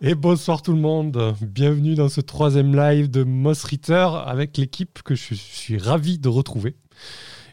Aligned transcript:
Et 0.00 0.14
bonsoir 0.14 0.62
tout 0.62 0.72
le 0.72 0.78
monde, 0.78 1.34
bienvenue 1.42 1.96
dans 1.96 2.08
ce 2.08 2.20
troisième 2.20 2.72
live 2.72 3.10
de 3.10 3.24
Moss 3.24 3.64
Ritter 3.64 4.06
avec 4.26 4.56
l'équipe 4.56 5.02
que 5.02 5.16
je 5.16 5.34
suis 5.34 5.76
ravi 5.76 6.20
de 6.20 6.28
retrouver. 6.28 6.76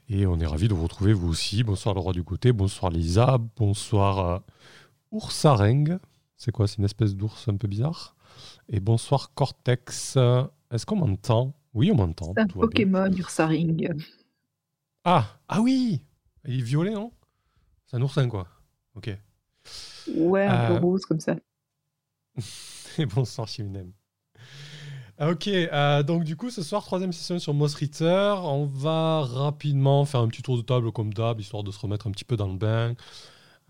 Et 0.10 0.28
on 0.28 0.40
est 0.40 0.46
ravi 0.46 0.68
de 0.68 0.76
vous 0.76 0.84
retrouver 0.84 1.13
vous 1.13 1.28
aussi. 1.28 1.63
Bonsoir 1.63 1.96
le 1.96 2.02
roi 2.02 2.13
du 2.13 2.23
côté, 2.23 2.52
bonsoir 2.52 2.92
Lisa, 2.92 3.39
bonsoir 3.55 4.20
euh, 4.20 4.39
Oursareng. 5.10 5.97
C'est 6.38 6.52
quoi 6.52 6.68
C'est 6.68 6.78
une 6.78 6.86
espèce 6.86 7.16
d'ours 7.16 7.47
un 7.47 7.58
peu 7.58 7.68
bizarre? 7.68 8.16
Et 8.70 8.80
bonsoir 8.80 9.34
Cortex. 9.34 10.16
Est-ce 10.70 10.86
qu'on 10.86 10.98
m'entend? 10.98 11.55
Oui, 11.73 11.89
on 11.91 11.96
m'entend. 11.96 12.34
C'est 12.38 12.43
un 12.43 12.48
Pokémon 12.48 13.12
Ursaring. 13.12 13.89
Ah, 15.04 15.39
ah 15.48 15.62
oui 15.62 16.05
Il 16.46 16.59
est 16.59 16.64
violet, 16.64 16.93
non? 16.93 17.12
C'est 17.88 17.98
un 17.98 18.02
oursin 18.04 18.30
quoi. 18.30 18.48
Ok. 18.93 19.09
Ouais, 20.16 20.46
un 20.46 20.68
peu 20.68 20.73
euh, 20.73 20.80
rose 20.80 21.07
comme 21.07 21.20
ça. 21.20 21.36
Et 22.97 23.05
bonsoir 23.05 23.47
Chiminem. 23.47 23.91
Ah, 25.17 25.30
ok, 25.30 25.48
euh, 25.48 26.03
donc 26.03 26.26
du 26.26 26.35
coup, 26.35 26.49
ce 26.49 26.62
soir, 26.62 26.84
troisième 26.84 27.13
session 27.13 27.39
sur 27.39 27.53
Moss 27.53 27.73
Ritter. 27.76 28.34
On 28.38 28.66
va 28.66 29.21
rapidement 29.21 30.03
faire 30.03 30.20
un 30.20 30.27
petit 30.27 30.41
tour 30.41 30.57
de 30.57 30.62
table 30.62 30.91
comme 30.91 31.13
d'hab, 31.13 31.40
histoire 31.40 31.63
de 31.63 31.71
se 31.71 31.79
remettre 31.79 32.07
un 32.07 32.12
petit 32.12 32.26
peu 32.26 32.35
dans 32.35 32.48
le 32.48 32.57
bain. 32.57 32.95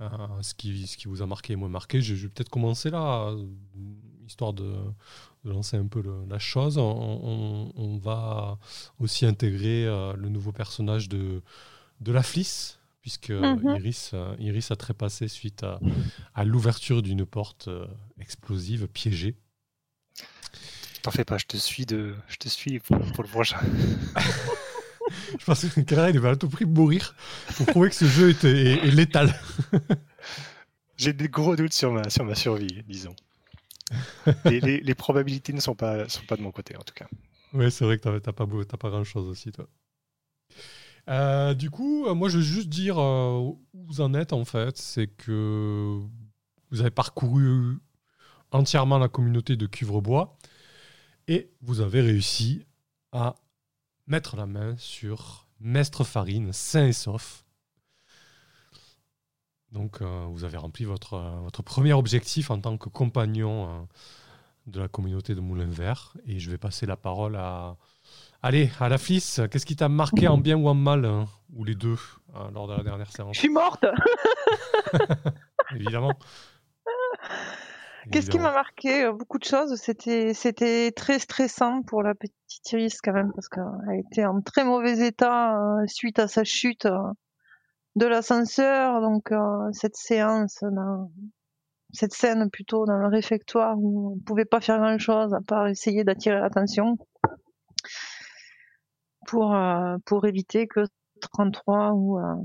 Euh, 0.02 0.08
ce, 0.42 0.54
qui, 0.54 0.88
ce 0.88 0.98
qui 0.98 1.08
vous 1.08 1.22
a 1.22 1.28
marqué 1.28 1.54
et 1.54 1.56
moins 1.56 1.70
marqué. 1.70 2.02
Je, 2.02 2.16
vais 2.16 2.30
peut-être 2.30 2.50
commencer 2.50 2.90
là, 2.90 3.32
histoire 4.26 4.54
de, 4.54 4.74
lancer 5.44 5.78
un 5.78 5.86
peu 5.86 6.04
la 6.28 6.40
chose. 6.40 6.78
On, 6.80 8.00
va 8.02 8.58
aussi 9.00 9.26
intégrer 9.26 9.86
euh, 9.86 10.14
le 10.16 10.30
nouveau 10.30 10.52
personnage 10.52 11.10
de, 11.10 11.44
de 12.02 12.12
la 12.12 12.24
Fliss, 12.24 12.75
puisque 13.06 13.30
mhm. 13.30 13.76
Iris, 13.76 14.12
euh, 14.16 14.36
Iris 14.40 14.72
a 14.72 14.76
trépassé 14.76 15.28
suite 15.28 15.64
à, 16.34 16.44
l'ouverture 16.44 17.04
d'une 17.04 17.24
porte 17.24 17.68
euh, 17.68 17.86
explosive 18.20 18.88
piégée. 18.88 19.36
T'en 21.04 21.12
fais 21.12 21.24
pas, 21.24 21.38
je 21.38 21.46
te 21.46 21.56
suis, 21.56 21.86
de, 21.86 22.16
je 22.28 22.38
te 22.38 22.50
suis 22.50 22.80
pour, 22.80 22.98
le 22.98 23.30
prochain. 23.30 23.60
je 25.40 25.46
pense 25.46 25.68
que 25.68 26.10
il 26.10 26.20
va 26.20 26.32
à 26.32 26.36
tout 26.36 26.50
prix 26.50 26.66
mourir 26.66 27.16
pour 27.58 27.68
prouver 27.68 27.90
que 27.90 27.96
ce 27.96 28.06
jeu 28.06 28.32
est, 28.32 28.44
est, 28.44 28.90
létal. 28.90 29.40
J'ai 30.98 31.14
des 31.14 31.30
gros 31.30 31.56
doutes 31.56 31.74
sur 31.74 31.92
ma, 31.92 32.10
sur 32.10 32.26
ma 32.26 32.34
survie, 32.34 32.82
disons. 32.88 33.16
les, 34.46 34.82
les, 34.82 34.96
probabilités 34.96 35.54
ne 35.54 35.60
sont 35.60 35.76
pas, 35.76 36.10
sont 36.10 36.26
pas 36.26 36.38
de 36.38 36.42
mon 36.42 36.52
côté, 36.52 36.76
en 36.76 36.82
tout 36.82 36.96
cas. 36.96 37.06
Oui, 37.54 37.70
c'est 37.70 37.86
vrai 37.86 38.00
que 38.00 38.18
t'as 38.18 38.34
pas, 38.34 38.48
pas 38.48 38.90
grand-chose 38.90 39.28
aussi, 39.28 39.52
toi. 39.52 39.68
Euh, 41.10 41.54
du 41.54 41.70
coup, 41.70 42.06
euh, 42.08 42.16
moi, 42.16 42.30
je 42.30 42.38
veux 42.38 42.44
juste 42.44 42.70
dire 42.70 42.98
euh, 43.00 43.38
où 43.38 43.62
vous 43.74 44.02
en 44.02 44.14
êtes, 44.14 44.34
en 44.34 44.46
fait. 44.46 44.78
C'est 44.78 45.08
que 45.08 46.00
vous 46.72 46.82
avez 46.82 46.92
parcouru 46.92 47.80
entièrement 48.52 48.98
la 48.98 49.10
communauté 49.10 49.56
de 49.56 49.68
Cuvrebois 49.68 50.38
et 51.28 51.52
vous 51.62 51.82
avez 51.82 52.02
réussi 52.02 52.66
à 53.12 53.36
mettre 54.08 54.36
la 54.36 54.46
main 54.46 54.76
sur 54.78 55.48
Mestre 55.60 56.04
Farine, 56.04 56.54
sain 56.54 56.88
et 56.88 56.94
sauf. 56.94 57.46
Donc, 59.72 60.02
vous 60.02 60.46
avez 60.46 60.58
rempli 60.58 60.86
votre, 60.86 61.18
votre 61.44 61.62
premier 61.62 61.92
objectif 61.92 62.50
en 62.50 62.62
tant 62.62 62.78
que 62.78 62.88
compagnon 62.88 63.88
de 64.68 64.80
la 64.80 64.88
communauté 64.88 65.36
de 65.36 65.42
Moulin 65.42 65.70
Vert. 65.70 66.16
Et 66.26 66.40
je 66.40 66.50
vais 66.50 66.58
passer 66.58 66.86
la 66.86 66.96
parole 66.96 67.36
à, 67.36 67.76
Allez, 68.48 68.70
à 68.80 68.90
la 68.90 69.00
qu'est-ce 69.00 69.66
qui 69.66 69.76
t'a 69.76 69.90
marqué 69.90 70.28
en 70.28 70.38
bien 70.38 70.56
ou 70.56 70.68
en 70.68 70.76
mal 70.76 71.04
hein, 71.04 71.26
Ou 71.56 71.64
les 71.64 71.74
deux, 71.74 71.98
hein, 72.36 72.52
lors 72.54 72.68
de 72.68 72.76
la 72.76 72.84
dernière 72.84 73.12
séance? 73.12 73.34
Je 73.34 73.40
suis 73.40 73.50
morte 73.50 73.84
Évidemment. 75.76 76.14
Qu'est-ce 78.12 78.30
qui 78.30 78.38
m'a 78.38 78.52
marqué? 78.52 79.06
Euh, 79.06 79.14
Beaucoup 79.14 79.40
de 79.40 79.46
choses. 79.46 79.74
C'était, 79.78 80.36
c'était 80.36 80.92
très 80.92 81.18
stressant 81.18 81.82
pour 81.82 82.04
la 82.04 82.14
petite 82.14 82.72
Iris 82.72 83.02
quand 83.02 83.14
même, 83.14 83.32
parce 83.34 83.50
qu'elle 83.50 84.04
était 84.12 84.26
en 84.26 84.40
très 84.42 84.64
mauvais 84.64 85.08
état 85.08 85.58
euh, 85.58 85.88
suite 85.88 86.20
à 86.20 86.28
sa 86.28 86.44
chute 86.44 86.86
euh, 86.86 87.00
de 87.96 88.06
l'ascenseur. 88.06 89.02
Donc 89.02 89.34
cette 89.72 89.96
séance, 89.96 90.64
cette 91.94 92.14
scène 92.14 92.52
plutôt 92.52 92.86
dans 92.86 92.98
le 92.98 93.08
réfectoire 93.08 93.76
où 93.80 94.12
on 94.12 94.16
ne 94.18 94.22
pouvait 94.22 94.46
pas 94.46 94.62
faire 94.62 94.78
grand-chose 94.78 95.34
à 95.34 95.42
part 95.42 95.66
essayer 95.68 96.04
d'attirer 96.04 96.40
l'attention 96.40 97.00
pour, 99.26 99.54
euh, 99.54 99.98
pour 100.06 100.26
éviter 100.26 100.68
que 100.68 100.82
33 101.22 101.92
ou, 101.94 102.20
euh, 102.20 102.36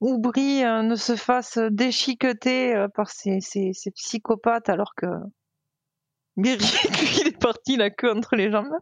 ou 0.00 0.18
Brie 0.18 0.64
euh, 0.64 0.82
ne 0.82 0.96
se 0.96 1.16
fasse 1.16 1.58
déchiqueter 1.58 2.86
par 2.94 3.10
ces, 3.10 3.40
ces, 3.40 3.72
psychopathes 3.94 4.68
alors 4.68 4.94
que 4.94 5.06
Brie, 6.36 6.56
il 7.22 7.28
est 7.28 7.40
parti 7.40 7.76
la 7.76 7.90
queue 7.90 8.12
entre 8.12 8.36
les 8.36 8.50
jambes. 8.50 8.76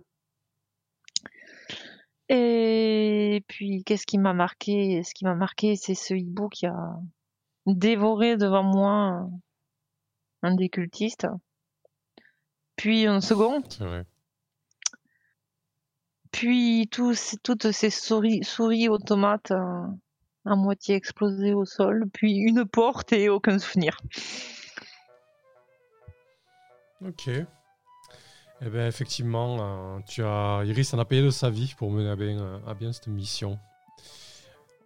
Et 2.29 3.45
puis, 3.49 3.85
qu'est-ce 3.85 4.07
qui 4.07 4.19
m'a 4.19 4.33
marqué? 4.33 5.03
Ce 5.03 5.13
qui 5.15 5.25
m'a 5.25 5.35
marqué, 5.35 5.77
c'est 5.77 5.95
ce 5.95 6.15
hibou 6.15 6.49
qui 6.49 6.67
a 6.67 6.97
dévoré 7.67 8.37
devant 8.37 8.63
moi 8.63 9.29
un 10.43 10.55
des 10.55 10.69
cultistes. 10.69 11.27
Puis 12.77 13.07
un 13.07 13.21
second. 13.21 13.63
Puis 16.35 16.89
tous, 16.91 17.37
toutes 17.45 17.71
ces 17.71 17.91
souris, 17.91 18.43
souris 18.43 18.89
automates 18.89 19.53
euh, 19.53 19.87
à 20.45 20.57
moitié 20.57 20.97
explosées 20.97 21.55
au 21.55 21.65
sol, 21.65 22.07
puis 22.13 22.39
une 22.39 22.65
porte 22.65 23.13
et 23.13 23.29
aucun 23.29 23.61
souvenir. 23.61 23.97
Ok. 27.07 27.29
Eh 27.29 28.69
bien, 28.69 28.89
effectivement, 28.89 29.59
euh, 29.61 30.01
tu 30.09 30.25
as... 30.25 30.63
Iris 30.65 30.93
en 30.93 30.99
a 30.99 31.05
payé 31.05 31.23
de 31.23 31.31
sa 31.31 31.51
vie 31.51 31.73
pour 31.79 31.93
mener 31.93 32.11
à 32.11 32.17
bien, 32.17 32.37
euh, 32.37 32.59
à 32.67 32.75
bien 32.75 32.93
cette 32.93 33.07
mission. 33.07 33.61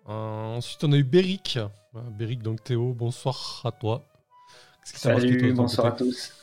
ensuite, 0.05 0.85
on 0.85 0.93
a 0.93 0.97
eu 0.97 1.05
Béric. 1.05 1.59
Béric, 1.95 2.43
donc 2.43 2.63
Théo, 2.63 2.93
bonsoir 2.93 3.63
à 3.65 3.73
toi. 3.73 4.05
Salut, 4.85 5.55
bonsoir 5.55 5.87
à 5.87 5.93
tous. 5.93 6.35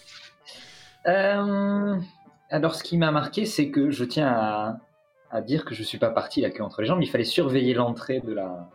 alors, 1.06 2.74
ce 2.74 2.84
qui 2.84 2.98
m'a 2.98 3.12
marqué, 3.12 3.46
c'est 3.46 3.70
que 3.70 3.92
je 3.92 4.04
tiens 4.04 4.30
à, 4.30 4.80
à 5.36 5.42
dire 5.42 5.66
que 5.66 5.76
je 5.76 5.84
suis 5.84 5.98
pas 5.98 6.10
parti 6.10 6.42
la 6.42 6.50
queue 6.50 6.64
entre 6.64 6.82
les 6.82 6.88
jambes. 6.88 7.04
Il 7.04 7.10
fallait 7.10 7.26
surveiller 7.26 7.74
l'entrée 7.74 8.22
de 8.22 8.34
la, 8.34 8.70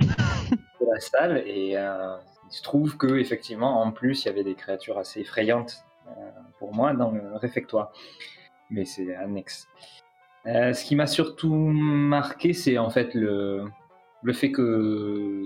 de 0.00 0.86
la 0.86 0.98
salle 0.98 1.42
et 1.46 1.76
euh, 1.76 2.16
il 2.50 2.52
se 2.52 2.62
trouve 2.62 2.96
que 2.96 3.18
effectivement, 3.18 3.82
en 3.82 3.92
plus, 3.92 4.24
il 4.24 4.28
y 4.28 4.30
avait 4.30 4.44
des 4.44 4.54
créatures 4.54 4.98
assez 4.98 5.20
effrayantes 5.20 5.84
euh, 6.08 6.30
pour 6.58 6.74
moi 6.74 6.94
dans 6.94 7.10
le 7.10 7.36
réfectoire. 7.36 7.92
Mais 8.70 8.86
c'est 8.86 9.14
annexe. 9.14 9.68
Euh, 10.46 10.72
ce 10.72 10.84
qui 10.84 10.96
m'a 10.96 11.06
surtout 11.06 11.54
marqué, 11.54 12.54
c'est 12.54 12.78
en 12.78 12.88
fait 12.88 13.12
le, 13.14 13.64
le 14.22 14.32
fait 14.32 14.50
que 14.50 15.44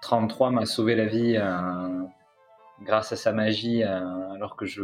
33 0.00 0.50
m'a 0.50 0.64
sauvé 0.64 0.94
la 0.94 1.04
vie 1.04 1.38
grâce 2.82 3.12
à 3.12 3.16
sa 3.16 3.32
magie, 3.32 3.82
alors 3.82 4.56
que 4.56 4.64
je, 4.64 4.82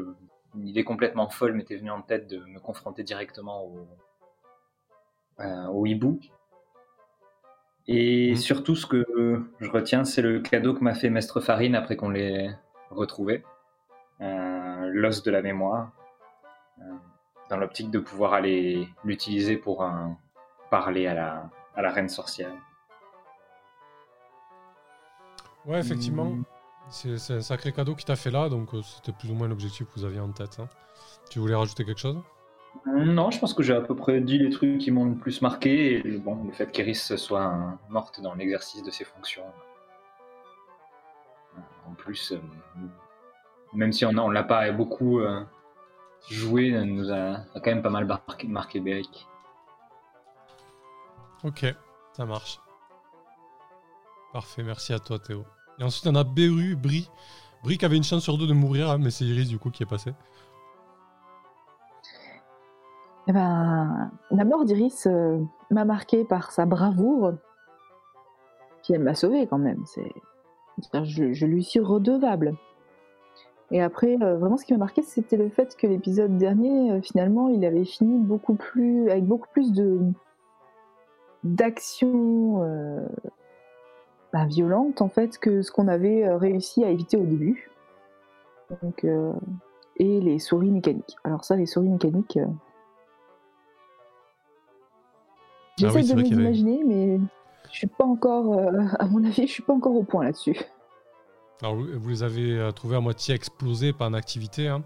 une 0.55 0.69
idée 0.69 0.85
complètement 0.85 1.29
folle 1.31 1.55
m'était 1.55 1.77
venue 1.77 1.91
en 1.91 2.03
tête 2.03 2.27
de 2.29 2.39
me 2.39 2.59
confronter 2.59 3.03
directement 3.03 3.65
au, 3.65 3.87
au 5.73 5.87
hibou. 5.87 6.21
Et 7.89 8.33
mmh. 8.33 8.37
surtout, 8.37 8.77
ce 8.77 8.87
que 8.87 9.05
je 9.59 9.71
retiens, 9.71 10.05
c'est 10.05 10.23
le 10.23 10.41
cadeau 10.41 10.75
que 10.75 10.85
m'a 10.85 10.95
fait 10.95 11.11
Mestre 11.11 11.41
Farine 11.41 11.75
après 11.75 11.97
qu'on 11.97 12.11
l'ait 12.11 12.51
retrouvé. 12.91 13.45
Euh, 14.21 14.91
l'os 14.93 15.23
de 15.23 15.31
la 15.31 15.43
mémoire. 15.43 15.93
Euh, 16.79 16.85
dans 17.49 17.57
l'optique 17.57 17.91
de 17.91 17.99
pouvoir 17.99 18.33
aller 18.33 18.87
l'utiliser 19.05 19.57
pour 19.57 19.85
parler 20.71 21.09
à 21.09 21.15
la, 21.15 21.51
à 21.75 21.83
la 21.83 21.91
reine 21.91 22.09
sorcière. 22.09 22.53
Ouais, 25.67 25.81
effectivement. 25.81 26.27
Mmh. 26.27 26.45
C'est 26.91 27.35
un 27.35 27.41
sacré 27.41 27.73
cadeau 27.73 27.95
qui 27.95 28.05
t'a 28.05 28.17
fait 28.17 28.31
là, 28.31 28.49
donc 28.49 28.71
c'était 28.83 29.13
plus 29.13 29.31
ou 29.31 29.35
moins 29.35 29.49
l'objectif 29.49 29.87
que 29.87 29.93
vous 29.95 30.05
aviez 30.05 30.21
en 30.21 30.31
tête. 30.31 30.59
Hein. 30.61 30.69
Tu 31.29 31.39
voulais 31.39 31.55
rajouter 31.55 31.85
quelque 31.85 32.01
chose? 32.01 32.21
Non, 32.87 33.31
je 33.31 33.39
pense 33.39 33.55
que 33.55 33.63
j'ai 33.63 33.75
à 33.75 33.81
peu 33.81 33.95
près 33.95 34.21
dit 34.21 34.39
les 34.39 34.51
trucs 34.51 34.79
qui 34.79 34.91
m'ont 34.91 35.05
le 35.05 35.15
plus 35.15 35.43
marqué. 35.43 36.03
Bon, 36.25 36.45
le 36.45 36.53
fait 36.53 36.71
qu'Eris 36.73 36.95
soit 36.95 37.79
morte 37.89 38.21
dans 38.21 38.35
l'exercice 38.35 38.83
de 38.83 38.91
ses 38.91 39.05
fonctions. 39.05 39.45
En 41.87 41.95
plus, 41.95 42.33
euh, 42.33 42.39
même 43.73 43.93
si 43.93 44.05
on 44.05 44.13
ne 44.13 44.33
l'a 44.33 44.45
pas 44.45 44.71
beaucoup 44.73 45.21
euh, 45.21 45.43
joué, 46.31 46.73
nous 46.85 47.11
a, 47.13 47.45
quand 47.55 47.67
même 47.67 47.83
pas 47.83 47.91
mal 47.91 48.07
marqué, 48.07 48.47
marqué 48.47 48.81
Beric. 48.81 49.27
Ok, 51.43 51.67
ça 52.13 52.27
marche. 52.27 52.61
Parfait, 54.33 54.63
merci 54.63 54.93
à 54.93 54.99
toi 54.99 55.19
Théo. 55.19 55.45
Et 55.79 55.83
ensuite 55.83 56.07
on 56.07 56.15
a 56.15 56.25
Beru, 56.25 56.77
Bri. 56.77 57.11
Bri 57.65 57.79
qui 57.79 57.85
avait 57.85 57.97
une 57.97 58.05
chance 58.05 58.23
sur 58.23 58.39
deux 58.39 58.47
de 58.47 58.53
mourir, 58.53 58.91
hein, 58.91 58.99
mais 58.99 59.11
c'est 59.11 59.25
Iris 59.25 59.49
du 59.49 59.59
coup 59.59 59.71
qui 59.71 59.83
est 59.83 59.87
passé. 59.87 60.13
Eh 63.29 63.33
ben, 63.33 64.11
la 64.31 64.45
mort 64.45 64.65
d'Iris 64.65 65.07
euh, 65.07 65.39
m'a 65.71 65.85
marqué 65.85 66.25
par 66.25 66.53
sa 66.53 66.67
bravoure. 66.67 67.35
Puis 68.83 68.95
elle 68.95 69.03
m'a 69.03 69.15
sauvé 69.15 69.47
quand 69.47 69.59
même. 69.59 69.83
C'est, 69.87 70.13
je, 71.05 71.47
lui 71.47 71.63
suis 71.63 71.81
redevable. 71.81 72.55
Et 73.71 73.83
après, 73.83 74.17
euh, 74.23 74.37
vraiment, 74.37 74.57
ce 74.57 74.65
qui 74.65 74.73
m'a 74.73 74.79
marqué, 74.79 75.03
c'était 75.03 75.37
le 75.37 75.49
fait 75.49 75.77
que 75.77 75.87
l'épisode 75.87 76.39
dernier, 76.39 76.93
euh, 76.93 77.01
finalement, 77.03 77.49
il 77.49 77.65
avait 77.65 77.85
fini 77.85 78.19
beaucoup 78.19 78.55
plus, 78.55 79.11
avec 79.11 79.25
beaucoup 79.25 79.49
plus 79.53 79.73
de 79.73 80.01
d'action 81.43 82.59
bah, 84.31 84.45
violente 84.45 85.01
en 85.01 85.09
fait 85.09 85.39
que 85.39 85.63
ce 85.63 85.73
qu'on 85.73 85.89
avait 85.89 86.29
réussi 86.35 86.85
à 86.85 86.91
éviter 86.91 87.17
au 87.17 87.25
début. 87.25 87.71
Et 89.97 90.21
les 90.21 90.39
souris 90.39 90.71
mécaniques. 90.71 91.17
Alors 91.25 91.45
ça, 91.45 91.57
les 91.57 91.65
souris 91.65 91.89
mécaniques, 91.89 92.39
Ah 95.87 95.93
oui, 95.95 96.03
j'essaie 96.03 96.15
de 96.15 96.21
avait- 96.21 96.29
l'imaginer, 96.29 96.81
mais 96.87 97.21
je 97.71 97.77
suis 97.79 97.87
pas 97.87 98.05
encore, 98.05 98.59
euh, 98.59 98.85
à 98.99 99.07
mon 99.07 99.25
avis, 99.25 99.47
je 99.47 99.53
suis 99.53 99.63
pas 99.63 99.73
encore 99.75 99.95
au 99.95 100.03
point 100.03 100.25
là-dessus. 100.25 100.57
Alors, 101.63 101.77
vous 101.77 102.09
les 102.09 102.23
avez 102.23 102.59
euh, 102.59 102.73
trouvés 102.73 102.97
à 102.97 103.01
moitié 103.01 103.35
explosés, 103.35 103.93
pas 103.93 104.07
en 104.07 104.15
activité. 104.15 104.69
Hein. 104.69 104.83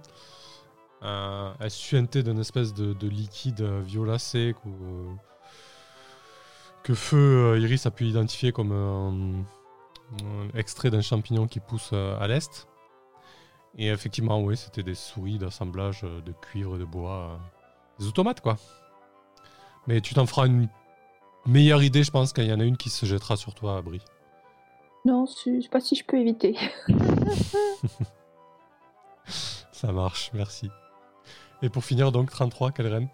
Euh, 1.03 1.53
elles 1.61 1.71
suintaient 1.71 2.23
d'une 2.23 2.39
espèce 2.41 2.73
de, 2.75 2.93
de 2.95 3.09
liquide 3.09 3.61
euh, 3.61 3.81
violacé 3.85 4.55
que, 4.63 4.69
euh, 4.69 5.13
que 6.83 6.95
Feu 6.95 7.59
Iris 7.61 7.87
a 7.87 7.91
pu 7.91 8.07
identifier 8.07 8.53
comme 8.53 8.73
un, 8.73 9.45
un 10.25 10.59
extrait 10.59 10.91
d'un 10.91 11.01
champignon 11.03 11.47
qui 11.47 11.61
pousse 11.61 11.93
à 11.93 12.27
l'est. 12.27 12.67
Et 13.77 13.89
effectivement, 13.89 14.41
oui, 14.41 14.57
c'était 14.57 14.83
des 14.83 14.95
souris 14.95 15.39
d'assemblage 15.39 16.03
de 16.03 16.33
cuivre 16.33 16.77
et 16.77 16.79
de 16.79 16.85
bois. 16.85 17.39
des 17.99 18.07
automates, 18.07 18.41
quoi. 18.41 18.57
Mais 19.87 20.01
tu 20.01 20.15
t'en 20.15 20.27
feras 20.27 20.47
une 20.47 20.69
meilleure 21.47 21.83
idée, 21.83 22.03
je 22.03 22.11
pense, 22.11 22.33
quand 22.33 22.43
il 22.43 22.49
y 22.49 22.53
en 22.53 22.61
a 22.61 22.65
une 22.65 22.77
qui 22.77 22.91
se 22.91 23.07
jettera 23.07 23.37
sur 23.37 23.55
toi, 23.55 23.81
Brie. 23.83 24.03
Non, 25.05 25.27
je 25.27 25.61
sais 25.61 25.69
pas 25.69 25.81
si 25.81 25.95
je 25.97 26.05
peux 26.05 26.19
éviter. 26.19 26.57
Ça 29.73 29.93
marche, 29.93 30.31
merci. 30.33 30.71
Et 31.63 31.69
pour 31.69 31.85
finir, 31.85 32.11
donc, 32.13 32.31
33, 32.31 32.73
quelle 32.73 32.87
reine? 32.89 33.09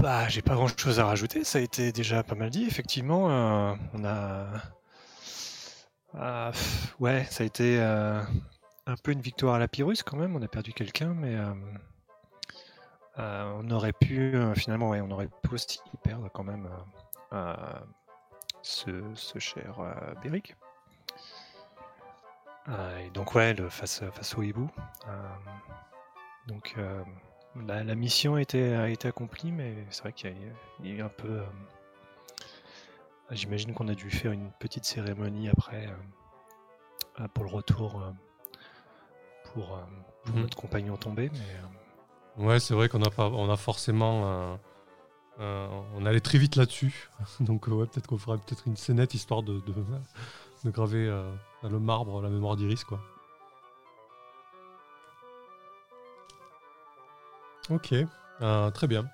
Bah, 0.00 0.28
j'ai 0.28 0.42
pas 0.42 0.54
grand 0.54 0.66
chose 0.66 0.98
à 0.98 1.06
rajouter, 1.06 1.44
ça 1.44 1.58
a 1.58 1.60
été 1.60 1.92
déjà 1.92 2.24
pas 2.24 2.34
mal 2.34 2.50
dit, 2.50 2.64
effectivement. 2.64 3.30
euh, 3.30 3.74
on 3.94 4.04
a. 4.04 4.46
Ah, 6.14 6.50
pff, 6.52 6.94
ouais, 6.98 7.24
ça 7.30 7.44
a 7.44 7.46
été 7.46 7.78
euh, 7.80 8.20
un 8.86 8.96
peu 8.96 9.12
une 9.12 9.20
victoire 9.20 9.54
à 9.54 9.58
la 9.60 9.68
Pyrrhus 9.68 9.98
quand 10.04 10.16
même, 10.16 10.34
on 10.34 10.42
a 10.42 10.48
perdu 10.48 10.72
quelqu'un, 10.72 11.14
mais 11.14 11.36
euh, 11.36 11.54
on 13.18 13.70
aurait 13.70 13.92
pu, 13.92 14.34
euh, 14.34 14.54
finalement, 14.54 14.90
ouais, 14.90 15.00
on 15.00 15.10
aurait 15.10 15.28
pu 15.42 15.54
aussi 15.54 15.80
perdre 16.02 16.28
quand 16.32 16.44
même 16.44 16.66
euh, 17.32 17.36
euh, 17.36 17.54
ce, 18.62 19.02
ce 19.14 19.38
cher 19.38 19.78
euh, 19.80 20.14
Beric. 20.22 20.56
Euh, 22.68 22.98
et 22.98 23.10
donc, 23.10 23.34
ouais, 23.34 23.54
le, 23.54 23.68
face, 23.68 24.02
face 24.12 24.36
au 24.38 24.42
hibou. 24.42 24.70
euh, 25.08 25.28
donc, 26.46 26.74
euh, 26.78 27.02
la, 27.66 27.84
la 27.84 27.94
mission 27.94 28.34
a 28.36 28.40
été, 28.40 28.74
a 28.74 28.88
été 28.88 29.08
accomplie, 29.08 29.52
mais 29.52 29.74
c'est 29.90 30.02
vrai 30.02 30.12
qu'il 30.12 30.30
y, 30.30 30.32
a- 30.32 30.52
il 30.80 30.86
y 30.86 30.92
a 30.92 30.94
eu 30.96 31.02
un 31.02 31.08
peu. 31.08 31.28
euh, 31.40 31.44
J'imagine 33.30 33.72
qu'on 33.72 33.88
a 33.88 33.94
dû 33.94 34.10
faire 34.10 34.32
une 34.32 34.50
petite 34.52 34.84
cérémonie 34.84 35.48
après 35.48 35.86
euh, 35.86 35.94
euh, 37.22 37.28
pour 37.28 37.44
le 37.44 37.50
retour 37.50 38.02
euh, 38.02 38.10
pour, 39.52 39.76
euh, 39.76 39.82
pour 40.24 40.34
Mhm. 40.36 40.42
notre 40.42 40.56
compagnon 40.56 40.96
tombé. 40.96 41.30
Mais, 41.32 41.38
euh, 41.38 41.66
Ouais, 42.38 42.60
c'est 42.60 42.74
vrai 42.74 42.88
qu'on 42.88 43.02
a, 43.02 43.10
pas, 43.10 43.28
on 43.28 43.50
a 43.50 43.56
forcément. 43.56 44.58
on 45.38 46.06
allait 46.06 46.20
très 46.20 46.38
vite 46.38 46.56
là-dessus. 46.56 47.10
Donc, 47.40 47.68
euh, 47.68 47.72
ouais, 47.72 47.86
peut-être 47.86 48.06
qu'on 48.06 48.18
fera 48.18 48.36
peut-être 48.38 48.66
une 48.66 48.76
scénette 48.76 49.14
histoire 49.14 49.42
de, 49.42 49.60
de, 50.64 50.70
graver 50.70 51.06
euh, 51.08 51.30
le 51.68 51.78
marbre 51.78 52.22
la 52.22 52.28
mémoire 52.28 52.56
d'Iris, 52.56 52.84
quoi. 52.84 53.00
Ok, 57.70 57.94
euh, 58.40 58.70
très 58.70 58.86
bien. 58.88 59.04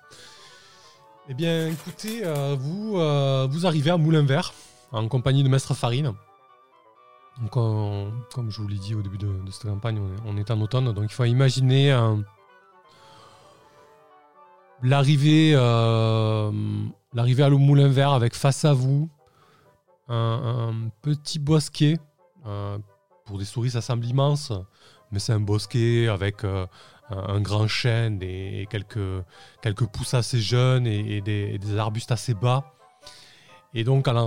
Eh 1.27 1.33
bien, 1.35 1.67
écoutez, 1.67 2.23
vous, 2.57 2.93
vous 2.93 3.67
arrivez 3.67 3.91
à 3.91 3.97
Moulin 3.97 4.23
Vert 4.23 4.53
en 4.91 5.07
compagnie 5.07 5.43
de 5.43 5.49
Maître 5.49 5.75
Farine. 5.75 6.13
Donc, 7.39 7.55
on- 7.55 8.11
comme 8.33 8.49
je 8.49 8.59
vous 8.59 8.67
l'ai 8.67 8.79
dit 8.79 8.95
au 8.95 9.03
début 9.03 9.19
de, 9.19 9.29
cette 9.51 9.69
campagne, 9.69 9.99
on 9.99 10.07
est, 10.15 10.33
on 10.33 10.37
est 10.37 10.49
en 10.49 10.59
automne, 10.61 10.91
donc 10.91 11.05
il 11.05 11.13
faut 11.13 11.25
imaginer 11.25 11.91
l'arrivée 14.81 15.51
euh, 15.55 16.51
l'arrivée 17.13 17.43
à 17.43 17.49
le 17.49 17.57
Moulin 17.57 17.87
Vert 17.87 18.11
avec 18.11 18.35
face 18.35 18.65
à 18.65 18.73
vous 18.73 19.09
un, 20.07 20.89
petit 21.01 21.39
bosquet. 21.39 21.97
euh, 22.47 22.77
pour 23.25 23.37
des 23.37 23.45
souris, 23.45 23.69
ça 23.69 23.81
semble 23.81 24.05
immense, 24.05 24.51
mais 25.11 25.19
c'est 25.19 25.33
un 25.33 25.39
bosquet 25.39 26.07
avec 26.07 26.43
euh, 26.43 26.65
un, 27.11 27.39
grand 27.41 27.67
chêne 27.67 28.17
et, 28.23 28.67
quelques, 28.71 29.85
pousses 29.93 30.15
assez 30.15 30.39
jeunes 30.41 30.87
et, 30.87 31.21
des, 31.21 31.77
arbustes 31.77 32.11
assez 32.11 32.33
bas. 32.33 32.73
Et 33.75 33.83
donc, 33.83 34.07
à 34.07 34.13
la, 34.13 34.25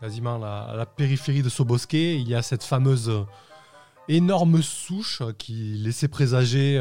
quasiment 0.00 0.36
à 0.36 0.76
la, 0.76 0.86
périphérie 0.86 1.42
de 1.42 1.48
ce 1.48 1.64
bosquet, 1.64 2.20
il 2.20 2.28
y 2.28 2.36
a 2.36 2.42
cette 2.42 2.62
fameuse 2.62 3.10
énorme 4.06 4.62
souche 4.62 5.24
qui 5.38 5.74
laissait 5.78 6.06
présager 6.06 6.78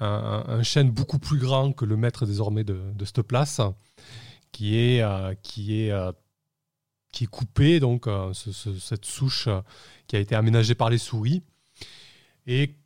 un, 0.00 0.62
chêne 0.62 0.90
beaucoup 0.90 1.18
plus 1.18 1.38
grand 1.38 1.72
que 1.72 1.84
le 1.84 1.96
maître 1.96 2.26
désormais 2.26 2.64
de, 2.64 2.80
de 2.94 3.04
cette 3.04 3.22
place, 3.22 3.60
qui 4.52 4.76
est, 4.78 5.02
euh, 5.02 5.34
qui 5.42 5.82
est, 5.82 5.90
euh, 5.90 6.12
qui 7.12 7.24
est 7.24 7.26
coupé, 7.28 7.80
donc 7.80 8.06
euh, 8.06 8.32
ce- 8.32 8.52
ce- 8.52 8.78
cette 8.78 9.04
souche 9.04 9.48
qui 10.06 10.16
a 10.16 10.18
été 10.20 10.34
aménagée 10.34 10.74
par 10.74 10.90
les 10.90 10.98
souris. 10.98 11.42
Et 12.46 12.76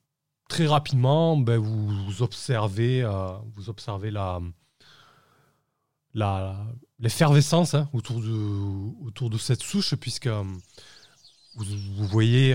très 0.49 0.67
rapidement, 0.67 1.37
ben, 1.37 1.59
vous, 1.59 2.23
observez, 2.23 3.03
vous 3.55 3.69
observez 3.71 4.11
la, 4.11 4.41
la, 6.15 6.67
l'effervescence 6.99 7.75
hein, 7.75 7.89
autour, 7.93 8.21
de, 8.21 9.05
autour 9.07 9.31
de 9.31 9.39
cette 9.39 9.63
souche, 9.63 9.95
puisque 9.95 10.29
vous, 10.29 12.07
voyez 12.09 12.55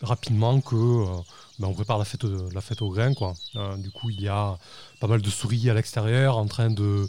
rapidement 0.00 0.60
que 0.60 1.04
ben, 1.58 1.68
on 1.68 1.74
prépare 1.74 1.98
la 1.98 2.04
fête, 2.04 2.24
au- 2.24 2.50
la 2.50 2.60
fête 2.60 2.82
au 2.82 2.90
grain. 2.90 3.14
Quoi. 3.14 3.34
Euh, 3.56 3.76
du 3.76 3.90
coup, 3.90 4.10
il 4.10 4.20
y 4.20 4.28
a 4.28 4.58
pas 5.00 5.06
mal 5.06 5.22
de 5.22 5.30
souris 5.30 5.68
à 5.70 5.74
l'extérieur 5.74 6.36
en 6.38 6.46
train 6.46 6.70
de, 6.70 7.08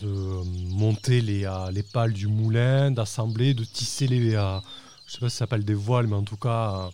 de 0.00 0.08
monter 0.08 1.20
les, 1.20 1.44
euh, 1.46 1.70
les 1.70 1.82
pales 1.82 2.12
du 2.12 2.26
moulin, 2.28 2.90
d'assembler, 2.90 3.54
de 3.54 3.64
tisser 3.64 4.06
les. 4.06 4.34
euh, 4.34 4.58
je 5.06 5.14
sais 5.14 5.18
pas 5.20 5.28
si 5.28 5.36
ça 5.36 5.40
s'appelle 5.40 5.64
des 5.64 5.74
voiles, 5.74 6.06
mais 6.06 6.16
en 6.16 6.22
tout 6.24 6.36
cas, 6.36 6.90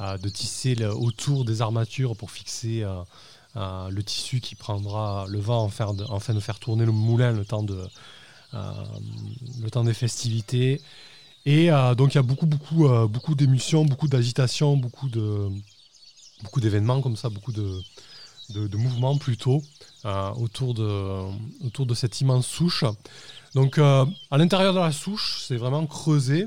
euh, 0.00 0.04
euh, 0.04 0.18
de 0.18 0.28
tisser 0.28 0.84
autour 0.86 1.44
des 1.44 1.62
armatures 1.62 2.16
pour 2.16 2.30
fixer 2.30 2.82
euh, 2.82 3.02
euh, 3.56 3.88
le 3.90 4.02
tissu 4.02 4.40
qui 4.40 4.54
prendra 4.56 5.26
le 5.28 5.38
vent 5.40 5.62
en 5.64 5.68
faire 5.68 5.94
de- 5.94 6.04
afin 6.12 6.34
de 6.34 6.40
faire 6.40 6.58
tourner 6.60 6.84
le 6.86 6.92
moulin 6.92 7.32
le 7.32 7.44
temps, 7.44 7.62
de, 7.62 7.78
euh, 8.54 8.72
le 9.62 9.70
temps 9.70 9.84
des 9.84 9.94
festivités. 9.94 10.80
Et 11.46 11.70
euh, 11.72 11.94
donc 11.94 12.14
il 12.14 12.16
y 12.16 12.18
a 12.18 12.22
beaucoup, 12.22 12.46
beaucoup, 12.46 12.86
euh, 12.88 13.06
beaucoup 13.06 13.34
d'émotions, 13.34 13.84
beaucoup 13.84 14.08
d'agitation, 14.08 14.76
beaucoup 14.76 15.08
de 15.08 15.50
beaucoup 16.42 16.60
d'événements 16.60 17.00
comme 17.00 17.16
ça, 17.16 17.28
beaucoup 17.28 17.52
de, 17.52 17.80
mouvements 18.76 19.16
plutôt 19.16 19.62
euh, 20.04 20.30
autour, 20.32 20.74
de, 20.74 21.94
cette 21.94 22.20
immense 22.20 22.46
souche. 22.46 22.84
Donc 23.54 23.78
euh, 23.78 24.04
à 24.30 24.38
l'intérieur 24.38 24.74
de 24.74 24.80
la 24.80 24.92
souche, 24.92 25.42
c'est 25.46 25.56
vraiment 25.56 25.86
creusé. 25.86 26.46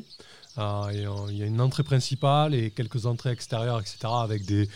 Euh, 0.58 1.27
il 1.29 1.38
y 1.38 1.44
a 1.44 1.46
une 1.46 1.62
entrée 1.62 1.84
principale 1.84 2.56
et 2.56 2.72
quelques 2.72 3.06
entrées 3.06 3.32
extérieures, 3.32 3.79
etc. 3.79 3.98
avec 4.06 4.46
des, 4.46 4.67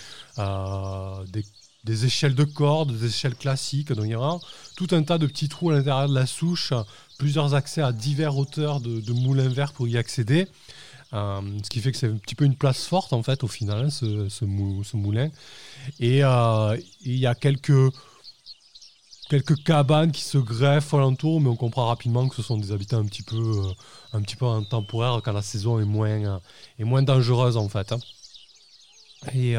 échelles 2.06 2.36
de 2.36 2.44
cordes, 2.44 2.96
des 2.96 3.08
échelles 3.08 3.36
classiques. 3.36 3.92
Donc 3.92 4.06
il 4.06 4.12
y 4.12 4.16
a 4.16 4.40
tout 4.76 4.88
un 4.92 5.04
tas 5.04 5.18
de 5.18 5.28
petits 5.28 5.50
trous 5.50 5.72
à 5.72 5.74
l'intérieur 5.74 6.08
de 6.08 6.16
la 6.16 6.28
souche, 6.28 6.74
plusieurs 7.18 7.54
accès 7.54 7.82
à 7.82 7.92
diverses 7.92 8.36
hauteurs 8.36 8.80
de 8.80 9.14
moulins 9.14 9.50
verts 9.50 9.74
pour 9.74 9.88
y 9.88 9.98
accéder. 9.98 10.48
Euh, 11.14 11.42
ce 11.64 11.70
qui 11.70 11.82
fait 11.82 11.92
que 11.92 11.98
c'est 11.98 12.08
un 12.08 12.18
petit 12.18 12.36
peu 12.36 12.46
une 12.46 12.56
place 12.56 12.86
forte 12.86 13.14
en 13.14 13.22
fait 13.24 13.44
au 13.44 13.48
final, 13.48 13.92
ce, 13.92 14.30
ce, 14.30 14.46
mou- 14.46 14.84
ce 14.84 14.96
moulin. 14.98 15.30
Et 16.00 16.24
euh, 16.24 16.78
il 17.02 17.18
y 17.20 17.28
a 17.28 17.36
quelques, 17.36 17.94
quelques 19.30 19.56
cabanes 19.64 20.12
qui 20.12 20.22
se 20.24 20.38
greffent 20.38 20.94
alentour, 20.94 21.40
mais 21.42 21.50
on 21.50 21.56
comprend 21.56 21.88
rapidement 21.88 22.28
que 22.28 22.36
ce 22.36 22.42
sont 22.44 22.58
des 22.58 22.72
habitats 22.72 22.98
un 22.98 23.06
petit 23.06 23.24
peu, 23.24 23.38
euh, 23.38 23.72
un 24.14 24.22
petit 24.22 24.36
peu 24.36 24.46
temporaires 24.70 25.22
quand 25.24 25.34
la 25.34 25.42
saison 25.42 25.80
est 25.80 25.86
moins, 25.86 26.42
est 26.80 26.84
moins 26.84 27.02
dangereuse 27.04 27.58
en 27.58 27.70
fait. 27.70 27.92
hein. 27.94 28.00
Et, 29.34 29.56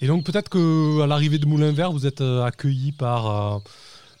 et 0.00 0.06
donc 0.06 0.24
peut-être 0.24 0.48
que 0.48 1.00
à 1.02 1.06
l'arrivée 1.06 1.38
de 1.38 1.46
Moulin 1.46 1.72
Vert, 1.72 1.92
vous 1.92 2.06
êtes 2.06 2.20
accueilli 2.20 2.92
par, 2.92 3.62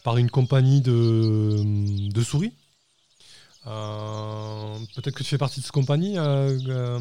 par 0.04 0.16
une 0.18 0.30
compagnie 0.30 0.80
de, 0.82 2.10
de 2.10 2.22
souris? 2.22 2.52
Euh, 3.66 4.78
peut-être 4.94 5.14
que 5.14 5.22
tu 5.22 5.30
fais 5.30 5.38
partie 5.38 5.60
de 5.60 5.64
cette 5.64 5.72
compagnie, 5.72 6.18
euh, 6.18 6.58
euh, 6.68 7.00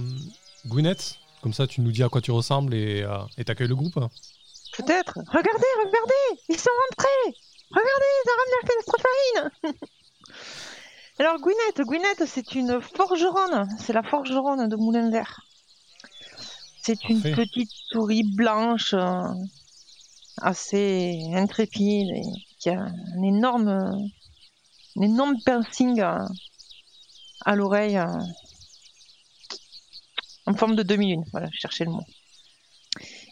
Gwyneth. 0.68 1.20
Comme 1.42 1.54
ça, 1.54 1.68
tu 1.68 1.82
nous 1.82 1.92
dis 1.92 2.04
à 2.04 2.10
quoi 2.10 2.22
tu 2.22 2.32
ressembles 2.32 2.74
et 2.74 3.06
t'accueilles 3.46 3.68
le 3.68 3.76
groupe. 3.76 4.00
Peut-être. 4.78 5.20
Regardez, 5.28 5.72
regardez, 5.86 6.42
ils 6.50 6.60
sont 6.60 6.72
rentrés. 6.90 7.38
Regardez, 7.72 8.10
ils 8.12 8.30
ont 8.32 8.38
ramené 8.40 8.56
la 8.62 8.68
catastrophe 8.70 9.86
Alors 11.20 11.38
Gwyneth, 11.40 11.82
Gwyneth, 11.82 12.26
c'est 12.26 12.56
une 12.56 12.82
forgeronne. 12.82 13.70
C'est 13.80 13.94
la 13.94 14.04
forgeronne 14.04 14.68
de 14.68 14.76
Moulin 14.76 15.10
Vert. 15.10 15.42
C'est 16.82 17.08
une 17.10 17.22
petite 17.22 17.72
souris 17.90 18.24
blanche, 18.36 18.94
euh, 18.94 19.24
assez 20.42 21.20
intrépide, 21.34 22.10
et 22.10 22.22
qui 22.60 22.70
a 22.70 22.82
un 22.82 23.24
énorme, 23.24 23.70
un 23.70 25.02
énorme 25.02 25.36
piercing 25.46 26.02
euh, 26.02 26.20
à 27.44 27.56
l'oreille, 27.56 27.98
euh, 27.98 28.20
en 30.46 30.54
forme 30.54 30.76
de 30.76 30.84
demi-lune. 30.84 31.24
Voilà, 31.32 31.48
je 31.52 31.58
cherchais 31.60 31.86
le 31.86 31.92
mot. 31.92 32.04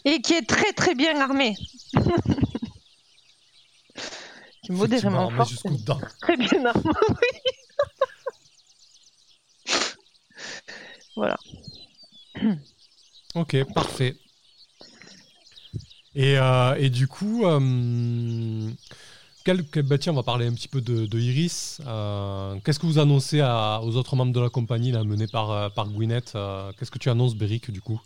Et 0.05 0.21
qui 0.21 0.33
est 0.33 0.47
très 0.47 0.73
très 0.73 0.95
bien 0.95 1.21
armée. 1.21 1.55
qui 4.63 4.71
est 4.71 4.75
modérément 4.75 5.31
dents. 5.85 6.01
Très 6.21 6.37
bien 6.37 6.65
armée, 6.65 6.83
oui. 7.09 7.27
voilà. 11.15 11.37
Ok, 13.35 13.63
parfait. 13.73 14.17
Et, 16.15 16.37
euh, 16.37 16.75
et 16.75 16.89
du 16.89 17.07
coup, 17.07 17.45
euh, 17.45 18.69
quel, 19.43 19.65
quel- 19.69 19.83
bah 19.83 19.97
tiens, 19.97 20.13
on 20.13 20.15
va 20.15 20.23
parler 20.23 20.47
un 20.47 20.53
petit 20.53 20.67
peu 20.67 20.81
de, 20.81 21.19
Iris. 21.19 21.81
Euh, 21.85 22.59
Qu'est-ce 22.63 22.79
que 22.79 22.85
vous 22.85 22.99
annoncez 22.99 23.41
aux 23.41 23.95
autres 23.95 24.15
membres 24.15 24.33
de 24.33 24.39
la 24.39 24.49
compagnie, 24.49 24.91
là, 24.91 25.03
menée 25.03 25.27
par, 25.27 25.51
euh, 25.51 25.69
par 25.69 25.89
Gwyneth 25.89 26.33
Euh, 26.35 26.71
Qu'est-ce 26.77 26.91
que 26.91 26.99
tu 26.99 27.09
annonces, 27.09 27.35
Beric, 27.35 27.71
du 27.71 27.81
coup? 27.81 28.01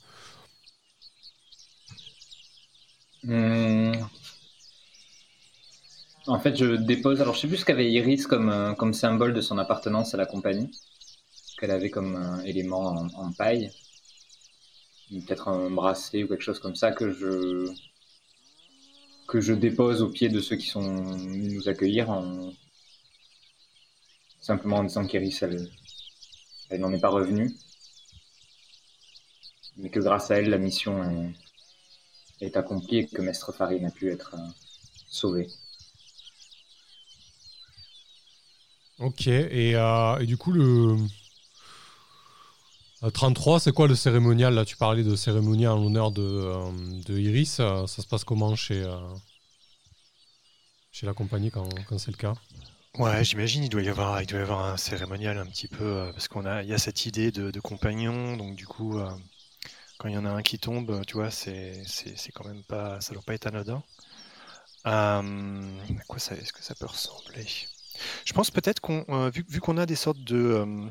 Hum. 3.23 4.09
En 6.27 6.39
fait, 6.39 6.55
je 6.55 6.75
dépose. 6.75 7.21
Alors, 7.21 7.33
je 7.33 7.39
sais 7.41 7.47
plus 7.47 7.57
ce 7.57 7.65
qu'avait 7.65 7.91
Iris 7.91 8.27
comme, 8.27 8.75
symbole 8.93 9.33
de 9.33 9.41
son 9.41 9.57
appartenance 9.57 10.13
à 10.13 10.17
la 10.17 10.25
compagnie. 10.27 10.69
Qu'elle 11.59 11.71
avait 11.71 11.89
comme 11.89 12.41
élément 12.45 12.87
en, 12.87 13.07
en 13.09 13.33
paille. 13.33 13.71
Peut-être 15.09 15.49
un 15.49 15.69
bracelet 15.69 16.23
ou 16.23 16.29
quelque 16.29 16.43
chose 16.43 16.59
comme 16.59 16.75
ça 16.75 16.93
que 16.93 17.11
je 17.11 17.69
que 19.27 19.41
je 19.41 19.53
dépose 19.53 20.01
au 20.01 20.09
pied 20.09 20.29
de 20.29 20.39
ceux 20.39 20.55
qui 20.55 20.67
sont 20.67 20.81
venus 20.81 21.53
nous 21.53 21.69
accueillir 21.69 22.09
en 22.09 22.53
simplement 24.41 24.77
en 24.77 24.83
disant 24.83 25.05
qu'Iris 25.05 25.39
elle, 25.41 25.69
n'en 26.79 26.93
est 26.93 26.99
pas 26.99 27.09
revenue 27.09 27.53
mais 29.77 29.89
que 29.89 29.99
grâce 29.99 30.31
à 30.31 30.37
elle 30.37 30.49
la 30.49 30.57
mission 30.57 31.33
est, 32.41 32.57
accomplie 32.57 32.99
et 32.99 33.07
que 33.07 33.21
Mestre 33.21 33.51
Farine 33.51 33.85
a 33.85 33.91
pu 33.91 34.11
être 34.11 34.35
euh, 34.35 34.49
sauvé. 35.09 35.47
Ok, 38.99 39.27
euh, 39.27 40.17
et 40.17 40.25
du 40.25 40.37
coup, 40.37 40.51
le. 40.51 40.97
Euh, 43.03 43.09
33, 43.09 43.59
c'est 43.59 43.71
quoi 43.71 43.87
le 43.87 43.95
cérémonial 43.95 44.53
Là, 44.53 44.65
tu 44.65 44.75
parlais 44.77 45.03
de 45.03 45.15
cérémonial 45.15 45.73
en 45.73 45.83
l'honneur 45.83 46.11
de, 46.11 46.21
euh, 46.21 46.71
de 47.05 47.17
Iris. 47.17 47.59
Euh, 47.59 47.85
Ça 47.87 48.01
se 48.01 48.07
passe 48.07 48.23
comment 48.23 48.55
chez, 48.55 48.81
euh, 48.81 48.97
chez 50.91 51.05
la 51.05 51.13
compagnie 51.13 51.51
quand, 51.51 51.69
quand 51.87 51.97
c'est 51.97 52.11
le 52.11 52.17
cas? 52.17 52.33
Ouais, 52.97 53.23
j'imagine 53.23 53.63
il 53.63 53.69
doit 53.69 53.83
y 53.83 53.89
avoir, 53.89 54.19
il 54.23 54.25
doit 54.25 54.39
y 54.39 54.41
avoir 54.41 54.65
un 54.65 54.77
cérémonial 54.77 55.37
un 55.37 55.45
petit 55.45 55.67
peu 55.67 55.83
euh, 55.83 56.11
parce 56.11 56.27
qu'on 56.27 56.45
a, 56.45 56.63
y 56.63 56.73
a 56.73 56.79
cette 56.79 57.05
idée 57.05 57.31
de, 57.31 57.59
compagnon, 57.59 58.35
donc 58.37 58.55
du 58.55 58.65
coup, 58.65 58.97
euh, 58.97 59.11
quand 59.99 60.07
il 60.07 60.15
y 60.15 60.17
en 60.17 60.25
a 60.25 60.31
un 60.31 60.41
qui 60.41 60.57
tombe, 60.57 60.89
euh, 60.89 61.03
tu 61.05 61.13
vois, 61.13 61.29
c'est, 61.29 61.83
c'est, 61.85 62.31
quand 62.31 62.45
même 62.45 62.63
pas, 62.63 62.99
ça 63.01 63.13
doit 63.13 63.21
pas 63.21 63.35
être 63.35 63.45
anodin. 63.45 63.83
Euh, 64.87 65.79
à 65.99 66.03
quoi 66.07 66.17
ça, 66.17 66.33
est-ce 66.35 66.51
que 66.51 66.63
ça 66.63 66.73
peut 66.73 66.87
ressembler? 66.87 67.45
Je 68.25 68.33
pense 68.33 68.49
peut-être 68.49 68.79
qu'on, 68.79 69.05
euh, 69.09 69.29
vu, 69.29 69.45
vu 69.47 69.59
qu'on 69.59 69.77
a 69.77 69.85
des 69.85 69.95
sortes 69.95 70.23
de, 70.23 70.35
euh, 70.35 70.89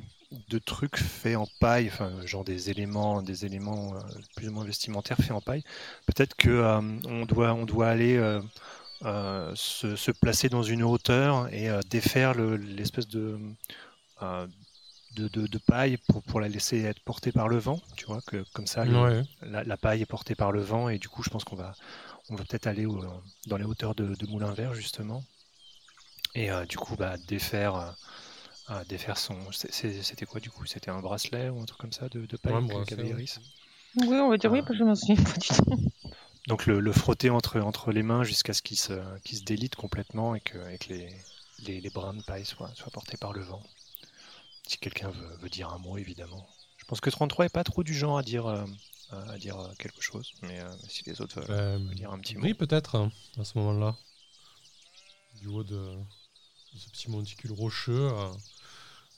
de 0.49 0.59
trucs 0.59 0.97
faits 0.99 1.37
en 1.37 1.47
paille, 1.61 1.88
enfin, 1.88 2.11
genre 2.26 2.45
des 2.45 2.71
éléments, 2.71 3.23
des 3.23 3.45
éléments 3.45 3.95
euh, 3.95 4.00
plus 4.37 4.49
ou 4.49 4.52
moins 4.52 4.64
vestimentaires 4.64 5.16
faits 5.19 5.33
en 5.33 5.40
paille, 5.40 5.62
peut-être 6.07 6.35
que 6.37 6.49
euh, 6.50 6.81
on 7.07 7.26
doit, 7.26 7.52
on 7.55 7.64
doit 7.66 7.88
aller 7.88 8.16
euh, 8.16 9.52
se, 9.55 9.95
se 9.97 10.11
placer 10.11 10.49
dans 10.49 10.62
une 10.62 10.83
hauteur 10.83 11.52
et 11.52 11.69
défaire 11.90 12.35
le- 12.35 12.57
l'espèce 12.57 13.09
de, 13.09 13.38
de, 14.21 15.28
de- 15.28 15.47
de 15.47 15.59
paille 15.59 15.97
pour, 16.09 16.23
pour 16.23 16.40
la 16.40 16.49
laisser 16.49 16.83
être 16.85 17.00
portée 17.00 17.33
par 17.33 17.49
le 17.49 17.57
vent, 17.59 17.81
tu 17.97 18.05
vois, 18.07 18.21
que 18.26 18.45
comme 18.52 18.66
ça, 18.66 18.85
le- 18.85 18.93
la, 19.43 19.64
la 19.64 19.76
paille 19.76 20.02
est 20.02 20.07
portée 20.07 20.35
par 20.35 20.52
le 20.52 20.61
vent 20.61 20.88
et 20.88 20.99
du 20.99 21.09
coup, 21.09 21.23
je 21.23 21.31
pense 21.31 21.45
qu'on 21.45 21.57
va, 21.57 21.73
on 22.28 22.35
va 22.37 22.45
peut-être 22.45 22.66
aller 22.66 22.87
au- 22.87 23.05
dans 23.47 23.57
les 23.57 23.64
hauteurs 23.64 23.95
de, 23.95 24.14
de 24.14 24.26
Moulin 24.26 24.52
Vert, 24.52 24.75
justement. 24.75 25.25
Et 26.35 26.50
du 26.69 26.76
coup, 26.76 26.97
bah, 26.97 27.16
défaire, 27.28 27.97
euh, 28.71 28.75
euh, 28.81 28.85
défaire 28.85 29.19
son. 29.19 29.37
C'était 29.53 30.27
quoi 30.27 30.41
du 30.41 30.51
coup? 30.51 30.65
C'était 30.67 30.91
un 30.91 31.01
bracelet 31.01 31.49
ou 31.51 31.61
un 31.61 31.65
truc 31.65 31.79
comme 31.81 31.93
ça 31.93 32.09
de, 32.09 32.27
de 32.27 32.37
paille 32.37 32.55
Ouais, 32.55 32.61
Oui, 33.97 34.17
on 34.19 34.29
va 34.31 34.37
dire 34.39 34.53
oui, 34.53 34.61
Ah. 34.63 34.67
parce 34.67 34.79
que 34.79 34.79
je 34.79 34.85
m'en 34.85 34.95
souviens 34.95 35.23
pas 35.25 35.33
du 35.39 35.49
tout. 35.49 35.91
Donc 36.49 36.67
le, 36.67 36.79
le 36.81 36.93
frotter 36.93 37.31
entre, 37.31 37.61
entre 37.61 37.91
les 37.93 38.03
mains 38.05 38.23
jusqu'à 38.23 38.53
ce 38.55 38.63
qu'il 38.63 38.77
se, 38.79 38.93
qu'il 39.23 39.37
se 39.39 39.43
délite 39.43 39.75
complètement 39.75 40.35
et 40.37 40.41
que, 40.41 40.59
et 40.71 40.79
que 40.79 40.93
les, 40.93 41.09
les, 41.65 41.81
les 41.81 41.91
brins 41.91 42.15
de 42.15 42.23
paille 42.23 42.45
soient, 42.45 42.71
soient 42.75 42.91
portés 42.93 43.17
par 43.17 43.33
le 43.33 43.43
vent. 43.43 43.63
Si 44.67 44.79
quelqu'un 44.79 45.11
veut, 45.11 45.37
veut 45.41 45.49
dire 45.49 45.71
un 45.71 45.79
mot, 45.79 45.97
évidemment. 45.99 46.47
Je 46.77 46.85
pense 46.85 47.01
que 47.01 47.11
33 47.11 47.47
est 47.47 47.49
pas 47.49 47.65
trop 47.65 47.83
du 47.83 47.95
genre 47.95 48.17
à 48.19 48.23
dire, 48.23 48.47
euh, 48.47 48.65
à 49.11 49.39
dire 49.39 49.59
euh, 49.59 49.73
quelque 49.79 50.01
chose, 50.01 50.33
mais 50.43 50.61
euh, 50.61 50.69
si 50.89 51.03
les 51.07 51.21
autres 51.21 51.41
veulent, 51.41 51.51
Euh, 51.51 51.95
dire 51.95 52.13
un 52.13 52.19
petit 52.21 52.35
mot. 52.37 52.43
Brie 52.43 52.55
peut-être 52.55 52.95
hein, 52.97 53.11
à 53.41 53.45
ce 53.45 53.59
moment-là. 53.59 53.97
Du 55.41 55.49
haut 55.49 55.65
de, 55.65 55.75
de 55.75 56.79
ce 56.79 56.89
petit 56.91 57.11
monticule 57.11 57.53
rocheux, 57.53 58.09
euh, 58.13 58.31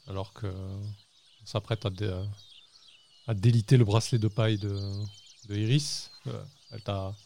alors 0.09 0.33
que 0.33 0.47
on 0.49 1.47
s'apprête 1.47 1.87
à, 1.87 1.91
dé- 1.91 2.23
à 3.27 3.35
déliter 3.35 3.77
le 3.77 3.85
bracelet 3.85 4.19
de 4.19 4.29
paille 4.29 4.59
de, 4.59 4.69
de 5.49 5.57
Iris. 5.57 6.11
Euh, 6.27 6.45
elle 6.73 6.83
t'a, 6.83 7.17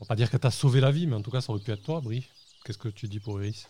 on 0.00 0.04
va 0.04 0.06
pas 0.08 0.16
dire 0.16 0.30
qu'elle 0.30 0.40
t'a 0.40 0.50
sauvé 0.50 0.80
la 0.80 0.90
vie, 0.92 1.06
mais 1.06 1.16
en 1.16 1.22
tout 1.22 1.30
cas 1.30 1.40
ça 1.40 1.52
aurait 1.52 1.62
pu 1.62 1.72
être 1.72 1.82
toi, 1.82 2.00
Brie. 2.00 2.28
Qu'est-ce 2.64 2.78
que 2.78 2.88
tu 2.88 3.08
dis 3.08 3.20
pour 3.20 3.40
Iris? 3.42 3.68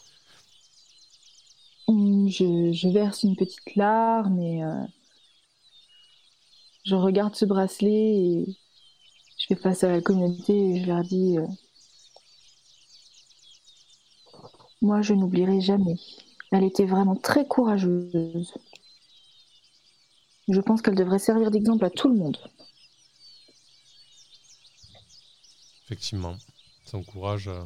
Hum, 1.89 2.29
Je, 2.29 2.71
je 2.73 2.89
verse 2.89 3.25
une 3.25 3.35
petite 3.37 3.75
larme 3.77 4.39
et 4.41 4.63
euh, 4.65 4.85
je 6.85 6.95
regarde 6.95 7.35
ce 7.35 7.45
bracelet 7.45 7.91
et 8.17 8.47
je 9.39 9.47
fais 9.49 9.57
face 9.57 9.85
à 9.85 9.89
la 9.91 10.03
communauté 10.03 10.55
et 10.55 10.83
je 10.83 10.87
leur 10.87 11.03
dis 11.03 11.39
euh, 11.39 11.47
Moi, 14.81 15.03
je 15.03 15.13
n'oublierai 15.13 15.61
jamais. 15.61 15.97
Elle 16.53 16.65
était 16.65 16.85
vraiment 16.87 17.17
très 17.17 17.47
courageuse. 17.47 18.55
Je 20.49 20.61
pense 20.61 20.81
qu'elle 20.81 20.95
devrait 20.95 21.19
servir 21.19 21.51
d'exemple 21.51 21.85
à 21.85 21.91
tout 21.91 22.09
le 22.09 22.15
monde. 22.15 22.39
Effectivement, 25.85 26.37
son 26.85 27.03
courage 27.03 27.49
euh, 27.49 27.63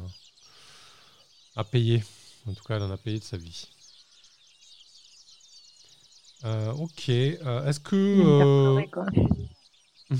a 1.55 1.63
payé. 1.63 2.03
En 2.47 2.53
tout 2.53 2.63
cas, 2.63 2.75
elle 2.77 2.83
en 2.83 2.91
a 2.91 2.97
payé 2.97 3.19
de 3.19 3.23
sa 3.23 3.37
vie. 3.37 3.67
Euh, 6.43 6.71
ok. 6.73 7.09
euh, 7.09 7.65
Est-ce 7.67 7.79
que 7.79 7.95
euh. 7.95 8.81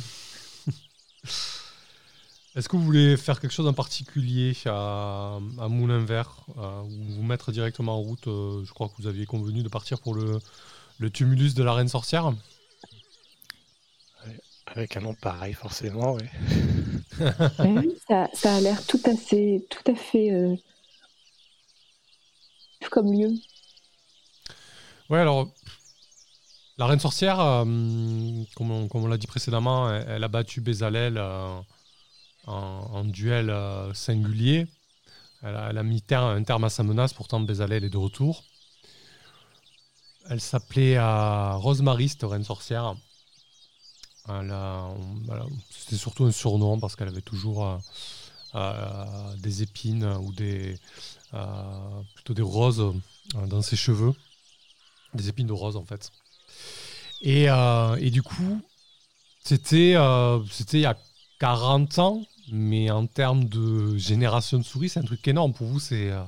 est-ce 2.56 2.68
que 2.68 2.76
vous 2.76 2.84
voulez 2.84 3.16
faire 3.16 3.40
quelque 3.40 3.52
chose 3.54 3.68
en 3.68 3.74
particulier 3.74 4.56
à, 4.66 5.40
à 5.60 5.68
Moulin 5.70 6.04
Vert 6.04 6.46
euh, 6.58 6.82
ou 6.82 7.14
vous 7.16 7.24
mettre 7.24 7.52
directement 7.52 7.96
en 7.98 8.02
route 8.02 8.28
euh, 8.28 8.64
Je 8.66 8.74
crois 8.74 8.90
que 8.90 8.94
vous 9.00 9.08
aviez 9.08 9.26
convenu 9.26 9.64
de 9.64 9.70
partir 9.70 10.00
pour 10.00 10.16
le, 10.16 10.40
le 11.00 11.10
tumulus 11.10 11.54
de 11.54 11.64
la 11.64 11.74
reine 11.74 11.88
sorcière. 11.88 12.34
Avec 14.68 14.96
un 14.98 15.02
nom 15.02 15.14
pareil, 15.14 15.54
forcément. 15.54 16.18
Mais 17.18 17.30
oui, 17.60 17.98
ça, 18.08 18.30
ça 18.34 18.56
a 18.56 18.62
l'air 18.62 18.86
tout 18.86 19.02
à 19.06 19.16
fait, 19.16 19.66
tout 19.70 19.92
à 19.92 19.96
fait 19.96 20.32
euh, 20.32 20.56
comme 22.90 23.12
lieu. 23.14 23.32
Ouais, 25.10 25.20
alors, 25.20 25.50
la 26.78 26.86
reine 26.86 27.00
sorcière, 27.00 27.40
euh, 27.40 27.64
comme 28.56 28.72
on, 28.72 28.88
comme 28.88 29.04
on 29.04 29.08
l'a 29.08 29.18
dit 29.18 29.28
précédemment, 29.28 29.90
elle, 29.90 30.06
elle 30.08 30.24
a 30.24 30.28
battu 30.28 30.62
Bézalel 30.62 31.18
euh, 31.18 31.60
en, 32.48 33.04
duel 33.06 33.50
euh, 33.50 33.94
singulier. 33.94 34.68
Elle 35.44 35.56
a, 35.56 35.84
mis 35.84 36.04
un 36.12 36.44
terme 36.44 36.64
à 36.64 36.70
sa 36.70 36.84
menace, 36.84 37.14
pourtant 37.14 37.40
Bézalel 37.40 37.84
est 37.84 37.90
de 37.90 37.98
retour. 37.98 38.44
Elle 40.30 40.40
s'appelait 40.40 40.98
euh, 40.98 41.56
Rosemary, 41.56 42.10
cette 42.10 42.24
reine 42.24 42.44
sorcière. 42.44 42.96
C'était 44.28 45.98
surtout 45.98 46.26
un 46.26 46.32
surnom 46.32 46.80
parce 46.80 46.96
qu'elle 46.96 47.08
avait 47.08 47.22
toujours 47.22 47.66
euh, 47.66 47.78
euh, 48.56 49.36
des 49.38 49.64
épines 49.64 50.06
ou 50.06 50.32
des, 50.32 50.78
plutôt 52.16 52.34
des 52.34 52.42
roses 52.42 52.94
dans 53.34 53.62
ses 53.62 53.76
cheveux. 53.76 54.14
Des 55.16 55.28
épines 55.28 55.48
de 55.48 55.54
rose 55.54 55.76
en 55.76 55.86
fait. 55.86 56.12
Et, 57.22 57.46
et 57.46 58.12
du 58.12 58.22
coup, 58.22 58.62
c'était 59.44 59.94
il 59.94 60.80
y 60.80 60.86
a 60.86 60.98
40 61.42 61.98
ans, 61.98 62.24
mais 62.52 62.92
en 62.92 63.08
termes 63.08 63.46
de 63.46 63.98
génération 63.98 64.60
de 64.60 64.64
souris, 64.64 64.90
c'est 64.90 65.00
un 65.00 65.04
truc 65.04 65.28
énorme. 65.28 65.54
Pour 65.54 65.66
vous, 65.66 65.80
c'est 65.80 66.12
euh, 66.12 66.24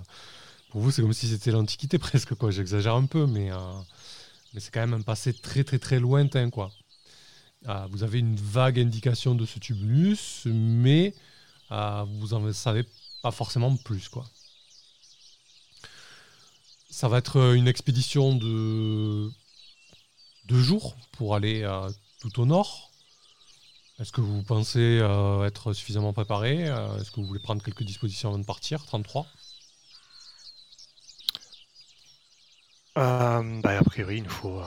comme 0.71 1.13
si 1.13 1.27
c'était 1.27 1.51
l'Antiquité 1.51 1.99
presque, 1.99 2.33
quoi. 2.33 2.49
J'exagère 2.49 2.95
un 2.95 3.05
peu, 3.05 3.27
mais, 3.27 3.51
euh, 3.51 3.57
mais 4.53 4.59
c'est 4.59 4.71
quand 4.73 4.79
même 4.79 4.95
un 4.95 5.03
passé 5.03 5.31
très 5.31 5.63
très 5.63 5.77
très 5.77 5.99
lointain, 5.99 6.49
quoi. 6.49 6.71
Euh, 7.69 7.85
vous 7.91 8.01
avez 8.01 8.17
une 8.17 8.35
vague 8.37 8.79
indication 8.79 9.35
de 9.35 9.45
ce 9.45 9.59
tumulus, 9.59 10.47
mais 10.47 11.13
vous 11.69 12.33
en 12.33 12.51
savez 12.51 12.83
pas 13.21 13.31
forcément 13.31 13.75
plus. 13.77 14.09
Quoi. 14.09 14.25
Ça 16.89 17.07
va 17.07 17.19
être 17.19 17.53
une 17.53 17.67
expédition 17.67 18.35
de 18.35 19.29
deux 20.45 20.61
jours 20.61 20.97
pour 21.11 21.35
aller 21.35 21.61
tout 22.19 22.41
au 22.41 22.47
nord. 22.47 22.92
Est-ce 23.99 24.11
que 24.11 24.21
vous 24.21 24.43
pensez 24.43 24.99
être 25.45 25.73
suffisamment 25.73 26.13
préparé 26.13 26.63
Est-ce 26.63 27.11
que 27.11 27.21
vous 27.21 27.27
voulez 27.27 27.39
prendre 27.39 27.63
quelques 27.63 27.83
dispositions 27.83 28.29
avant 28.29 28.39
de 28.39 28.45
partir 28.45 28.85
33 28.85 29.27
bah, 32.95 33.41
A 33.77 33.83
priori, 33.83 34.17
il 34.17 34.23
nous 34.23 34.29
faut 34.29 34.61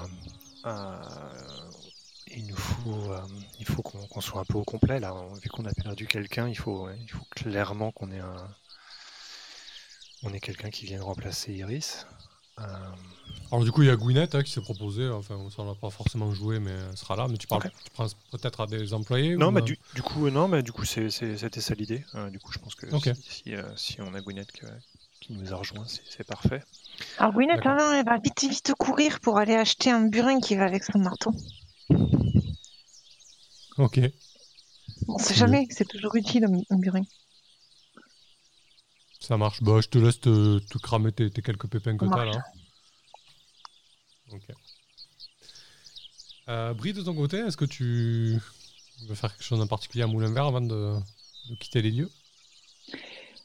il 2.36 2.46
nous 2.46 2.56
faut, 2.56 3.12
euh, 3.12 3.20
il 3.58 3.66
faut 3.66 3.82
qu'on 3.82 4.20
soit 4.20 4.40
un 4.40 4.44
peu 4.44 4.58
au 4.58 4.64
complet 4.64 5.00
là. 5.00 5.14
Vu 5.42 5.48
qu'on 5.48 5.64
a 5.64 5.72
perdu 5.72 6.06
quelqu'un, 6.06 6.48
il 6.48 6.56
faut, 6.56 6.88
il 6.90 7.10
faut 7.10 7.24
clairement 7.30 7.92
qu'on 7.92 8.10
ait 8.10 8.20
un, 8.20 8.54
on 10.22 10.32
ait 10.32 10.40
quelqu'un 10.40 10.70
qui 10.70 10.86
vienne 10.86 11.02
remplacer 11.02 11.54
Iris. 11.54 12.06
Euh, 12.60 12.64
Alors 13.52 13.64
du 13.64 13.70
coup, 13.72 13.82
il 13.82 13.88
y 13.88 13.90
a 13.90 13.96
Gwyneth 13.96 14.34
hein, 14.34 14.42
qui 14.42 14.50
s'est 14.50 14.60
proposé. 14.60 15.08
Enfin, 15.08 15.36
ça 15.54 15.62
n'a 15.64 15.74
pas 15.74 15.90
forcément 15.90 16.32
joué, 16.32 16.58
mais 16.58 16.70
elle 16.70 16.96
sera 16.96 17.16
là. 17.16 17.28
Mais 17.28 17.36
tu 17.36 17.46
parles, 17.46 17.62
tu 17.62 17.90
penses 17.94 18.14
peut-être 18.30 18.60
à 18.62 18.66
des 18.66 18.94
employés 18.94 19.36
Non, 19.36 19.48
ou, 19.48 19.50
mais 19.50 19.60
euh, 19.60 19.64
du, 19.64 19.78
du 19.94 20.02
coup, 20.02 20.28
non, 20.30 20.48
mais 20.48 20.62
du 20.62 20.72
coup, 20.72 20.84
c'était 20.84 21.60
ça 21.60 21.74
l'idée. 21.74 22.04
du 22.30 22.38
coup, 22.38 22.52
je 22.52 22.58
pense 22.58 22.74
que 22.74 22.86
si, 22.98 23.14
si, 23.28 23.54
si 23.76 24.00
on 24.00 24.14
a 24.14 24.20
Gwyneth 24.20 24.52
qui 25.20 25.32
nous 25.32 25.52
a 25.52 25.56
rejoint, 25.56 25.84
c'est 25.86 26.02
c'est 26.08 26.24
parfait. 26.24 26.62
Alors 27.18 27.32
Gwyneth, 27.32 27.56
D'accord. 27.56 27.74
là, 27.76 27.98
elle 27.98 28.04
va 28.04 28.18
vite 28.18 28.40
vite 28.42 28.72
courir 28.78 29.20
pour 29.20 29.38
aller 29.38 29.54
acheter 29.54 29.90
un 29.90 30.06
burin 30.06 30.40
qui 30.40 30.56
va 30.56 30.64
avec 30.64 30.84
son 30.84 30.98
marteau. 30.98 31.32
Ok. 33.78 34.00
On 35.08 35.18
sait 35.18 35.34
jamais, 35.34 35.66
c'est 35.70 35.86
toujours 35.86 36.14
utile 36.16 36.46
un 36.70 36.78
burin. 36.78 37.02
Ça 39.26 39.36
marche. 39.36 39.60
Bah, 39.60 39.80
je 39.80 39.88
te 39.88 39.98
laisse 39.98 40.20
te, 40.20 40.60
te 40.60 40.78
cramer 40.78 41.10
tes, 41.10 41.28
tes 41.30 41.42
quelques 41.42 41.66
pépins 41.66 41.96
que 41.96 42.06
Ça 42.06 42.12
t'as 42.14 42.24
là. 42.26 42.44
Ok. 44.30 44.42
Euh, 46.48 46.74
Brie, 46.74 46.92
de 46.92 47.02
ton 47.02 47.12
côté, 47.12 47.38
est-ce 47.38 47.56
que 47.56 47.64
tu 47.64 48.38
veux 49.08 49.14
faire 49.16 49.32
quelque 49.32 49.42
chose 49.42 49.60
en 49.60 49.66
particulier 49.66 50.04
à 50.04 50.06
Moulin 50.06 50.32
Vert 50.32 50.44
avant 50.46 50.60
de, 50.60 50.94
de 51.50 51.54
quitter 51.56 51.82
les 51.82 51.90
lieux? 51.90 52.08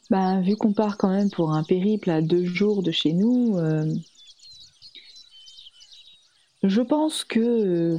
Bah, 0.08 0.40
vu 0.40 0.54
qu'on 0.56 0.72
part 0.72 0.96
quand 0.98 1.10
même 1.10 1.30
pour 1.30 1.50
un 1.50 1.64
périple 1.64 2.10
à 2.10 2.22
deux 2.22 2.44
jours 2.44 2.84
de 2.84 2.92
chez 2.92 3.12
nous, 3.12 3.58
euh, 3.58 3.92
je 6.62 6.80
pense 6.80 7.24
que 7.24 7.40
euh, 7.40 7.98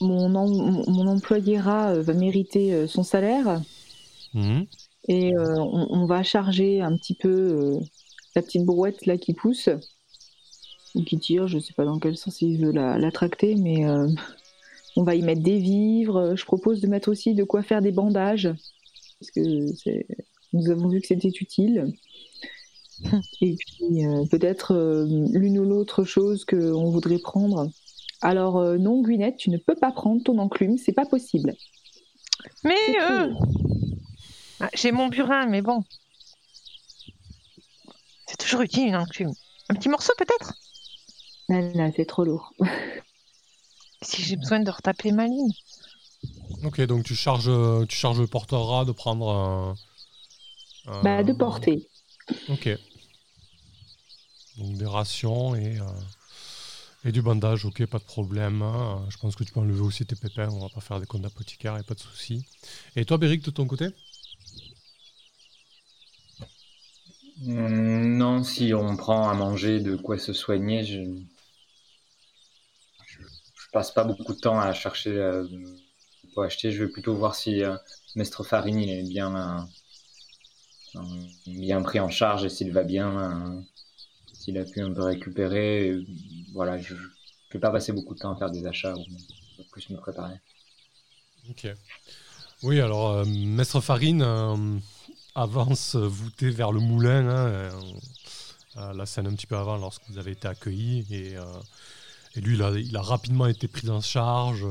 mon, 0.00 0.34
em- 0.34 0.72
mon- 0.72 0.90
mon 0.90 1.06
employé 1.06 1.60
rat 1.60 1.94
va 2.00 2.12
mériter 2.12 2.88
son 2.88 3.04
salaire 3.04 3.60
Mhm. 4.34 4.66
Et 5.08 5.34
euh, 5.34 5.56
on, 5.58 5.86
on 5.90 6.06
va 6.06 6.22
charger 6.22 6.80
un 6.80 6.96
petit 6.96 7.14
peu 7.14 7.28
euh, 7.28 7.80
la 8.36 8.42
petite 8.42 8.64
brouette 8.64 9.06
là 9.06 9.16
qui 9.18 9.34
pousse 9.34 9.68
ou 10.94 11.02
qui 11.02 11.18
tire, 11.18 11.48
je 11.48 11.58
sais 11.58 11.72
pas 11.74 11.84
dans 11.84 11.98
quel 11.98 12.16
sens 12.16 12.40
il 12.40 12.58
veut 12.64 12.70
la, 12.72 12.98
la 12.98 13.10
tracter, 13.10 13.56
mais 13.56 13.84
euh, 13.88 14.06
on 14.96 15.02
va 15.02 15.14
y 15.14 15.22
mettre 15.22 15.42
des 15.42 15.58
vivres. 15.58 16.36
Je 16.36 16.44
propose 16.44 16.80
de 16.80 16.86
mettre 16.86 17.10
aussi 17.10 17.34
de 17.34 17.44
quoi 17.44 17.62
faire 17.62 17.82
des 17.82 17.92
bandages 17.92 18.50
parce 19.20 19.30
que 19.32 19.66
c'est- 19.74 20.06
nous 20.52 20.70
avons 20.70 20.88
vu 20.88 21.00
que 21.00 21.06
c'était 21.08 21.28
utile. 21.28 21.92
Et 23.40 23.56
puis 23.56 24.04
peut-être 24.30 24.72
l'une 25.32 25.58
ou 25.58 25.64
l'autre 25.64 26.04
chose 26.04 26.44
qu'on 26.44 26.90
voudrait 26.90 27.18
prendre. 27.18 27.70
Alors 28.22 28.62
non, 28.78 29.02
Gwyneth, 29.02 29.36
tu 29.36 29.50
ne 29.50 29.58
peux 29.58 29.74
pas 29.74 29.90
prendre 29.90 30.22
ton 30.22 30.38
enclume, 30.38 30.78
c'est 30.78 30.92
pas 30.92 31.06
possible. 31.06 31.54
Mais 32.62 32.74
euh. 33.00 33.28
Ah, 34.60 34.68
j'ai 34.74 34.90
mon 34.92 35.08
burin, 35.08 35.46
mais 35.46 35.62
bon. 35.62 35.84
C'est 38.26 38.36
toujours 38.36 38.60
utile 38.60 38.88
une 38.88 38.96
enclume. 38.96 39.32
Un 39.70 39.74
petit 39.76 39.88
morceau 39.88 40.12
peut-être? 40.18 40.52
Non, 41.48 41.72
non, 41.74 41.90
c'est 41.96 42.04
trop 42.06 42.24
lourd. 42.24 42.52
Si 44.02 44.22
j'ai 44.22 44.36
besoin 44.36 44.60
de 44.60 44.70
retaper 44.70 45.10
ma 45.10 45.26
ligne. 45.26 45.50
Ok, 46.64 46.80
donc 46.82 47.04
tu 47.04 47.14
charges, 47.14 47.50
tu 47.88 47.96
charges 47.96 48.20
le 48.20 48.26
porteur 48.26 48.66
rat 48.66 48.84
de 48.84 48.92
prendre 48.92 49.28
un. 49.30 49.78
un- 50.86 51.04
Bah, 51.04 51.22
de 51.22 51.32
porter. 51.32 51.88
Ok. 52.48 52.78
Donc 54.56 54.76
des 54.78 54.86
rations 54.86 55.54
et, 55.54 55.78
euh, 55.78 55.84
et 57.04 57.12
du 57.12 57.22
bandage, 57.22 57.64
ok, 57.64 57.84
pas 57.86 57.98
de 57.98 58.04
problème. 58.04 58.62
hein. 58.62 59.06
Je 59.10 59.16
pense 59.18 59.36
que 59.36 59.44
tu 59.44 59.52
peux 59.52 59.60
enlever 59.60 59.80
aussi 59.80 60.06
tes 60.06 60.16
pépins, 60.16 60.48
on 60.50 60.60
va 60.60 60.68
pas 60.68 60.80
faire 60.80 61.00
des 61.00 61.06
comptes 61.06 61.22
d'apothicaire, 61.22 61.74
a 61.74 61.82
pas 61.82 61.94
de 61.94 62.00
souci. 62.00 62.44
Et 62.96 63.04
toi, 63.04 63.18
Béric, 63.18 63.42
de 63.44 63.50
ton 63.50 63.66
côté 63.66 63.88
Hum, 66.40 67.23
Non, 67.42 68.44
si 68.44 68.72
on 68.74 68.96
prend 68.96 69.28
à 69.28 69.34
manger 69.34 69.80
de 69.80 69.96
quoi 69.96 70.18
se 70.18 70.32
soigner, 70.32 70.84
je, 70.84 71.02
je, 73.06 73.18
passe 73.72 73.90
pas 73.90 74.04
beaucoup 74.04 74.34
de 74.34 74.38
temps 74.38 74.60
à 74.60 74.72
chercher 74.72 75.10
euh, 75.10 75.44
quoi 76.34 76.46
acheter. 76.46 76.70
Je 76.70 76.84
vais 76.84 76.90
plutôt 76.90 77.14
voir 77.14 77.34
si 77.34 77.64
euh, 77.64 77.76
Mestre 78.14 78.44
Farine 78.44 78.78
il 78.78 78.90
est 78.90 79.02
bien, 79.02 79.66
euh, 80.94 81.00
bien 81.46 81.82
pris 81.82 81.98
en 81.98 82.08
charge 82.08 82.44
et 82.44 82.48
s'il 82.48 82.72
va 82.72 82.84
bien, 82.84 83.18
euh, 83.18 83.60
s'il 84.32 84.56
a 84.58 84.64
pu 84.64 84.80
un 84.80 84.92
peu 84.92 85.02
récupérer. 85.02 85.98
Voilà, 86.52 86.80
je, 86.80 86.94
je 86.94 87.54
vais 87.54 87.60
pas 87.60 87.70
passer 87.70 87.92
beaucoup 87.92 88.14
de 88.14 88.20
temps 88.20 88.32
à 88.32 88.38
faire 88.38 88.52
des 88.52 88.64
achats 88.64 88.94
ou 88.94 89.62
plus 89.72 89.90
me 89.90 89.96
préparer. 89.96 90.36
Ok. 91.50 91.66
Oui, 92.62 92.80
alors, 92.80 93.26
Maître 93.26 93.80
Farine 93.80 94.22
avance 95.34 95.96
euh, 95.96 96.06
voûté 96.06 96.50
vers 96.50 96.72
le 96.72 96.80
moulin. 96.80 97.26
euh, 97.26 97.70
la 98.76 99.06
scène 99.06 99.26
un 99.26 99.34
petit 99.34 99.46
peu 99.46 99.56
avant, 99.56 99.76
lorsque 99.76 100.02
vous 100.08 100.18
avez 100.18 100.32
été 100.32 100.48
accueillis. 100.48 101.06
Et, 101.10 101.36
euh, 101.36 101.44
et 102.34 102.40
lui, 102.40 102.56
il 102.56 102.96
a, 102.96 103.02
rapidement 103.02 103.46
été 103.46 103.68
pris 103.68 103.88
en 103.88 104.00
charge, 104.00 104.66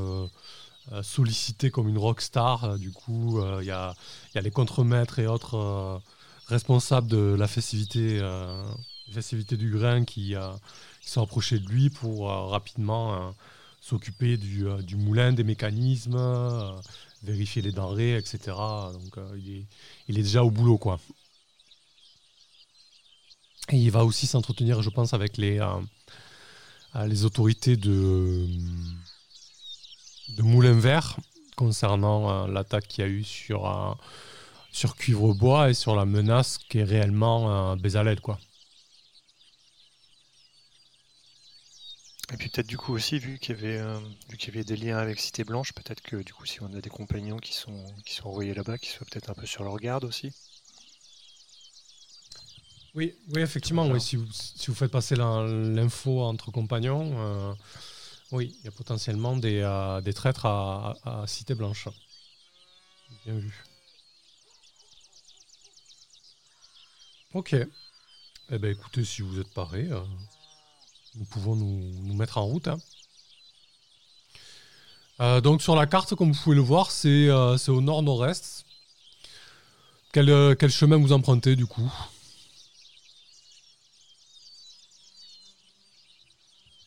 sollicité 1.02 1.70
comme 1.70 1.88
une 1.88 1.96
rockstar. 1.96 2.78
Du 2.78 2.92
coup, 2.92 3.42
il 3.60 3.64
y, 3.64 3.70
a, 3.70 3.94
les 4.34 4.50
contremaîtres 4.50 5.18
et 5.18 5.26
autres 5.26 6.02
responsables 6.48 7.08
de 7.08 7.34
la 7.38 7.48
festivité, 7.48 8.20
festivité 9.10 9.56
du 9.56 9.70
grain 9.70 10.04
qui, 10.04 10.34
sont 11.00 11.22
approchés 11.22 11.58
de 11.58 11.66
lui 11.70 11.88
pour 11.88 12.28
rapidement 12.28 13.34
s'occuper 13.80 14.36
du, 14.36 14.96
moulin, 14.96 15.32
des 15.32 15.44
mécanismes, 15.44 16.20
vérifier 17.24 17.62
les 17.62 17.72
denrées, 17.72 18.16
etc. 18.16 18.38
Donc 18.92 19.18
euh, 19.18 19.38
il, 20.08 20.18
est, 20.18 20.22
déjà 20.22 20.44
au 20.44 20.50
boulot, 20.50 20.78
quoi. 20.78 21.00
Et 23.70 23.78
il 23.78 23.90
va 23.90 24.04
aussi 24.04 24.26
s'entretenir, 24.26 24.82
je 24.82 24.90
pense, 24.90 25.14
avec 25.14 25.36
les, 25.36 25.58
euh, 25.58 25.66
euh, 26.96 27.24
autorités 27.24 27.76
de, 27.76 28.46
Moulin 30.38 30.78
Vert 30.78 31.16
concernant 31.56 32.46
l'attaque 32.46 32.88
qu'il 32.88 33.04
y 33.04 33.06
a 33.06 33.10
eu 33.10 33.22
sur, 33.22 33.96
Cuivre-Bois 34.96 35.70
et 35.70 35.74
sur 35.74 35.94
la 35.94 36.04
menace 36.04 36.58
qui 36.58 36.78
est 36.78 36.84
réellement 36.84 37.76
Bézalel, 37.76 38.20
quoi. 38.20 38.38
Et 42.34 42.36
puis 42.36 42.48
peut-être 42.48 42.66
du 42.66 42.76
coup 42.76 42.92
aussi, 42.92 43.20
vu 43.20 43.38
qu'il 43.38 43.54
y 43.54 43.58
avait, 43.58 43.78
euh, 43.78 43.96
vu 44.28 44.36
qu'il 44.36 44.52
y 44.52 44.56
avait 44.56 44.64
des 44.64 44.76
liens 44.76 44.98
avec 44.98 45.20
Cité 45.20 45.44
Blanche, 45.44 45.72
peut-être 45.72 46.00
que 46.00 46.16
du 46.16 46.34
coup 46.34 46.44
si 46.46 46.60
on 46.62 46.74
a 46.74 46.80
des 46.80 46.90
compagnons 46.90 47.36
qui 47.36 47.52
sont, 47.52 47.84
qui 48.04 48.12
sont 48.12 48.26
envoyés 48.26 48.54
là-bas, 48.54 48.76
qu'ils 48.76 48.88
soient 48.88 49.06
peut-être 49.08 49.30
un 49.30 49.34
peu 49.34 49.46
sur 49.46 49.62
leur 49.62 49.76
garde 49.76 50.02
aussi. 50.02 50.32
Oui, 52.96 53.14
oui 53.28 53.40
effectivement, 53.40 53.86
oui, 53.86 54.00
si, 54.00 54.16
vous, 54.16 54.26
faites 54.74 54.90
passer 54.90 55.14
l'info 55.14 56.22
entre 56.22 56.50
compagnons, 56.50 57.12
euh, 57.20 57.54
oui, 58.32 58.56
il 58.58 58.64
y 58.64 58.68
a 58.68 58.72
potentiellement 58.72 59.36
des, 59.36 59.60
euh, 59.60 60.00
des 60.00 60.12
traîtres 60.12 60.46
à, 60.46 60.96
à- 61.04 61.26
Cité 61.28 61.54
Blanche. 61.54 61.86
Bien 63.24 63.38
vu. 63.38 63.64
Ok. 67.32 67.54
Eh 68.50 68.58
bien 68.58 68.70
écoutez, 68.70 69.04
si 69.04 69.22
vous 69.22 69.38
êtes 69.38 69.54
parés, 69.54 69.88
nous 71.16 71.24
pouvons 71.24 71.56
nous, 71.56 71.80
nous 72.02 72.14
mettre 72.14 72.38
en 72.38 72.44
route. 72.44 72.68
hein. 72.68 72.78
Euh, 75.20 75.40
donc 75.40 75.62
sur 75.62 75.76
la 75.76 75.86
carte, 75.86 76.14
comme 76.14 76.32
vous 76.32 76.42
pouvez 76.42 76.56
le 76.56 76.62
voir, 76.62 76.90
c'est 76.90 77.28
euh, 77.28 77.56
au 77.68 77.80
nord-nord-est. 77.80 78.64
Quel, 80.12 80.28
euh, 80.30 80.54
quel 80.58 80.70
chemin 80.70 80.96
vous 80.96 81.12
empruntez 81.12 81.56
du 81.56 81.66
coup? 81.66 81.92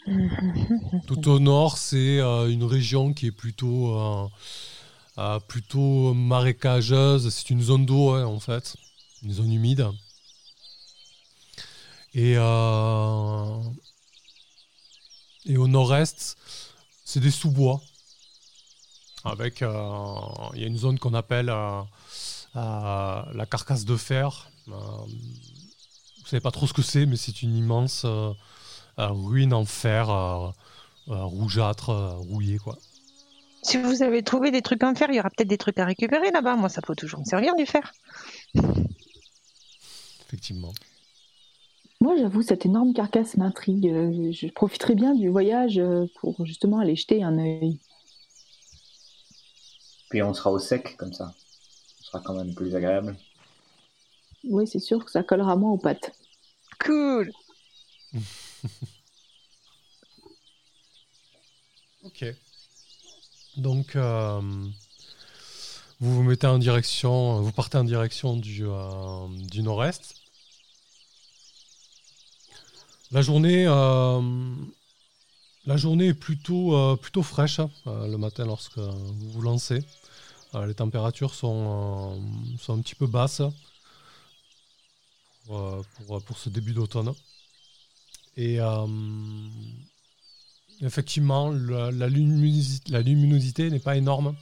Tout 1.08 1.28
au 1.30 1.40
nord, 1.40 1.78
c'est 1.78 2.20
une 2.20 2.64
région 2.64 3.14
qui 3.14 3.28
est 3.28 3.32
plutôt, 3.32 4.30
plutôt 5.48 6.14
marécageuse. 6.14 7.30
C'est 7.30 7.50
une 7.50 7.62
zone 7.62 7.86
d'eau, 7.86 8.12
hein, 8.12 8.26
en 8.26 8.40
fait, 8.40 8.78
une 9.24 9.34
zone 9.34 9.52
humide. 9.52 9.88
Et, 12.14 12.38
et 15.48 15.58
au 15.58 15.68
nord-est, 15.68 16.38
c'est 17.04 17.20
des 17.20 17.32
sous-bois. 17.32 17.82
avec 19.26 19.62
euh, 19.62 19.72
il 20.54 20.62
y 20.62 20.64
a 20.64 20.68
une 20.68 20.78
zone 20.78 21.00
qu'on 21.00 21.14
appelle 21.14 21.50
euh, 21.50 21.82
euh, 22.56 23.22
la 23.34 23.46
carcasse 23.46 23.86
de 23.86 23.98
fer. 23.98 24.50
Vous 24.68 26.30
savez 26.30 26.42
pas 26.42 26.52
trop 26.52 26.68
ce 26.68 26.74
que 26.74 26.82
c'est, 26.82 27.06
mais 27.06 27.16
c'est 27.16 27.42
une 27.42 27.56
immense 27.56 28.06
ruine 28.98 29.54
en 29.54 29.66
fer 29.66 30.10
rougeâtre, 31.08 31.90
euh, 31.90 32.10
rouillé 32.16 32.58
quoi. 32.58 32.78
Si 33.64 33.78
vous 33.78 34.04
avez 34.04 34.24
trouvé 34.24 34.52
des 34.52 34.62
trucs 34.62 34.84
en 34.84 34.96
fer, 34.96 35.10
il 35.10 35.16
y 35.16 35.20
aura 35.20 35.30
peut-être 35.30 35.48
des 35.48 35.58
trucs 35.58 35.80
à 35.80 35.86
récupérer 35.86 36.32
là-bas. 36.32 36.56
Moi, 36.56 36.70
ça 36.70 36.82
peut 36.82 36.96
toujours 36.96 37.20
me 37.20 37.26
servir 37.26 37.56
du 37.56 37.66
fer. 37.66 37.92
Effectivement. 40.26 40.74
Moi, 42.00 42.16
j'avoue, 42.18 42.42
cette 42.42 42.66
énorme 42.66 42.94
carcasse 42.94 43.38
m'intrigue. 43.38 43.88
Euh, 43.88 44.32
Je 44.32 44.48
profiterai 44.48 44.96
bien 44.96 45.16
du 45.16 45.30
voyage 45.30 45.80
euh, 45.80 46.06
pour 46.20 46.46
justement 46.46 46.80
aller 46.80 46.96
jeter 46.96 47.24
un 47.24 47.38
œil. 47.40 47.80
Puis 50.10 50.22
on 50.24 50.34
sera 50.34 50.52
au 50.52 50.60
sec 50.60 50.96
comme 50.98 51.14
ça. 51.14 51.34
Ce 52.00 52.08
sera 52.08 52.22
quand 52.22 52.34
même 52.34 52.54
plus 52.54 52.76
agréable. 52.76 53.16
Oui, 54.44 54.68
c'est 54.68 54.80
sûr 54.80 55.04
que 55.04 55.12
ça 55.12 55.24
collera 55.24 55.56
moins 55.56 55.72
aux 55.72 55.78
pattes. 55.78 56.12
Cool. 56.80 57.32
Ok. 62.04 62.24
Donc, 63.58 63.96
euh, 63.98 64.40
vous 66.00 66.16
vous 66.16 66.24
mettez 66.24 66.48
en 66.48 66.58
direction, 66.58 67.42
vous 67.42 67.52
partez 67.52 67.78
en 67.78 67.84
direction 67.84 68.38
du, 68.38 68.66
euh, 68.66 69.28
du 69.52 69.62
nord-est. 69.62 70.16
La 73.12 73.22
journée, 73.22 73.66
euh, 73.66 74.22
la 75.66 75.78
journée 75.78 76.08
est 76.08 76.14
plutôt, 76.14 76.76
euh, 76.76 76.98
fraîche 77.24 77.60
hein, 77.60 77.70
euh, 77.88 78.06
le 78.08 78.18
matin 78.18 78.46
lorsque 78.46 78.78
vous 78.80 79.32
vous 79.32 79.42
lancez. 79.42 79.80
Les 80.66 80.74
températures 80.74 81.36
sont, 81.36 82.20
un 82.70 82.80
petit 82.80 82.96
peu 82.96 83.06
basses 83.06 83.44
pour, 85.46 86.38
ce 86.38 86.50
début 86.50 86.74
d'automne. 86.74 87.14
Et 88.38 88.58
effectivement, 90.82 91.52
la, 91.52 91.92
la 91.92 92.10
luminosi- 92.10 92.90
la 92.90 93.02
luminosité 93.02 93.70
n'est 93.70 93.80
pas 93.80 93.98
énorme. 93.98 94.36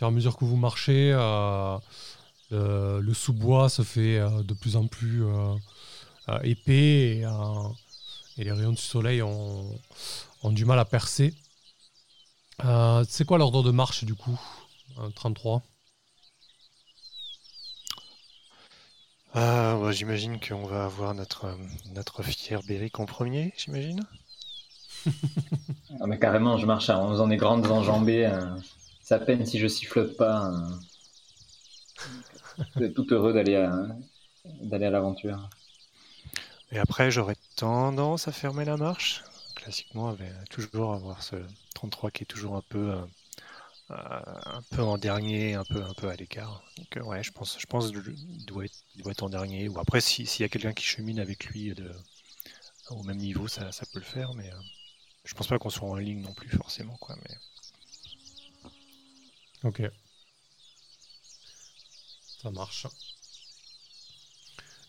À 0.00 0.10
mesure 0.10 0.36
que 0.36 0.44
vous 0.46 0.56
marchez, 0.56 1.12
le, 2.50 3.12
sous-bois 3.12 3.68
se 3.68 3.82
fait 3.82 4.20
de 4.20 4.54
plus 4.54 4.76
en 4.76 4.86
plus 4.86 5.22
épais 6.44 7.24
et 8.38 8.44
les 8.44 8.52
rayons 8.52 8.72
du 8.72 8.80
soleil 8.82 9.22
ont, 9.22 9.78
ont 10.42 10.50
du 10.52 10.64
mal 10.64 10.78
à 10.78 10.84
percer. 10.84 11.34
Euh, 12.64 13.04
c'est 13.08 13.24
quoi 13.24 13.38
l'ordre 13.38 13.62
de 13.62 13.70
marche 13.70 14.04
du 14.04 14.14
coup 14.14 14.38
Euh, 14.98 15.08
33 15.14 15.62
Ah, 19.34 19.76
ouais, 19.78 19.92
j'imagine 19.92 20.38
qu'on 20.40 20.66
va 20.66 20.84
avoir 20.84 21.14
notre, 21.14 21.56
notre 21.94 22.22
fier 22.22 22.62
Béric 22.62 22.98
en 23.00 23.06
premier, 23.06 23.52
j'imagine. 23.56 24.00
Ah, 26.00 26.06
mais 26.06 26.18
carrément, 26.18 26.56
je 26.56 26.66
marche 26.66 26.88
en 26.90 27.10
faisant 27.10 27.28
des 27.28 27.36
grandes 27.36 27.66
enjambées. 27.70 28.26
euh, 28.26 28.56
C'est 29.02 29.14
à 29.14 29.18
peine 29.18 29.44
si 29.46 29.58
je 29.58 29.66
sifflote 29.66 30.16
pas. 30.16 30.50
Je 32.76 32.84
suis 32.84 32.94
tout 32.94 33.06
heureux 33.10 33.32
d'aller 33.32 33.56
à, 33.56 33.72
d'aller 34.62 34.86
à 34.86 34.90
l'aventure. 34.90 35.48
Et 36.72 36.78
après, 36.78 37.10
j'aurais 37.12 37.36
tendance 37.56 38.26
à 38.26 38.32
fermer 38.32 38.64
la 38.64 38.76
marche. 38.76 39.22
Classiquement, 39.54 40.16
toujours 40.50 40.94
avoir 40.94 41.22
ce 41.22 41.36
33 41.74 42.10
qui 42.10 42.24
est 42.24 42.26
toujours 42.26 42.56
un 42.56 42.62
peu, 42.68 42.90
euh, 42.92 43.02
euh, 43.92 44.22
un 44.46 44.62
peu 44.70 44.82
en 44.82 44.98
dernier, 44.98 45.54
un 45.54 45.64
peu, 45.64 45.82
un 45.84 45.94
peu 45.94 46.08
à 46.08 46.16
l'écart. 46.16 46.62
Donc, 46.78 46.96
euh, 46.96 47.02
ouais, 47.02 47.22
je 47.22 47.32
pense, 47.32 47.58
je 47.60 47.66
pense 47.66 47.90
qu'il 47.92 48.46
doit 48.46 48.66
être, 48.66 48.84
doit 48.96 49.12
être 49.12 49.22
en 49.24 49.30
dernier. 49.30 49.68
Ou 49.68 49.78
après, 49.80 50.00
si- 50.00 50.26
s'il 50.26 50.42
y 50.42 50.46
a 50.46 50.50
quelqu'un 50.50 50.72
qui 50.74 50.84
chemine 50.84 51.20
avec 51.20 51.46
lui 51.46 51.74
au 52.90 53.02
même 53.02 53.16
niveau, 53.16 53.48
ça, 53.48 53.72
ça 53.72 53.84
peut 53.92 53.98
le 53.98 54.04
faire. 54.04 54.34
Mais 54.34 54.48
euh, 54.50 54.56
je 55.24 55.34
pense 55.34 55.48
pas 55.48 55.58
qu'on 55.58 55.70
soit 55.70 55.88
en 55.88 55.96
ligne 55.96 56.22
non 56.22 56.34
plus 56.34 56.50
forcément, 56.50 56.96
quoi. 57.00 57.16
Mais 57.22 57.36
Ok. 59.64 59.80
Ça 62.42 62.50
marche. 62.50 62.86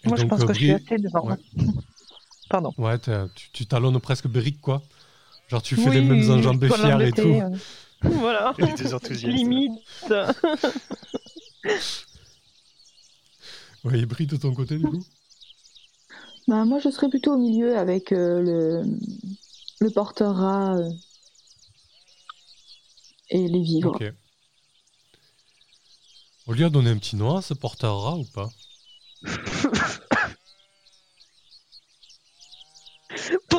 Et 0.04 0.10
Moi, 0.10 0.18
je 0.18 0.26
pense 0.26 0.42
euh, 0.42 0.48
que 0.48 0.54
je 0.54 0.60
suis 0.60 0.72
Bri- 0.72 0.84
assez 0.86 0.98
devant. 0.98 1.26
ouais. 1.28 1.36
Pardon. 2.50 2.74
Ouais, 2.78 2.98
tu, 3.00 3.50
tu 3.54 3.66
talonnes 3.66 4.00
presque 4.00 4.28
Beric, 4.28 4.60
quoi. 4.62 4.82
Genre, 5.50 5.62
tu 5.62 5.76
fais 5.76 5.90
Oui, 5.90 5.96
les 5.96 6.02
mêmes 6.02 6.30
enjambées 6.32 6.70
fières 6.70 7.02
et 7.02 7.12
tout. 7.12 7.22
euh. 7.22 7.50
Voilà. 8.04 8.54
Limite. 8.58 9.72
Ouais, 13.84 14.00
et 14.00 14.06
Bri, 14.06 14.28
de 14.28 14.38
ton 14.38 14.54
côté, 14.54 14.78
du 14.78 14.86
coup? 14.86 15.04
Bah, 16.48 16.64
moi, 16.66 16.80
je 16.80 16.90
serais 16.90 17.10
plutôt 17.10 17.34
au 17.34 17.38
milieu 17.38 17.78
avec 17.78 18.12
euh, 18.12 18.42
le, 18.42 18.84
le 19.82 19.90
porteur 19.90 20.36
rat 20.36 20.76
euh, 20.78 20.90
et 23.30 23.48
les 23.48 23.62
vivres. 23.62 23.96
Ok. 23.96 24.04
On 26.48 26.52
lui 26.54 26.64
a 26.64 26.70
donné 26.70 26.90
un 26.90 26.98
petit 26.98 27.16
nom 27.16 27.36
à 27.36 27.42
ce 27.42 27.54
porteur 27.54 28.02
rat 28.02 28.18
ou 28.18 28.26
pas? 28.26 28.50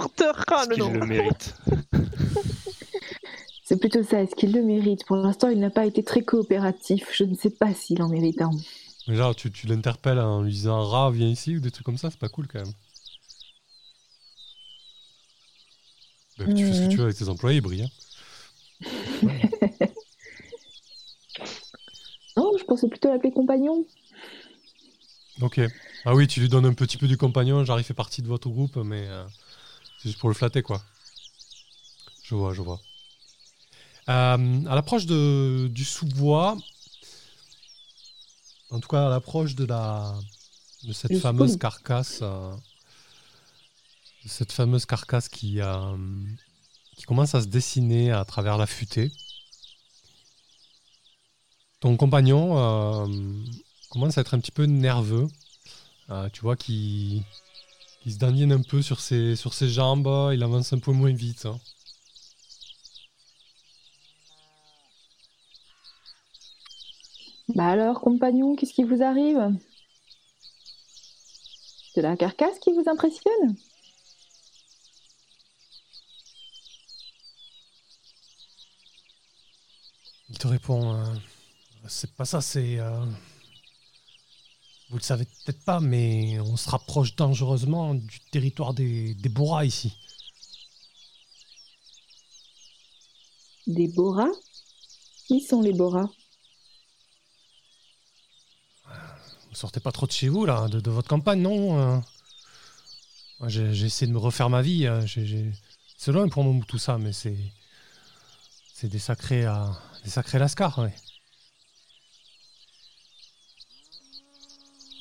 Est-ce 0.07 0.69
le 0.69 0.75
qu'il 0.75 0.85
nom. 0.85 0.93
le 0.93 1.07
mérite 1.07 1.55
C'est 3.65 3.79
plutôt 3.81 4.03
ça. 4.03 4.21
Est-ce 4.23 4.35
qu'il 4.35 4.53
le 4.53 4.63
mérite? 4.63 5.05
Pour 5.07 5.17
l'instant, 5.17 5.49
il 5.49 5.59
n'a 5.59 5.71
pas 5.71 5.87
été 5.87 6.03
très 6.05 6.23
coopératif. 6.23 7.09
Je 7.15 7.25
ne 7.25 7.35
sais 7.35 7.51
pas 7.51 7.73
s'il 7.75 8.03
en 8.03 8.09
mérite 8.09 8.41
un. 8.43 8.51
Mais 9.09 9.17
genre, 9.17 9.35
tu, 9.35 9.51
tu 9.51 9.67
l'interpelles 9.67 10.19
en 10.19 10.43
lui 10.43 10.53
disant 10.53 10.83
rat, 10.87 11.11
viens 11.11 11.29
ici 11.29 11.57
ou 11.57 11.61
des 11.61 11.71
trucs 11.71 11.85
comme 11.87 11.99
ça, 11.99 12.11
c'est 12.11 12.19
pas 12.19 12.29
cool 12.29 12.47
quand 12.47 12.61
même. 12.63 12.73
Bah, 16.39 16.45
Tu 16.55 16.67
fais 16.67 16.73
ce 16.75 16.81
que 16.85 16.89
tu 16.91 16.97
veux 16.99 17.05
avec 17.05 17.17
tes 17.17 17.29
employés, 17.29 17.61
Bri. 17.61 17.83
hein. 17.83 17.89
Non, 22.37 22.51
je 22.59 22.65
pensais 22.65 22.89
plutôt 22.89 23.09
l'appeler 23.11 23.33
compagnon. 23.33 23.85
Ok. 25.41 25.61
Ah 26.05 26.15
oui, 26.15 26.27
tu 26.27 26.41
lui 26.41 26.49
donnes 26.49 26.67
un 26.67 26.75
petit 26.75 26.97
peu 26.97 27.07
du 27.07 27.17
compagnon, 27.17 27.65
genre 27.65 27.79
il 27.79 27.85
fait 27.85 27.95
partie 27.95 28.23
de 28.23 28.27
votre 28.29 28.49
groupe, 28.49 28.77
mais 28.77 29.07
euh, 29.09 29.25
c'est 30.05 30.11
juste 30.11 30.21
pour 30.21 30.29
le 30.29 30.35
flatter, 30.35 30.61
quoi. 30.61 30.83
Je 32.25 32.35
vois, 32.35 32.53
je 32.53 32.61
vois. 32.61 32.79
Euh, 34.11 34.67
à 34.67 34.75
l'approche 34.75 35.07
du 35.07 35.85
sous-bois, 35.85 36.59
en 38.69 38.81
tout 38.81 38.89
cas 38.89 39.07
à 39.07 39.09
l'approche 39.09 39.55
de 39.55 39.65
la 39.65 40.15
de 40.83 40.93
cette 40.93 41.13
Le 41.13 41.21
fameuse 41.21 41.57
carcasse, 41.57 42.19
euh, 42.21 42.55
cette 44.27 44.53
fameuse 44.53 44.85
carcasse 44.85 45.31
qui 45.31 45.63
euh, 45.63 45.97
qui 46.99 47.05
commence 47.05 47.35
à 47.35 47.41
se 47.41 47.47
dessiner 47.47 48.13
à 48.13 48.27
travers 48.27 48.59
la 48.59 48.67
futaie. 48.67 49.11
Ton 51.81 51.97
compagnon 51.97 53.09
commence 53.89 54.19
à 54.19 54.21
être 54.21 54.35
un 54.35 54.39
petit 54.39 54.53
peu 54.53 54.65
nerveux. 54.65 55.29
Tu 56.35 56.43
vois 56.43 56.57
qu'il 56.57 57.23
qu'il 58.05 58.13
se 58.13 58.19
dandine 58.19 58.53
un 58.53 58.61
peu 58.61 58.83
sur 58.83 59.01
ses, 59.01 59.35
sur 59.35 59.55
ses 59.55 59.67
jambes, 59.69 60.31
il 60.35 60.43
avance 60.43 60.75
un 60.75 60.79
peu 60.79 60.93
moins 60.93 61.15
vite. 61.15 61.47
hein. 61.47 61.59
Bah 67.49 67.69
alors, 67.69 68.03
compagnon, 68.03 68.55
qu'est-ce 68.57 68.75
qui 68.75 68.85
vous 68.85 69.03
arrive? 69.03 69.57
C'est 71.95 72.03
la 72.03 72.17
carcasse 72.17 72.59
qui 72.59 72.73
vous 72.73 72.85
impressionne? 72.87 73.57
Il 80.29 80.39
te 80.39 80.47
répond 80.47 80.95
euh, 80.95 81.15
C'est 81.89 82.13
pas 82.15 82.25
ça, 82.25 82.41
c'est. 82.41 82.79
euh, 82.79 83.07
Vous 84.95 84.99
le 84.99 85.03
savez 85.05 85.25
peut-être 85.25 85.65
pas, 85.65 85.81
mais 85.81 86.39
on 86.39 86.57
se 86.57 86.71
rapproche 86.71 87.17
dangereusement 87.17 87.97
du 87.97 88.21
territoire 88.31 88.75
des, 88.75 89.15
des 89.15 89.29
Boras 89.29 89.65
ici. 89.65 89.93
Des 93.67 93.89
boras 93.89 94.31
Qui 95.27 95.41
sont 95.41 95.63
les 95.63 95.73
boras 95.73 96.09
Vous 99.49 99.57
sortez 99.57 99.81
pas 99.81 99.91
trop 99.91 100.07
de 100.07 100.13
chez 100.13 100.29
vous, 100.29 100.45
là, 100.47 100.69
de, 100.69 100.79
de 100.79 100.91
votre 100.93 101.09
campagne, 101.09 101.41
non 101.43 102.01
Moi, 103.41 103.49
J'ai 103.49 103.87
essayé 103.87 104.07
de 104.07 104.13
me 104.13 104.19
refaire 104.19 104.49
ma 104.49 104.63
vie. 104.63 104.89
j'ai- 105.07 105.51
C'est 105.99 106.13
loin 106.13 106.29
pour 106.29 106.45
moi 106.45 106.65
tout 106.69 106.79
ça, 106.79 106.99
mais 106.99 107.13
c'est. 107.13 107.37
C'est 108.73 108.89
des 108.89 109.01
sacrés, 109.01 109.45
euh, 109.45 109.67
des 110.05 110.11
sacrés 110.11 110.39
lascars, 110.39 110.79
ouais. 110.79 110.95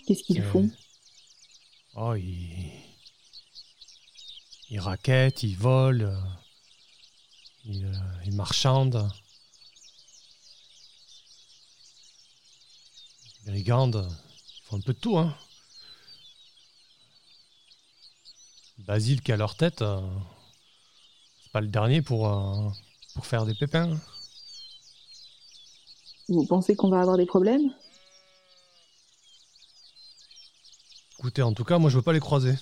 Qu'est-ce 0.06 0.24
qu'ils 0.24 0.42
Euh, 0.42 0.52
font? 0.52 0.70
Oh, 1.96 2.14
ils... 2.16 2.72
ils 4.70 4.80
raquettent, 4.80 5.44
ils 5.44 5.56
volent, 5.56 6.06
euh, 6.06 6.20
ils, 7.66 7.86
euh, 7.86 8.24
ils 8.26 8.36
marchandent. 8.36 9.10
brigandes, 13.46 14.08
ils 14.08 14.64
font 14.64 14.78
un 14.78 14.82
peu 14.82 14.94
de 14.94 15.00
tout, 15.00 15.18
hein. 15.18 15.36
Basile 18.80 19.22
qui 19.22 19.32
à 19.32 19.38
leur 19.38 19.56
tête, 19.56 19.82
euh, 19.82 20.02
c'est 21.42 21.52
pas 21.52 21.62
le 21.62 21.68
dernier 21.68 22.02
pour, 22.02 22.28
euh, 22.28 22.70
pour 23.14 23.26
faire 23.26 23.46
des 23.46 23.54
pépins. 23.54 23.98
Vous 26.30 26.46
pensez 26.46 26.76
qu'on 26.76 26.90
va 26.90 27.02
avoir 27.02 27.18
des 27.18 27.26
problèmes? 27.26 27.74
Écoutez, 31.24 31.42
en 31.42 31.54
tout 31.54 31.64
cas, 31.64 31.78
moi 31.80 31.90
je 31.90 31.96
veux 31.96 32.02
pas 32.02 32.12
les 32.12 32.20
croiser. 32.20 32.54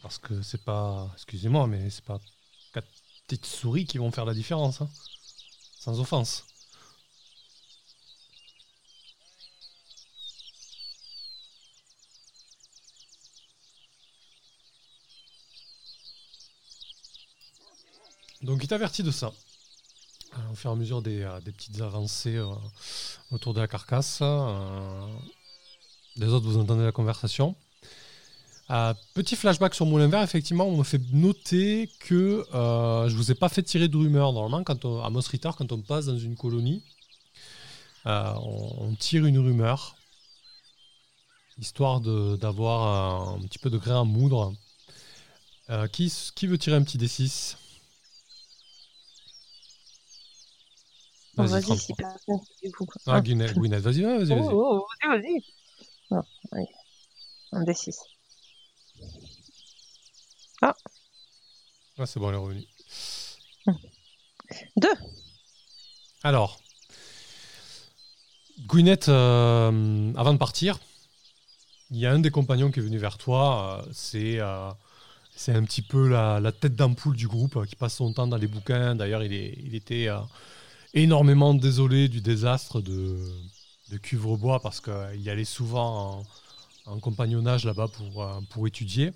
Parce 0.00 0.16
que 0.18 0.42
c'est 0.42 0.62
pas. 0.62 1.10
Excusez-moi, 1.14 1.66
mais 1.66 1.90
c'est 1.90 2.04
pas 2.04 2.20
quatre 2.72 2.86
petites 3.26 3.46
souris 3.46 3.84
qui 3.84 3.98
vont 3.98 4.12
faire 4.12 4.24
la 4.24 4.32
différence. 4.32 4.80
hein. 4.80 4.88
Sans 5.80 5.98
offense. 5.98 6.44
Donc 18.42 18.62
il 18.62 18.68
t'avertit 18.68 19.02
de 19.02 19.10
ça. 19.10 19.32
Au 20.52 20.54
fur 20.54 20.70
et 20.70 20.74
à 20.74 20.76
mesure 20.76 21.02
des, 21.02 21.22
euh, 21.22 21.40
petites 21.40 21.80
avancées 21.80 22.36
euh, 22.36 22.54
autour 23.32 23.52
de 23.52 23.60
la 23.60 23.66
carcasse. 23.66 24.20
euh, 24.22 25.08
les 26.16 26.28
autres, 26.28 26.46
vous 26.46 26.58
entendez 26.58 26.84
la 26.84 26.92
conversation. 26.92 27.54
Euh, 28.70 28.94
petit 29.14 29.36
flashback 29.36 29.74
sur 29.74 29.84
Moulin 29.84 30.08
Vert, 30.08 30.22
effectivement, 30.22 30.66
on 30.66 30.76
me 30.76 30.84
fait 30.84 31.00
noter 31.12 31.90
que 32.00 32.46
euh, 32.54 33.08
je 33.08 33.16
vous 33.16 33.30
ai 33.30 33.34
pas 33.34 33.48
fait 33.48 33.62
tirer 33.62 33.88
de 33.88 33.96
rumeur. 33.96 34.32
Normalement, 34.32 34.64
quand 34.64 34.84
on, 34.84 35.02
à 35.02 35.10
Moss 35.10 35.26
Ritter, 35.28 35.50
quand 35.56 35.70
on 35.72 35.80
passe 35.80 36.06
dans 36.06 36.16
une 36.18 36.36
colonie, 36.36 36.82
euh, 38.06 38.32
on, 38.42 38.86
on 38.88 38.94
tire 38.94 39.26
une 39.26 39.38
rumeur, 39.38 39.96
histoire 41.58 42.00
d'avoir 42.00 43.34
un, 43.34 43.40
petit 43.42 43.58
peu 43.58 43.70
de 43.70 43.78
grain 43.78 44.00
à 44.00 44.04
moudre. 44.04 44.54
Euh, 45.70 45.86
qui, 45.88 46.12
qui 46.34 46.46
veut 46.46 46.58
tirer 46.58 46.76
un 46.76 46.82
petit 46.82 46.98
D6 46.98 47.56
Bon, 51.36 51.44
Vas-y, 51.44 51.52
Vas-y, 51.52 51.62
33. 51.62 51.76
si 51.78 51.94
personne, 51.94 52.40
du 52.62 52.70
coup. 52.70 52.84
quoi. 52.86 53.00
Ah, 53.06 53.20
Gwyneth, 53.20 53.56
vas-y, 53.82 54.04
ouais, 54.04 54.18
vas-y, 54.18 54.32
Oh, 54.32 54.36
vas-y. 54.36 54.48
oh, 54.52 54.86
vas-y, 55.02 55.22
vas-y. 55.22 55.44
Non, 56.10 56.22
allez. 56.52 56.68
Un 57.52 57.74
6. 57.74 58.00
Ah, 60.62 62.06
c'est 62.06 62.18
bon, 62.18 62.28
elle 62.28 62.34
est 62.34 62.38
revenue. 62.38 62.66
Deux. 64.76 64.94
Alors, 66.22 66.58
Gwyneth, 68.66 69.08
euh, 69.08 70.12
avant 70.16 70.32
de 70.32 70.38
partir, 70.38 70.78
il 71.90 71.98
y 71.98 72.06
a 72.06 72.12
un 72.12 72.18
des 72.18 72.30
compagnons 72.30 72.70
qui 72.70 72.80
est 72.80 72.82
venu 72.82 72.98
vers 72.98 73.18
toi. 73.18 73.82
euh, 73.86 73.88
c'est 73.92 74.40
euh, 74.40 74.70
c'est 75.36 75.52
un 75.54 75.64
petit 75.64 75.82
peu 75.82 76.08
la, 76.08 76.40
la 76.40 76.52
tête 76.52 76.76
d'ampoule 76.76 77.16
du 77.16 77.28
groupe 77.28 77.56
euh, 77.56 77.64
qui 77.66 77.76
passe 77.76 77.96
son 77.96 78.12
temps 78.12 78.26
dans 78.26 78.36
les 78.36 78.46
bouquins. 78.46 78.94
D'ailleurs, 78.96 79.22
il, 79.24 79.32
est- 79.32 79.58
il 79.64 79.74
était 79.74 80.08
euh, 80.08 80.18
énormément 80.94 81.54
désolé 81.54 82.08
du 82.08 82.20
désastre 82.22 82.80
de, 82.82 83.18
de 83.94 83.98
Cuvrebois 83.98 84.60
parce 84.60 84.80
qu'il 84.80 85.20
y 85.20 85.30
allait 85.30 85.44
souvent 85.44 86.24
en, 86.86 86.98
compagnonnage 87.00 87.64
là-bas 87.64 87.88
pour, 87.88 88.22
euh, 88.22 88.66
étudier. 88.66 89.12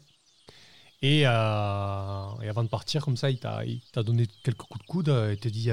Et, 1.03 1.23
euh, 1.27 2.41
et 2.43 2.49
avant 2.49 2.65
de 2.65 2.69
partir, 2.69 3.05
comme 3.05 3.17
ça, 3.17 3.31
il 3.31 3.39
t'a 3.39 3.65
il 3.65 3.83
donné 3.97 4.27
quelques 4.43 4.63
coups 4.63 4.81
de 4.81 4.87
coude 4.87 5.09
euh, 5.11 5.33
et 5.33 5.37
t'a 5.37 5.51
dit 5.51 5.71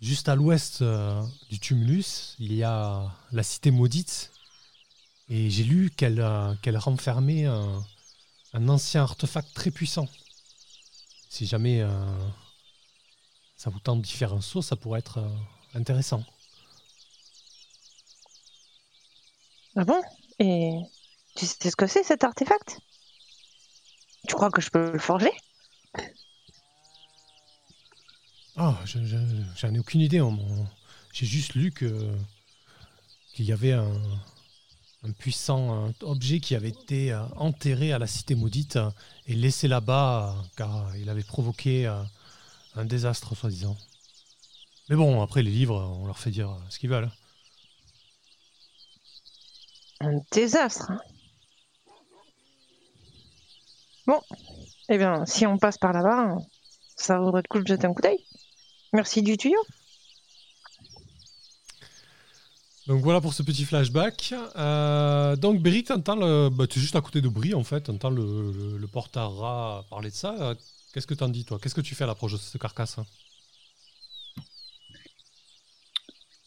juste 0.00 0.28
à 0.28 0.34
l'ouest 0.34 0.84
du 1.50 1.58
tumulus, 1.58 2.36
il 2.38 2.52
y 2.52 2.62
a 2.62 3.10
la 3.32 3.42
cité 3.42 3.70
maudite. 3.70 4.32
Et 5.28 5.50
j'ai 5.50 5.64
lu 5.64 5.90
qu'elle 5.90 6.24
qu'elle 6.62 6.76
renfermait 6.76 7.46
un, 7.46 8.68
ancien 8.68 9.02
artefact 9.02 9.52
très 9.54 9.70
puissant. 9.70 10.08
Si 11.28 11.46
jamais 11.46 11.84
ça 13.56 13.70
vous 13.70 13.80
tente 13.80 14.02
d'y 14.02 14.12
faire 14.12 14.32
un 14.32 14.40
saut, 14.40 14.62
ça 14.62 14.76
pourrait 14.76 15.00
être 15.00 15.18
intéressant. 15.74 16.24
Ah 19.76 19.84
bon? 19.84 20.02
Et 20.38 20.72
tu 21.36 21.46
sais 21.46 21.70
ce 21.70 21.76
que 21.76 21.86
c'est 21.86 22.02
cet 22.02 22.24
artefact? 22.24 22.80
Tu 24.28 24.34
crois 24.34 24.50
que 24.50 24.60
je 24.60 24.70
peux 24.70 24.92
le 24.92 24.98
forger? 24.98 25.30
Ah, 28.56 28.78
je- 28.84 29.04
je- 29.04 29.16
j'en 29.56 29.74
ai 29.74 29.78
aucune 29.78 30.00
idée. 30.00 30.20
m'en- 30.20 30.66
J'ai 31.12 31.26
juste 31.26 31.54
lu 31.54 31.72
que 31.72 32.16
qu'il 33.32 33.44
y 33.46 33.52
avait 33.52 33.72
un, 33.72 33.92
puissant 35.18 35.92
objet 36.02 36.40
qui 36.40 36.54
avait 36.56 36.70
été 36.70 37.12
euh, 37.12 37.22
enterré 37.36 37.92
à 37.92 37.98
la 37.98 38.06
cité 38.08 38.34
maudite 38.34 38.76
euh, 38.76 38.90
et 39.26 39.34
laissé 39.34 39.68
là-bas 39.68 40.34
euh, 40.36 40.42
car 40.56 40.96
il 40.96 41.08
avait 41.08 41.22
provoqué 41.22 41.86
un 42.76 42.84
désastre, 42.84 43.34
soi-disant. 43.36 43.76
Mais 44.88 44.96
bon, 44.96 45.22
après 45.22 45.42
les 45.42 45.50
livres, 45.50 45.80
on 46.00 46.06
leur 46.06 46.18
fait 46.18 46.30
dire 46.30 46.56
ce 46.70 46.78
qu'ils 46.78 46.90
veulent. 46.90 47.10
Un 50.00 50.20
désastre. 50.32 50.90
hein. 50.90 50.98
Bon, 54.06 54.20
eh 54.88 54.98
bien, 54.98 55.26
si 55.26 55.46
on 55.46 55.58
passe 55.58 55.78
par 55.78 55.92
là-bas, 55.92 56.36
ça 56.96 57.18
vaudrait 57.18 57.42
le 57.42 57.48
coup 57.48 57.60
de 57.60 57.66
jeter 57.66 57.86
un 57.86 57.92
coup 57.94 58.02
d'œil. 58.02 58.18
Merci 58.92 59.22
du 59.22 59.36
tuyau. 59.36 59.58
Donc 62.86 63.02
voilà 63.02 63.20
pour 63.20 63.34
ce 63.34 63.42
petit 63.42 63.64
flashback. 63.64 64.32
Euh, 64.54 65.34
donc 65.34 65.60
Beric, 65.60 65.88
t'entends 65.88 66.14
le... 66.14 66.50
Bah, 66.50 66.68
tu 66.68 66.78
es 66.78 66.82
juste 66.82 66.94
à 66.94 67.00
côté 67.00 67.20
de 67.20 67.28
Brie 67.28 67.52
en 67.54 67.64
fait, 67.64 67.80
t'entends 67.80 68.10
le, 68.10 68.52
le, 68.52 68.78
le 68.78 68.86
porte-à-rat 68.86 69.84
parler 69.90 70.10
de 70.10 70.14
ça. 70.14 70.36
Euh, 70.40 70.54
Qu'est-ce 70.92 71.06
que 71.08 71.14
t'en 71.14 71.28
dis 71.28 71.44
toi? 71.44 71.58
Qu'est-ce 71.60 71.74
que 71.74 71.80
tu 71.80 71.94
fais 71.94 72.04
à 72.04 72.06
l'approche 72.06 72.32
de 72.32 72.38
cette 72.38 72.60
carcasse? 72.60 72.96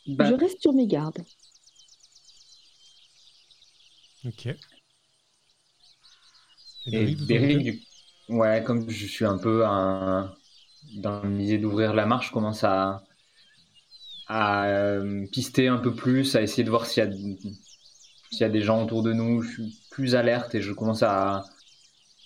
Bah, 0.07 0.25
Je 0.29 0.33
reste 0.33 0.61
sur 0.61 0.73
mes 0.73 0.87
gardes. 0.87 1.19
Ok. 4.25 4.45
Et 4.47 4.59
Et 7.29 7.57
du- 7.57 7.81
ouais, 8.29 8.63
comme 8.63 8.89
je 8.89 9.05
suis 9.07 9.25
un 9.25 9.37
peu 9.37 9.65
un- 9.65 10.35
dans 10.95 11.23
l'idée 11.23 11.57
d'ouvrir 11.57 11.93
la 11.93 12.05
marche, 12.05 12.27
je 12.29 12.33
commence 12.33 12.63
à, 12.63 13.03
à 14.27 14.65
euh, 14.67 15.25
pister 15.31 15.67
un 15.67 15.77
peu 15.77 15.93
plus, 15.93 16.35
à 16.35 16.41
essayer 16.41 16.63
de 16.63 16.69
voir 16.69 16.85
s'il 16.85 17.03
y, 17.03 17.07
a- 17.07 17.11
s'il 18.31 18.41
y 18.41 18.43
a 18.43 18.49
des 18.49 18.61
gens 18.61 18.83
autour 18.83 19.03
de 19.03 19.13
nous. 19.13 19.41
Je 19.41 19.49
suis 19.51 19.77
plus 19.91 20.15
alerte 20.15 20.55
et 20.55 20.61
je 20.61 20.73
commence 20.73 21.03
à, 21.03 21.43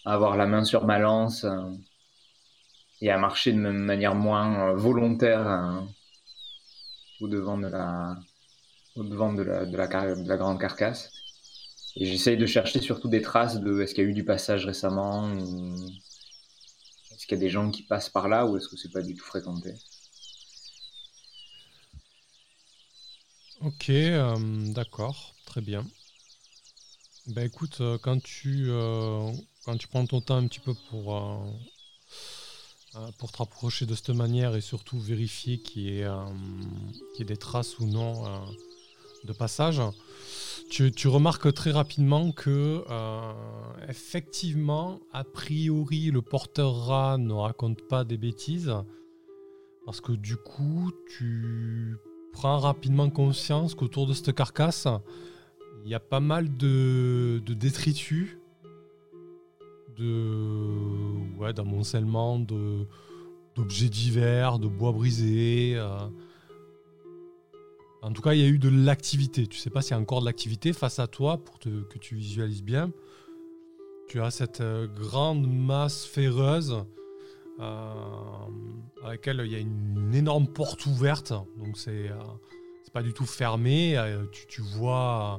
à 0.06 0.14
avoir 0.14 0.38
la 0.38 0.48
main 0.48 0.64
sur 0.64 0.86
ma 0.86 1.00
lance 1.00 1.46
euh, 1.46 1.58
et 3.02 3.12
à 3.12 3.20
marcher 3.20 3.54
de 3.54 3.60
manière 3.60 4.16
moins 4.16 4.70
euh, 4.72 4.76
volontaire 4.76 5.86
au 7.20 7.28
devant 7.28 7.58
de 7.58 7.66
la, 7.68 8.16
au 8.96 9.04
devant 9.04 9.34
de 9.34 9.44
la, 9.44 9.66
de 9.66 9.78
la, 9.78 9.88
car- 9.88 10.18
de 10.18 10.30
la 10.30 10.38
grande 10.38 10.60
carcasse. 10.62 11.12
Et 11.96 12.06
j'essaye 12.06 12.38
de 12.38 12.46
chercher 12.46 12.82
surtout 12.82 13.08
des 13.08 13.22
traces 13.22 13.60
de 13.60 13.82
est-ce 13.82 13.94
qu'il 13.94 14.04
y 14.04 14.08
a 14.08 14.10
eu 14.10 14.14
du 14.14 14.26
passage 14.26 14.66
récemment 14.66 15.32
ou 15.32 15.76
est-ce 17.12 17.28
qu'il 17.28 17.38
y 17.38 17.42
a 17.42 17.44
des 17.44 17.50
gens 17.50 17.70
qui 17.70 17.84
passent 17.84 18.10
par 18.10 18.28
là 18.28 18.46
ou 18.46 18.58
est-ce 18.58 18.68
que 18.68 18.78
c'est 18.78 18.92
pas 18.92 19.02
du 19.02 19.14
tout 19.14 19.24
fréquenté 19.24 19.76
Ok, 23.62 23.90
euh, 23.92 24.36
d'accord, 24.74 25.36
très 25.46 25.62
bien. 25.62 25.86
Bah 27.28 27.46
écoute, 27.46 27.78
euh, 27.80 27.98
quand 27.98 28.22
tu, 28.22 28.66
euh, 28.68 29.32
quand 29.64 29.78
tu 29.78 29.88
prends 29.88 30.06
ton 30.06 30.20
temps 30.20 30.36
un 30.36 30.48
petit 30.48 30.60
peu 30.60 30.74
pour, 30.90 31.18
pour 33.18 33.32
te 33.32 33.38
rapprocher 33.38 33.86
de 33.86 33.96
cette 33.96 34.10
manière 34.10 34.56
et 34.56 34.62
surtout 34.62 35.00
vérifier 35.00 35.60
qu'il 35.60 35.84
y, 35.84 36.00
ait, 36.02 36.08
qu'il 37.14 37.20
y 37.20 37.22
ait 37.22 37.26
des 37.26 37.38
traces 37.38 37.80
ou 37.80 37.86
non 37.86 38.46
de 39.24 39.32
passage, 39.32 39.80
tu, 40.74 41.08
remarques 41.08 41.54
très 41.54 41.72
rapidement 41.72 42.32
que 42.32 42.84
euh, 42.90 43.34
effectivement, 43.88 45.02
a 45.12 45.24
priori, 45.24 46.10
le 46.10 46.24
porteur 46.24 46.88
rat 46.88 47.18
ne 47.20 47.34
raconte 47.34 47.88
pas 47.88 48.04
des 48.04 48.18
bêtises 48.18 48.74
parce 49.86 50.02
que 50.02 50.14
du 50.14 50.36
coup, 50.36 50.92
tu 51.16 51.98
prends 52.32 52.58
rapidement 52.58 53.10
conscience 53.12 53.76
qu'autour 53.76 54.08
de 54.08 54.14
cette 54.14 54.34
carcasse, 54.34 54.88
il 55.84 55.92
y 55.92 55.94
a 55.94 56.00
pas 56.00 56.20
mal 56.20 56.58
de, 56.58 57.40
détritus, 57.46 58.38
de 59.98 61.38
ouais, 61.38 61.54
d'amoncellements, 61.54 62.40
de 62.40 62.88
d'objets 63.56 63.90
divers, 63.90 64.58
de 64.58 64.68
bois 64.68 64.92
brisés. 64.92 65.74
euh. 65.76 66.08
En 68.04 68.12
tout 68.12 68.22
cas, 68.22 68.34
il 68.34 68.42
y 68.42 68.44
a 68.44 68.48
eu 68.48 68.60
de 68.60 68.70
l'activité. 68.70 69.48
Tu 69.48 69.58
sais 69.58 69.70
pas 69.70 69.82
s'il 69.82 69.92
y 69.92 69.94
a 69.94 70.00
encore 70.00 70.20
de 70.20 70.26
l'activité 70.26 70.74
face 70.74 71.00
à 71.00 71.08
toi 71.08 71.38
pour 71.38 71.58
que 71.58 71.98
tu 72.00 72.16
visualises 72.16 72.64
bien. 72.64 72.92
Tu 74.10 74.20
as 74.22 74.30
cette 74.30 74.60
euh, 74.60 74.88
grande 74.88 75.48
masse 75.48 76.06
ferreuse 76.06 76.84
euh, 77.62 77.64
à 79.04 79.08
laquelle 79.08 79.42
il 79.46 79.52
y 79.52 79.56
a 79.56 79.60
une 79.60 80.14
énorme 80.14 80.48
porte 80.48 80.86
ouverte. 80.86 81.32
Donc 81.58 81.78
c'est 81.78 82.10
euh, 82.10 82.16
pas 82.92 83.04
du 83.04 83.14
tout 83.14 83.26
fermé. 83.26 83.98
euh, 83.98 84.26
tu, 84.50 84.62
vois, 84.62 85.38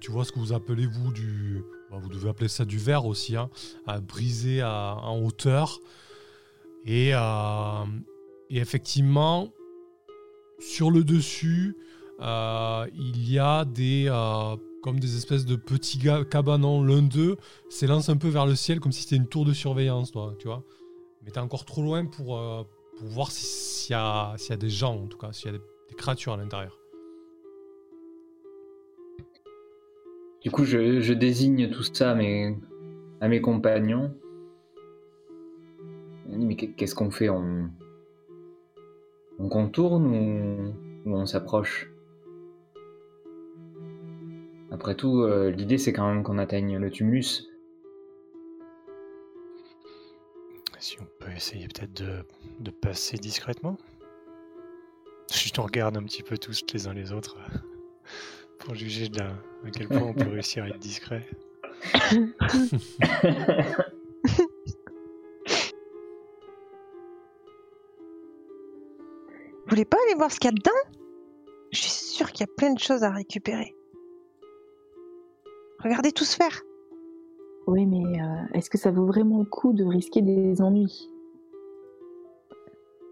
tu 0.00 0.12
vois 0.12 0.24
ce 0.24 0.30
que 0.30 0.38
vous 0.38 0.52
appelez 0.52 0.86
vous 0.86 1.12
du, 1.12 1.64
bah, 1.90 1.98
vous 2.00 2.08
devez 2.08 2.28
appeler 2.28 2.48
ça 2.48 2.64
du 2.64 2.78
verre 2.78 3.06
aussi, 3.06 3.36
hein, 3.36 3.50
à 3.88 4.00
briser 4.00 4.60
à- 4.60 4.96
en 5.02 5.18
hauteur. 5.20 5.80
Et, 6.86 7.10
et 7.10 8.56
effectivement, 8.58 9.52
sur 10.62 10.90
le 10.90 11.02
dessus, 11.04 11.76
euh, 12.20 12.86
il 12.94 13.30
y 13.30 13.38
a 13.38 13.64
des 13.64 14.06
euh, 14.08 14.56
comme 14.82 15.00
des 15.00 15.16
espèces 15.16 15.44
de 15.44 15.56
petits 15.56 15.98
cabanons. 16.30 16.84
L'un 16.84 17.02
d'eux 17.02 17.36
s'élance 17.68 18.08
un 18.08 18.16
peu 18.16 18.28
vers 18.28 18.46
le 18.46 18.54
ciel 18.54 18.80
comme 18.80 18.92
si 18.92 19.02
c'était 19.02 19.16
une 19.16 19.26
tour 19.28 19.44
de 19.44 19.52
surveillance, 19.52 20.12
toi, 20.12 20.34
tu 20.38 20.46
vois. 20.46 20.64
Mais 21.24 21.30
t'es 21.30 21.40
encore 21.40 21.64
trop 21.64 21.82
loin 21.82 22.06
pour, 22.06 22.38
euh, 22.38 22.62
pour 22.96 23.06
voir 23.08 23.30
si- 23.30 23.44
s'il 23.44 23.92
y, 23.92 23.96
a, 23.96 24.34
y 24.48 24.52
a 24.52 24.56
des 24.56 24.70
gens, 24.70 24.94
en 24.94 25.06
tout 25.06 25.18
cas, 25.18 25.32
s'il 25.32 25.52
y 25.52 25.54
a 25.54 25.58
des, 25.58 25.64
créatures 25.96 26.32
à 26.32 26.36
l'intérieur. 26.38 26.78
Du 30.40 30.50
coup, 30.50 30.64
je, 30.64 31.00
je 31.00 31.12
désigne 31.12 31.70
tout 31.70 31.82
ça 31.82 32.12
à 32.12 32.14
mes, 32.14 32.56
à 33.20 33.28
mes 33.28 33.40
compagnons. 33.40 34.14
Mais 36.28 36.56
qu'est- 36.56 36.72
qu'est-ce 36.72 36.94
qu'on 36.94 37.10
fait 37.10 37.28
on... 37.28 37.68
on 39.42 39.48
contourne 39.48 40.06
ou, 40.06 40.74
ou 41.10 41.16
on 41.16 41.26
s'approche? 41.26 41.90
Après 44.70 44.94
tout, 44.94 45.22
euh, 45.22 45.50
l'idée 45.50 45.78
c'est 45.78 45.92
quand 45.92 46.08
même 46.08 46.22
qu'on 46.22 46.38
atteigne 46.38 46.78
le 46.78 46.90
tumulus. 46.90 47.48
Si 50.78 50.96
on 51.00 51.04
peut 51.24 51.30
essayer 51.36 51.66
peut-être 51.68 51.92
de, 51.92 52.24
de 52.60 52.70
passer 52.70 53.16
discrètement. 53.18 53.76
Je 55.32 55.50
te 55.50 55.60
regarde 55.60 55.96
un 55.96 56.02
petit 56.02 56.22
peu 56.22 56.36
tous 56.38 56.62
les 56.74 56.86
uns 56.88 56.94
les 56.94 57.12
autres 57.12 57.36
euh, 57.38 57.58
pour 58.58 58.74
juger 58.74 59.08
de 59.08 59.18
la- 59.18 59.36
à 59.64 59.70
quel 59.72 59.88
point 59.88 60.02
on 60.02 60.14
peut 60.14 60.28
réussir 60.28 60.64
à 60.64 60.68
être 60.68 60.78
discret. 60.78 61.26
voulez 69.72 69.84
pas 69.86 69.96
aller 70.06 70.14
voir 70.16 70.30
ce 70.30 70.38
qu'il 70.38 70.50
y 70.50 70.54
a 70.54 70.56
dedans? 70.56 70.98
Je 71.72 71.78
suis 71.78 71.90
sûre 71.90 72.30
qu'il 72.30 72.46
y 72.46 72.50
a 72.50 72.54
plein 72.56 72.74
de 72.74 72.78
choses 72.78 73.02
à 73.04 73.10
récupérer. 73.10 73.74
Regardez 75.78 76.12
tout 76.12 76.24
se 76.24 76.36
faire. 76.36 76.60
Oui, 77.66 77.86
mais 77.86 78.20
euh, 78.20 78.44
est-ce 78.54 78.68
que 78.68 78.76
ça 78.76 78.90
vaut 78.90 79.06
vraiment 79.06 79.38
le 79.38 79.44
coup 79.46 79.72
de 79.72 79.84
risquer 79.84 80.20
des 80.20 80.60
ennuis? 80.60 81.08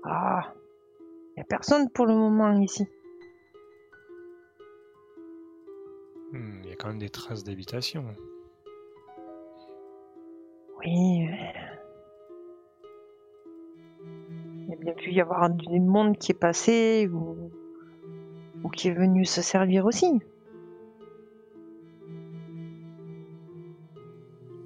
Ah, 0.04 0.54
il 1.34 1.38
y 1.38 1.40
a 1.40 1.44
personne 1.44 1.88
pour 1.90 2.04
le 2.04 2.14
moment 2.14 2.52
ici. 2.60 2.84
Hmm, 6.32 6.60
Il 6.64 6.68
y 6.68 6.72
a 6.72 6.76
quand 6.76 6.88
même 6.88 6.98
des 6.98 7.08
traces 7.10 7.42
d'habitation. 7.42 8.04
Oui. 10.84 11.26
mais- 11.26 11.54
bien 14.80 14.92
pu 14.94 15.12
y 15.12 15.20
avoir 15.20 15.50
du 15.50 15.80
monde 15.80 16.16
qui 16.18 16.32
est 16.32 16.38
passé 16.38 17.08
ou, 17.12 17.50
ou 18.64 18.68
qui 18.68 18.88
est 18.88 18.94
venu 18.94 19.24
se 19.24 19.42
servir 19.42 19.86
aussi. 19.86 20.20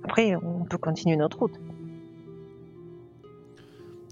Après, 0.05 0.37
on 0.37 0.65
peut 0.65 0.79
continuer 0.79 1.17
notre 1.17 1.41
route. 1.41 1.59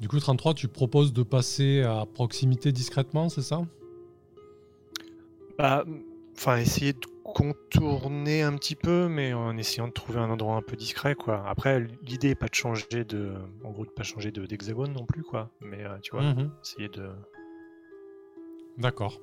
Du 0.00 0.08
coup, 0.08 0.18
33, 0.18 0.54
tu 0.54 0.66
proposes 0.66 1.12
de 1.12 1.22
passer 1.22 1.82
à 1.82 2.06
proximité 2.12 2.72
discrètement, 2.72 3.28
c'est 3.28 3.42
ça? 3.42 3.62
Bah, 5.58 5.84
enfin, 6.36 6.56
essayer 6.56 6.92
de 6.92 6.98
contourner 7.34 8.42
un 8.42 8.54
petit 8.56 8.74
peu, 8.76 9.08
mais 9.08 9.32
en 9.32 9.56
essayant 9.56 9.88
de 9.88 9.92
trouver 9.92 10.18
un 10.20 10.30
endroit 10.30 10.56
un 10.56 10.62
peu 10.62 10.76
discret, 10.76 11.14
quoi. 11.14 11.42
Après, 11.48 11.86
l'idée 12.06 12.30
est 12.30 12.34
pas 12.34 12.48
de 12.48 12.54
changer 12.54 13.04
de, 13.04 13.32
en 13.64 13.70
gros, 13.70 13.84
de 13.84 13.90
pas 13.90 14.02
changer 14.02 14.30
d'hexagone 14.30 14.92
non 14.92 15.06
plus, 15.06 15.22
quoi. 15.22 15.50
Mais 15.60 15.84
euh, 15.84 15.98
tu 16.02 16.12
vois, 16.12 16.22
Mhm. 16.22 16.50
essayer 16.62 16.88
de. 16.88 17.08
D'accord. 18.78 19.20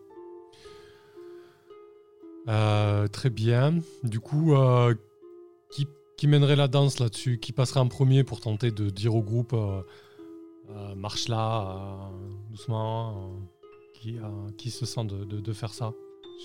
Euh, 2.47 3.07
très 3.07 3.29
bien. 3.29 3.79
Du 4.03 4.19
coup, 4.19 4.55
euh, 4.55 4.95
qui, 5.71 5.87
qui 6.17 6.27
mènerait 6.27 6.55
la 6.55 6.67
danse 6.67 6.99
là-dessus? 6.99 7.39
Qui 7.39 7.51
passerait 7.51 7.79
en 7.79 7.87
premier 7.87 8.23
pour 8.23 8.39
tenter 8.41 8.71
de 8.71 8.89
dire 8.89 9.15
au 9.15 9.21
groupe 9.21 9.55
marche 10.95 11.27
là, 11.29 12.11
doucement 12.51 13.31
qui, 13.95 14.17
qui 14.57 14.69
se 14.69 14.85
sent 14.85 15.03
de, 15.05 15.25
de- 15.25 15.39
de 15.39 15.53
faire 15.53 15.73
ça 15.73 15.93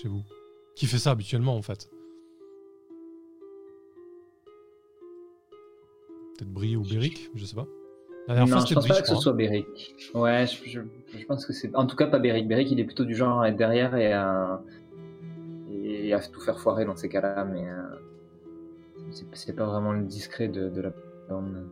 chez 0.01 0.07
vous? 0.07 0.23
Qui 0.75 0.87
fait 0.87 0.97
ça 0.99 1.11
habituellement 1.11 1.55
en 1.55 1.61
fait 1.61 1.89
Peut-être 6.37 6.51
Brie 6.51 6.75
ou 6.75 6.83
Béric, 6.83 7.29
je 7.33 7.45
sais 7.45 7.55
pas. 7.55 7.67
La 8.27 8.39
non, 8.41 8.47
fois, 8.47 8.65
je 8.65 8.73
pense 8.73 8.83
Brie, 8.83 8.89
pas 8.89 8.95
je 8.95 9.01
que 9.01 9.07
ce 9.07 9.15
soit 9.15 9.33
Beric. 9.33 9.65
Ouais, 10.13 10.45
je, 10.47 10.69
je- 10.69 10.81
je 11.17 11.25
pense 11.25 11.45
que 11.45 11.53
c'est. 11.53 11.73
En 11.75 11.85
tout 11.85 11.95
cas, 11.95 12.07
pas 12.07 12.19
Beric. 12.19 12.47
Beric, 12.47 12.71
il 12.71 12.79
est 12.79 12.83
plutôt 12.83 13.05
du 13.05 13.15
genre 13.15 13.39
à 13.41 13.49
être 13.49 13.55
derrière 13.55 13.95
et 13.95 14.11
à, 14.11 14.61
et 15.71 16.11
à 16.13 16.19
tout 16.19 16.41
faire 16.41 16.59
foirer 16.59 16.85
dans 16.85 16.95
ces 16.95 17.07
cas-là, 17.07 17.45
mais 17.45 17.69
euh, 17.69 17.83
c'est 19.33 19.55
pas 19.55 19.65
vraiment 19.65 19.93
le 19.93 20.03
discret 20.03 20.47
de, 20.47 20.69
de 20.69 20.81
la 20.81 20.91
bande. 21.29 21.67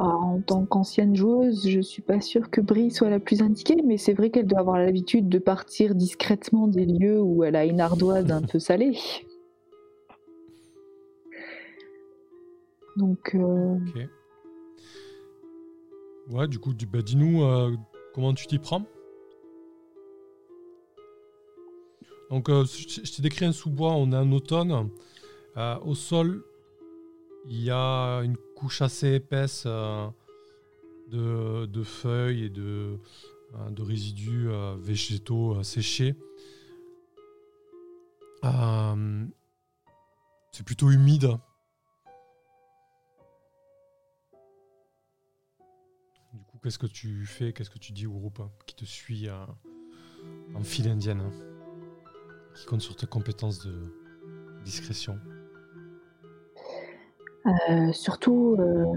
Alors, 0.00 0.22
En 0.22 0.40
tant 0.40 0.64
qu'ancienne 0.64 1.14
joueuse, 1.14 1.68
je 1.68 1.80
suis 1.80 2.00
pas 2.00 2.22
sûre 2.22 2.48
que 2.50 2.62
Brie 2.62 2.90
soit 2.90 3.10
la 3.10 3.20
plus 3.20 3.42
indiquée, 3.42 3.76
mais 3.84 3.98
c'est 3.98 4.14
vrai 4.14 4.30
qu'elle 4.30 4.46
doit 4.46 4.60
avoir 4.60 4.78
l'habitude 4.78 5.28
de 5.28 5.38
partir 5.38 5.94
discrètement 5.94 6.68
des 6.68 6.86
lieux 6.86 7.20
où 7.20 7.44
elle 7.44 7.54
a 7.54 7.66
une 7.66 7.82
ardoise 7.82 8.30
un 8.30 8.40
peu 8.40 8.58
salée. 8.58 8.96
Donc, 12.96 13.34
euh. 13.34 13.76
Ouais, 16.30 16.48
du 16.48 16.58
coup, 16.58 16.72
bah, 16.90 17.02
dis-nous 17.02 17.42
euh, 17.42 17.76
comment 18.14 18.32
tu 18.32 18.46
t'y 18.46 18.58
prends? 18.58 18.86
Donc, 22.30 22.48
euh, 22.48 22.64
je 22.64 23.14
t'ai 23.14 23.20
décrit 23.20 23.44
un 23.44 23.52
sous-bois, 23.52 23.92
on 23.92 24.12
est 24.12 24.16
en 24.16 24.32
automne. 24.32 24.88
Euh, 25.58 25.76
au 25.84 25.94
sol, 25.94 26.42
il 27.46 27.62
y 27.62 27.70
a 27.70 28.18
une 28.18 28.36
couche 28.56 28.82
assez 28.82 29.14
épaisse 29.14 29.64
euh, 29.66 30.08
de, 31.08 31.82
feuilles 31.82 32.44
et 32.44 32.50
de, 32.50 32.98
euh, 33.54 33.70
de 33.70 33.82
résidus 33.82 34.48
euh, 34.48 34.76
végétaux 34.78 35.62
séchés. 35.62 36.14
C'est 40.52 40.64
plutôt 40.64 40.90
humide. 40.90 41.38
Du 46.34 46.44
coup, 46.44 46.58
qu'est-ce 46.62 46.78
que 46.78 46.86
tu 46.86 47.24
fais? 47.24 47.52
Qu'est-ce 47.52 47.70
que 47.70 47.78
tu 47.78 47.92
dis 47.92 48.06
au 48.06 48.12
groupe 48.12 48.42
qui 48.66 48.74
te 48.74 48.84
suit 48.84 49.28
en 50.54 50.62
file 50.62 50.88
indienne 50.88 51.22
Qui 52.54 52.66
compte 52.66 52.82
sur 52.82 52.96
tes 52.96 53.06
compétences 53.06 53.64
de 53.64 53.72
discrétion? 54.64 55.18
Euh, 57.46 57.92
surtout, 57.92 58.56
euh, 58.58 58.96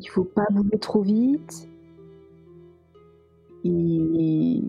il 0.00 0.08
faut 0.08 0.24
pas 0.24 0.46
bouger 0.50 0.78
trop 0.78 1.02
vite. 1.02 1.68
Et 3.64 4.62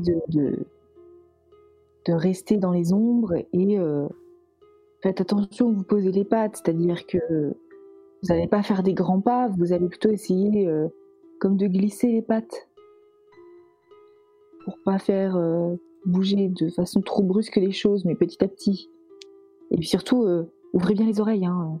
de, 0.00 0.64
rester 2.08 2.56
dans 2.56 2.72
les 2.72 2.92
ombres 2.92 3.34
et 3.52 3.78
euh, 3.78 4.08
faites 5.02 5.20
attention, 5.20 5.70
vous 5.70 5.82
posez 5.84 6.10
les 6.10 6.24
pattes, 6.24 6.56
c'est-à-dire 6.56 7.06
que 7.06 7.18
vous 7.18 8.28
n'allez 8.28 8.48
pas 8.48 8.62
faire 8.62 8.82
des 8.82 8.94
grands 8.94 9.20
pas, 9.20 9.48
vous 9.48 9.72
allez 9.72 9.88
plutôt 9.88 10.10
essayer 10.10 10.68
comme 11.38 11.56
de 11.56 11.66
glisser 11.66 12.10
les 12.10 12.22
pattes. 12.22 12.68
Pour 14.64 14.78
pas 14.84 14.98
faire 14.98 15.38
bouger 16.04 16.48
de 16.48 16.70
façon 16.70 17.00
trop 17.02 17.22
brusque 17.22 17.56
les 17.56 17.72
choses, 17.72 18.04
mais 18.04 18.16
petit 18.16 18.42
à 18.42 18.48
petit. 18.48 18.90
Et 19.70 19.76
puis 19.76 19.86
surtout, 19.86 20.24
euh, 20.24 20.52
ouvrez 20.72 20.94
bien 20.94 21.06
les 21.06 21.20
oreilles. 21.20 21.46
Hein. 21.46 21.80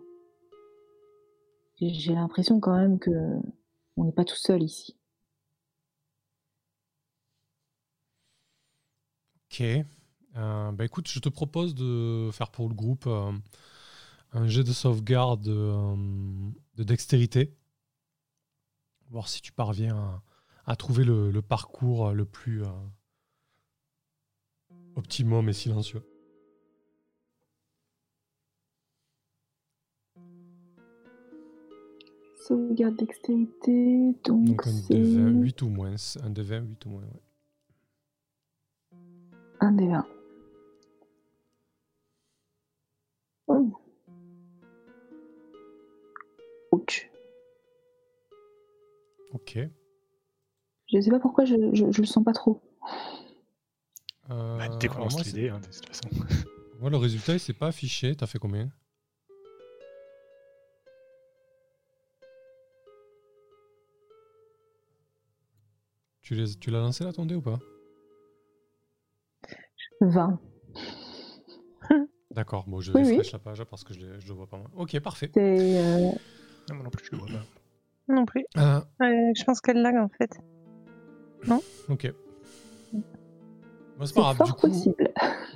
J'ai- 1.80 2.14
l'impression 2.14 2.60
quand 2.60 2.76
même 2.76 2.98
que 2.98 3.10
on 3.96 4.04
n'est 4.04 4.12
pas 4.12 4.24
tout 4.24 4.36
seul 4.36 4.62
ici. 4.62 4.96
Ok. 9.50 9.62
Euh, 10.36 10.72
bah 10.72 10.84
écoute, 10.84 11.08
je 11.08 11.20
te 11.20 11.28
propose 11.28 11.74
de 11.74 12.30
faire 12.32 12.50
pour 12.50 12.68
le 12.68 12.74
groupe 12.74 13.06
euh, 13.06 13.32
un 14.32 14.46
jet 14.46 14.64
de 14.64 14.72
sauvegarde 14.72 15.42
de 15.42 16.82
dextérité. 16.84 17.56
Voir 19.10 19.28
si 19.28 19.40
tu 19.40 19.52
parviens 19.52 20.20
à, 20.66 20.76
trouver 20.76 21.04
le, 21.04 21.30
le 21.30 21.42
parcours 21.42 22.12
le 22.12 22.26
plus 22.26 22.62
optimum 24.96 25.48
et 25.48 25.54
silencieux. 25.54 26.02
Sauvegarde 32.48 32.96
dextérité, 32.96 34.14
donc, 34.24 34.44
Donc 34.44 34.66
un 34.66 34.70
c'est 34.70 34.94
de 34.94 35.04
20, 35.04 35.40
8 35.42 35.62
ou 35.62 35.68
moins. 35.68 35.94
Un 36.22 36.30
de 36.30 36.42
20, 36.42 36.60
8 36.60 36.86
ou 36.86 36.88
moins. 36.88 37.02
ouais. 37.02 37.20
un 39.60 39.72
des 39.72 39.88
20. 39.88 40.06
Oh. 43.48 43.72
Ouch. 46.72 47.10
Ok. 49.32 49.58
Je 50.86 51.00
sais 51.00 51.10
pas 51.10 51.20
pourquoi 51.20 51.44
je, 51.44 51.54
je, 51.74 51.90
je 51.90 52.00
le 52.00 52.06
sens 52.06 52.24
pas 52.24 52.32
trop. 52.32 52.60
Euh, 54.30 54.58
Bah, 54.58 54.68
dès 54.78 54.88
qu'on 54.88 55.00
lance 55.00 55.24
l'idée, 55.26 55.48
hein, 55.50 55.60
de 55.60 55.66
toute 55.66 55.86
façon. 55.86 56.08
moi, 56.80 56.88
le 56.88 56.96
résultat, 56.96 57.34
il 57.34 57.40
s'est 57.40 57.52
pas 57.52 57.68
affiché. 57.68 58.14
T'as 58.14 58.26
fait 58.26 58.38
combien? 58.38 58.70
Tu 66.28 66.34
les- 66.34 66.56
tu 66.56 66.70
l'as 66.70 66.80
lancé 66.80 67.04
là, 67.04 67.12
ton 67.14 67.24
dé 67.24 67.34
ou 67.34 67.40
pas? 67.40 67.58
20. 70.02 70.38
D'accord, 72.32 72.66
bon, 72.68 72.82
je 72.82 72.92
Oui, 72.92 73.00
oui. 73.06 73.12
refresh 73.16 73.32
la 73.32 73.38
page 73.38 73.64
parce 73.64 73.82
que 73.82 73.94
je, 73.94 74.20
je 74.20 74.28
le 74.28 74.34
vois 74.34 74.46
pas 74.46 74.58
moi. 74.58 74.68
Ok, 74.76 75.00
parfait. 75.00 75.30
C'est. 75.32 75.40
euh, 75.40 75.96
Non, 76.68 76.74
moi 76.74 76.82
non 76.84 76.90
plus, 76.90 77.06
je 77.06 77.12
le 77.12 77.16
vois 77.22 77.28
pas. 77.28 77.46
Non 78.14 78.26
plus. 78.26 78.44
Euh, 78.58 78.78
Euh, 79.00 79.32
je 79.34 79.42
pense 79.44 79.62
qu'elle 79.62 79.80
lag 79.80 79.96
en 79.96 80.10
fait. 80.18 80.38
ok. 81.88 82.12
Bon, 82.92 83.02
c'est 84.00 84.08
c'est 84.08 84.14
pas 84.14 84.20
grave, 84.20 84.42
du 84.44 84.52
coup, 84.52 84.68
possible. 84.68 85.08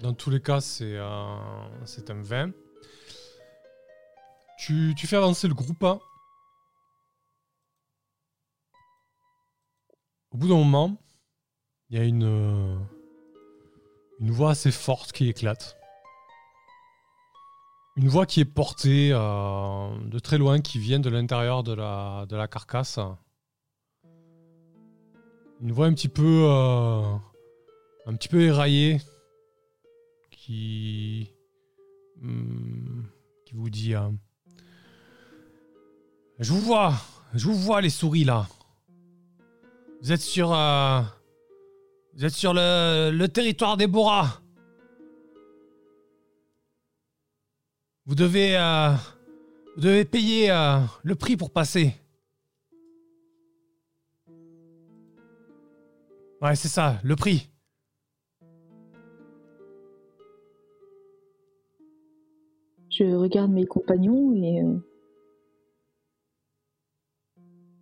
dans 0.02 0.14
tous 0.14 0.30
les 0.30 0.40
cas, 0.40 0.62
c'est 0.62 0.96
un, 0.96 1.70
c'est 1.84 2.08
un 2.08 2.22
20. 2.22 2.50
Tu, 4.56 4.94
tu 4.96 5.06
fais 5.06 5.16
avancer 5.16 5.48
le 5.48 5.54
groupe. 5.54 5.84
hein. 5.84 6.00
Au 10.32 10.38
bout 10.38 10.48
d'un 10.48 10.56
moment, 10.56 10.96
il 11.90 11.98
y 11.98 12.00
a 12.00 12.04
une, 12.04 12.24
euh, 12.24 12.74
une 14.18 14.30
voix 14.30 14.52
assez 14.52 14.70
forte 14.70 15.12
qui 15.12 15.28
éclate. 15.28 15.76
Une 17.96 18.08
voix 18.08 18.24
qui 18.24 18.40
est 18.40 18.46
portée 18.46 19.10
euh, 19.12 19.94
de 20.06 20.18
très 20.18 20.38
loin, 20.38 20.62
qui 20.62 20.78
vient 20.78 21.00
de 21.00 21.10
l'intérieur 21.10 21.62
de 21.62 21.74
la, 21.74 22.24
de 22.30 22.34
la 22.34 22.48
carcasse. 22.48 22.98
Une 25.60 25.70
voix 25.70 25.84
un 25.84 25.92
petit 25.92 26.08
peu, 26.08 26.46
euh, 26.48 27.14
un 28.06 28.14
petit 28.14 28.28
peu 28.28 28.40
éraillée, 28.40 29.02
qui, 30.30 31.30
hum, 32.22 33.06
qui 33.44 33.54
vous 33.54 33.68
dit 33.68 33.92
Je 36.38 36.50
vous 36.50 36.60
vois, 36.60 36.94
je 37.34 37.44
vous 37.44 37.54
vois 37.54 37.82
les 37.82 37.90
souris 37.90 38.24
là. 38.24 38.48
Vous 40.02 40.10
êtes 40.10 40.20
sur, 40.20 40.52
euh, 40.52 41.00
vous 42.14 42.24
êtes 42.24 42.32
sur 42.32 42.52
le, 42.52 43.26
territoire 43.28 43.76
des 43.76 43.86
Boras. 43.86 44.42
Vous 48.06 48.16
devez, 48.16 48.56
euh, 48.56 48.90
vous 49.76 49.82
devez 49.82 50.04
payer 50.04 50.50
euh, 50.50 50.80
le 51.04 51.14
prix 51.14 51.36
pour 51.36 51.52
passer. 51.52 51.94
Ouais, 56.40 56.56
c'est 56.56 56.66
ça, 56.66 56.98
le 57.04 57.14
prix. 57.14 57.48
Je 62.90 63.04
regarde 63.14 63.52
mes 63.52 63.66
compagnons 63.66 64.34
et. 64.34 64.64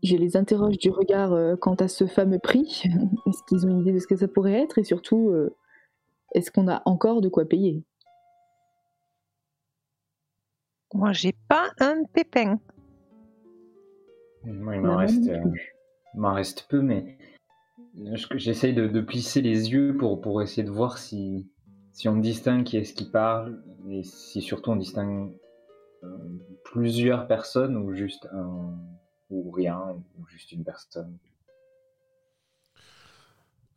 Je 0.03 0.17
les 0.17 0.37
interroge 0.37 0.79
du 0.79 0.91
regard 0.91 1.33
euh, 1.33 1.57
quant 1.57 1.75
à 1.75 1.89
ce 1.89 2.07
fameux 2.07 2.39
prix. 2.39 2.83
Est-ce 3.27 3.43
qu'ils 3.49 3.67
ont 3.67 3.71
une 3.71 3.81
idée 3.81 3.93
de 3.93 3.99
ce 3.99 4.07
que 4.07 4.17
ça 4.17 4.29
pourrait 4.29 4.55
être? 4.61 4.79
Et 4.79 4.85
surtout, 4.85 5.31
euh, 5.31 5.55
est-ce 6.35 6.51
qu'on 6.51 6.69
a 6.69 6.83
encore 6.87 7.21
de 7.21 7.29
quoi 7.29 7.45
payer? 7.45 7.83
Moi, 10.95 11.13
j'ai 11.13 11.35
pas 11.49 11.71
un 11.81 12.05
pépin. 12.13 12.59
Moi, 14.45 14.77
il 14.77 14.83
Bah, 14.83 14.89
m'en 14.89 14.97
reste, 14.97 15.29
euh, 15.29 15.41
plus. 15.43 15.77
il 16.15 16.21
m'en 16.21 16.33
reste 16.35 16.67
peu, 16.69 16.81
mais 16.81 17.19
je- 17.95 18.27
j'essaye 18.39 18.73
de, 18.75 18.89
de 18.89 19.01
plisser 19.01 19.43
les 19.43 19.71
yeux 19.71 19.97
pour, 19.99 20.21
pour 20.21 20.41
essayer 20.43 20.63
de 20.65 20.71
voir 20.71 20.99
si, 20.99 21.47
si 21.93 22.09
on 22.09 22.17
distingue 22.17 22.65
qui 22.65 22.77
est-ce 22.79 22.95
qui 22.95 23.11
parle 23.11 23.63
et 23.91 24.03
si 24.03 24.41
surtout 24.41 24.71
on 24.71 24.77
distingue 24.77 25.31
euh, 26.03 26.17
plusieurs 26.65 27.27
personnes 27.27 27.77
ou 27.77 27.95
juste 27.95 28.27
un 28.33 28.75
ou 29.31 29.51
rien 29.51 29.97
ou 30.18 30.26
juste 30.26 30.53
une 30.53 30.64
personne. 30.64 31.16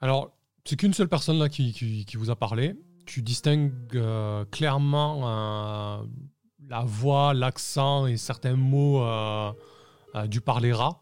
Alors, 0.02 0.36
c'est 0.66 0.76
qu'une 0.76 0.94
seule 0.94 1.08
personne 1.08 1.40
là 1.40 1.50
qui, 1.50 2.06
vous 2.16 2.30
a 2.30 2.36
parlé. 2.36 2.76
Tu 3.06 3.22
distingues 3.22 3.74
euh, 3.96 4.44
clairement 4.46 5.22
euh, 5.30 6.06
la 6.68 6.82
voix, 6.82 7.34
l'accent 7.34 8.08
et 8.08 8.18
certains 8.18 8.56
mots 8.56 9.02
euh, 9.02 9.54
du 10.28 10.42
parler 10.42 10.74
rat. 10.74 11.02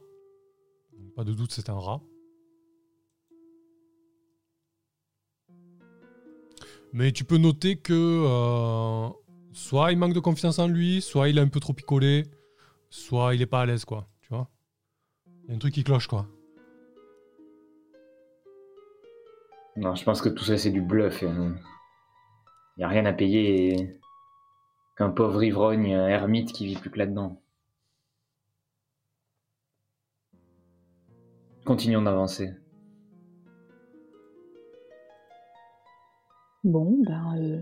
Pas 1.15 1.23
de 1.23 1.33
doute, 1.33 1.51
c'est 1.51 1.69
un 1.69 1.79
rat. 1.79 2.01
Mais 6.93 7.11
tu 7.11 7.23
peux 7.23 7.37
noter 7.37 7.77
que 7.77 9.09
soit 9.53 9.91
il 9.91 9.97
manque 9.97 10.13
de 10.13 10.19
confiance 10.19 10.59
en 10.59 10.67
lui, 10.67 11.01
soit 11.01 11.29
il 11.29 11.37
est 11.37 11.41
un 11.41 11.47
peu 11.47 11.59
trop 11.59 11.73
picolé, 11.73 12.25
soit 12.89 13.33
il 13.33 13.41
est 13.41 13.47
pas 13.47 13.61
à 13.61 13.65
l'aise, 13.65 13.85
quoi. 13.85 14.10
Il 15.51 15.55
y 15.55 15.55
a 15.55 15.57
un 15.57 15.59
truc 15.59 15.73
qui 15.73 15.83
cloche, 15.83 16.07
quoi. 16.07 16.25
Non, 19.75 19.95
je 19.95 20.05
pense 20.05 20.21
que 20.21 20.29
tout 20.29 20.45
ça 20.45 20.57
c'est 20.57 20.71
du 20.71 20.79
bluff. 20.79 21.23
Il 21.23 21.53
n'y 22.77 22.83
a 22.85 22.87
rien 22.87 23.05
à 23.05 23.11
payer 23.11 23.73
et 23.73 23.99
qu'un 24.95 25.09
pauvre 25.09 25.43
ivrogne, 25.43 25.93
un 25.93 26.07
ermite 26.07 26.53
qui 26.53 26.65
vit 26.65 26.77
plus 26.77 26.89
que 26.89 26.97
là-dedans. 26.99 27.41
Continuons 31.65 32.03
d'avancer. 32.03 32.53
Bon, 36.63 36.97
ben. 37.03 37.37
euh, 37.41 37.61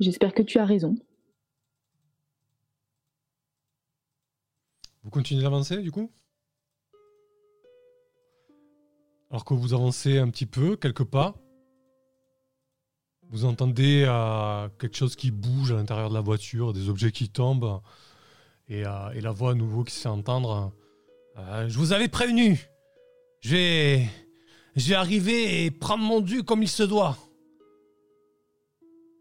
J'espère 0.00 0.34
que 0.34 0.42
tu 0.42 0.58
as 0.58 0.66
raison. 0.66 0.96
Vous 5.02 5.08
continuez 5.10 5.42
d'avancer 5.42 5.78
du 5.78 5.90
coup? 5.90 6.10
Alors 9.32 9.46
que 9.46 9.54
vous 9.54 9.72
avancez 9.72 10.18
un 10.18 10.28
petit 10.28 10.44
peu, 10.44 10.76
quelques 10.76 11.04
pas, 11.04 11.34
vous 13.30 13.46
entendez 13.46 14.04
euh, 14.06 14.68
quelque 14.78 14.94
chose 14.94 15.16
qui 15.16 15.30
bouge 15.30 15.72
à 15.72 15.76
l'intérieur 15.76 16.10
de 16.10 16.14
la 16.14 16.20
voiture, 16.20 16.74
des 16.74 16.90
objets 16.90 17.12
qui 17.12 17.30
tombent, 17.30 17.80
et, 18.68 18.84
euh, 18.86 19.20
la 19.22 19.32
voix 19.32 19.52
à 19.52 19.54
nouveau 19.54 19.84
qui 19.84 19.94
se 19.94 20.00
fait 20.00 20.10
entendre. 20.10 20.70
Euh, 21.38 21.66
je 21.66 21.78
vous 21.78 21.94
avais 21.94 22.08
prévenu 22.08 22.68
Je 23.40 23.56
vais, 24.76 24.94
arriver 24.94 25.64
et 25.64 25.70
prendre 25.70 26.04
mon 26.04 26.20
dû 26.20 26.42
comme 26.42 26.62
il 26.62 26.68
se 26.68 26.82
doit. 26.82 27.16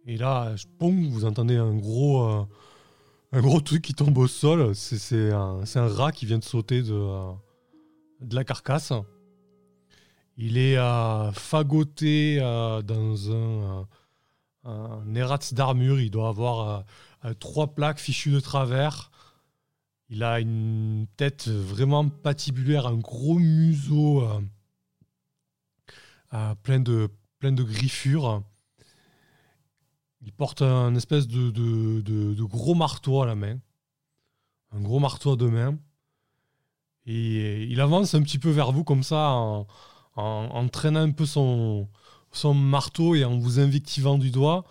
Et 0.06 0.18
là, 0.18 0.54
vous 0.82 1.24
entendez 1.24 1.56
un 1.56 1.74
gros, 1.74 2.22
un 3.32 3.42
gros 3.42 3.62
truc 3.62 3.82
qui 3.82 3.94
tombe 3.94 4.18
au 4.18 4.28
sol. 4.28 4.76
C'est 4.76 5.32
un, 5.32 5.62
un 5.74 5.88
rat 5.88 6.12
qui 6.12 6.26
vient 6.26 6.40
de 6.40 6.44
sauter 6.44 6.82
de 6.82 8.36
la 8.36 8.44
carcasse. 8.44 8.92
Il 10.44 10.58
est 10.58 10.76
euh, 10.76 11.32
fagoté 11.34 12.40
euh, 12.42 12.82
dans 12.82 13.32
un, 13.32 13.88
euh, 14.66 15.00
un 15.06 15.38
d'armure. 15.54 16.00
Il 16.02 16.10
doit 16.10 16.30
avoir 16.30 16.84
trois 17.40 17.76
plaques 17.76 18.00
fichues 18.00 18.32
de 18.32 18.40
travers. 18.40 19.12
Il 20.10 20.24
a 20.24 20.40
une 20.40 21.06
tête 21.16 21.48
vraiment 21.48 22.10
patibulaire, 22.10 22.88
un 22.88 22.98
gros 22.98 23.38
museau 23.38 24.28
plein, 26.64 26.80
de, 26.80 27.08
plein 27.38 27.52
de 27.52 27.62
griffures. 27.62 28.42
Il 30.22 30.34
porte 30.34 30.64
un 30.64 30.96
espèce 30.96 31.28
de, 31.28 31.52
de, 31.52 32.02
de- 32.02 32.34
de 32.34 32.44
gros 32.44 32.74
marteau 32.74 33.22
à 33.22 33.28
la 33.28 33.36
main. 33.36 33.60
Un 34.72 34.82
gros 34.82 35.00
marteau 35.00 35.34
à 35.34 35.36
deux 35.36 35.52
mains. 35.52 35.78
Et 37.06 37.64
il 37.66 37.80
avance 37.80 38.16
un 38.16 38.24
petit 38.24 38.40
peu 38.40 38.50
vers 38.50 38.72
vous 38.72 38.84
comme 38.84 39.04
ça 39.04 39.66
en, 40.16 40.68
traînant 40.68 41.02
un 41.02 41.12
peu 41.12 41.26
son, 41.26 41.88
marteau 42.54 43.16
et 43.16 43.26
en 43.26 43.38
vous 43.38 43.60
invectivant 43.60 44.18
du 44.18 44.32
doigt 44.32 44.64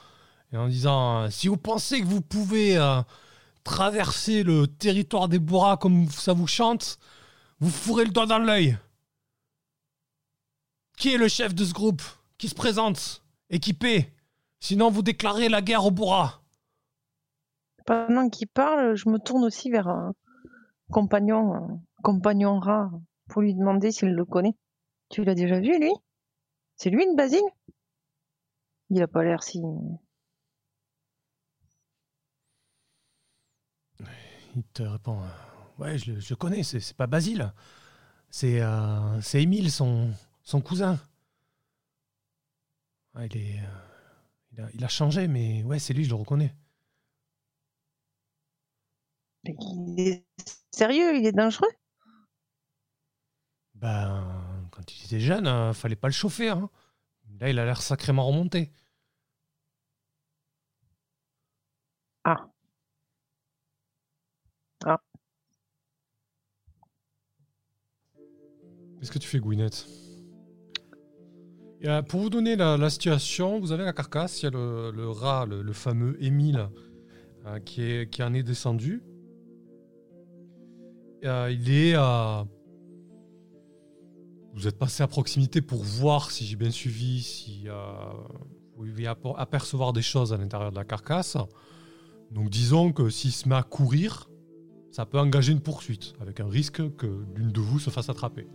et 0.52 0.56
en 0.56 0.68
disant 0.68 1.30
si 1.30 1.48
vous 1.48 1.56
pensez 1.56 2.00
que 2.00 2.06
vous 2.06 2.20
pouvez 2.20 2.76
euh, 2.76 3.02
traverser 3.64 4.42
le 4.42 4.66
territoire 4.66 5.28
des 5.28 5.38
Boras 5.38 5.76
comme 5.76 6.08
ça 6.08 6.32
vous 6.32 6.46
chante, 6.46 6.98
vous 7.60 7.70
fourrez 7.70 8.04
le 8.04 8.10
doigt 8.10 8.26
dans 8.26 8.38
l'œil. 8.38 8.76
Qui 10.96 11.14
est 11.14 11.18
le 11.18 11.28
chef 11.28 11.54
de 11.54 11.64
ce 11.64 11.72
groupe 11.72 12.02
Qui 12.36 12.48
se 12.48 12.54
présente 12.54 13.22
Équipé? 13.48 14.12
Sinon, 14.60 14.90
vous 14.90 15.02
déclarez 15.02 15.48
la 15.48 15.62
guerre 15.62 15.86
aux 15.86 15.90
Boras. 15.90 16.42
Pendant 17.86 18.28
qu'il 18.28 18.48
parle, 18.48 18.94
je 18.94 19.08
me 19.08 19.18
tourne 19.18 19.44
aussi 19.44 19.70
vers, 19.70 19.88
euh, 19.88 20.10
compagnon, 20.90 21.54
euh, 21.54 21.74
compagnon 22.02 22.58
rat 22.58 22.90
pour 23.28 23.42
lui 23.42 23.54
demander 23.54 23.92
s'il 23.92 24.10
le 24.10 24.24
connaît. 24.24 24.54
Tu 25.10 25.24
l'as 25.24 25.34
déjà 25.34 25.60
vu, 25.60 25.78
lui? 25.78 25.92
C'est 26.76 26.90
lui, 26.90 27.04
une 27.04 27.16
Basile 27.16 27.42
Il 28.90 29.00
a 29.00 29.08
pas 29.08 29.24
l'air 29.24 29.42
si... 29.42 29.58
Il 34.56 34.62
te 34.72 34.82
répond 34.82 35.18
euh, 35.22 35.26
Ouais, 35.82 35.98
je, 35.98 36.12
le- 36.12 36.20
je 36.20 36.34
connais, 36.34 36.62
c'est 36.62 36.94
pas 36.96 37.06
Basile. 37.06 37.52
C'est 38.30 38.60
euh, 38.62 39.20
Émile, 39.34 39.70
son, 39.72 40.10
son 40.44 40.60
cousin. 40.60 40.98
Ouais, 43.14 43.26
il, 43.26 43.36
est, 43.36 43.58
euh, 43.60 43.62
il, 44.52 44.60
a, 44.62 44.68
il 44.74 44.84
a 44.84 44.88
changé, 44.88 45.28
mais 45.28 45.62
ouais, 45.64 45.78
c'est 45.80 45.94
lui, 45.94 46.04
je 46.04 46.10
le 46.10 46.16
reconnais. 46.16 46.54
Mais 49.44 49.54
Il 49.60 50.00
est 50.00 50.24
sérieux, 50.70 51.14
il 51.14 51.26
est 51.26 51.32
dangereux? 51.32 51.68
Ben, 53.74 54.39
quand 54.80 54.92
il 54.96 55.04
était 55.04 55.20
jeune, 55.20 55.46
euh, 55.46 55.72
fallait 55.74 55.96
pas 55.96 56.08
le 56.08 56.12
chauffer. 56.14 56.48
hein. 56.48 56.70
Là, 57.40 57.50
il 57.50 57.58
a 57.58 57.64
l'air 57.64 57.82
sacrément 57.82 58.26
remonté. 58.26 58.70
Ah. 62.24 62.50
Ah. 64.84 64.98
Qu'est-ce 68.98 69.10
que 69.10 69.18
tu 69.18 69.28
fais, 69.28 69.38
Gwyneth? 69.40 69.86
Et, 71.82 71.88
euh, 71.88 72.02
Pour 72.02 72.20
vous 72.20 72.30
donner 72.30 72.56
la, 72.56 72.76
la 72.76 72.90
situation, 72.90 73.58
vous 73.60 73.72
avez 73.72 73.84
la 73.84 73.92
carcasse, 73.92 74.42
il 74.42 74.44
y 74.44 74.48
a 74.48 74.50
le, 74.50 74.90
le 74.90 75.08
rat, 75.10 75.46
le, 75.46 75.62
le 75.62 75.72
fameux 75.72 76.22
Émile, 76.22 76.68
euh, 77.46 77.58
qui, 77.60 77.82
est, 77.82 78.10
qui 78.10 78.22
en 78.22 78.34
est 78.34 78.42
descendu. 78.42 79.02
Euh, 81.24 81.50
il 81.50 81.70
est 81.70 81.94
à... 81.94 82.46
Vous 84.54 84.66
êtes 84.66 84.78
passé 84.78 85.02
à 85.02 85.06
proximité 85.06 85.60
pour 85.60 85.82
voir, 85.82 86.30
si 86.30 86.44
j'ai 86.44 86.56
bien 86.56 86.70
suivi, 86.70 87.22
si 87.22 87.68
euh, 87.68 87.72
vous 88.76 88.84
pouviez 88.84 89.06
apo- 89.06 89.34
apercevoir 89.36 89.92
des 89.92 90.02
choses 90.02 90.32
à 90.32 90.36
l'intérieur 90.36 90.70
de 90.70 90.76
la 90.76 90.84
carcasse. 90.84 91.36
Donc 92.32 92.50
disons 92.50 92.92
que 92.92 93.10
s'il 93.10 93.32
se 93.32 93.48
met 93.48 93.54
à 93.54 93.62
courir, 93.62 94.28
ça 94.90 95.06
peut 95.06 95.20
engager 95.20 95.52
une 95.52 95.60
poursuite, 95.60 96.14
avec 96.20 96.40
un 96.40 96.48
risque 96.48 96.94
que 96.96 97.06
l'une 97.36 97.52
de 97.52 97.60
vous 97.60 97.78
se 97.78 97.90
fasse 97.90 98.08
attraper. 98.08 98.48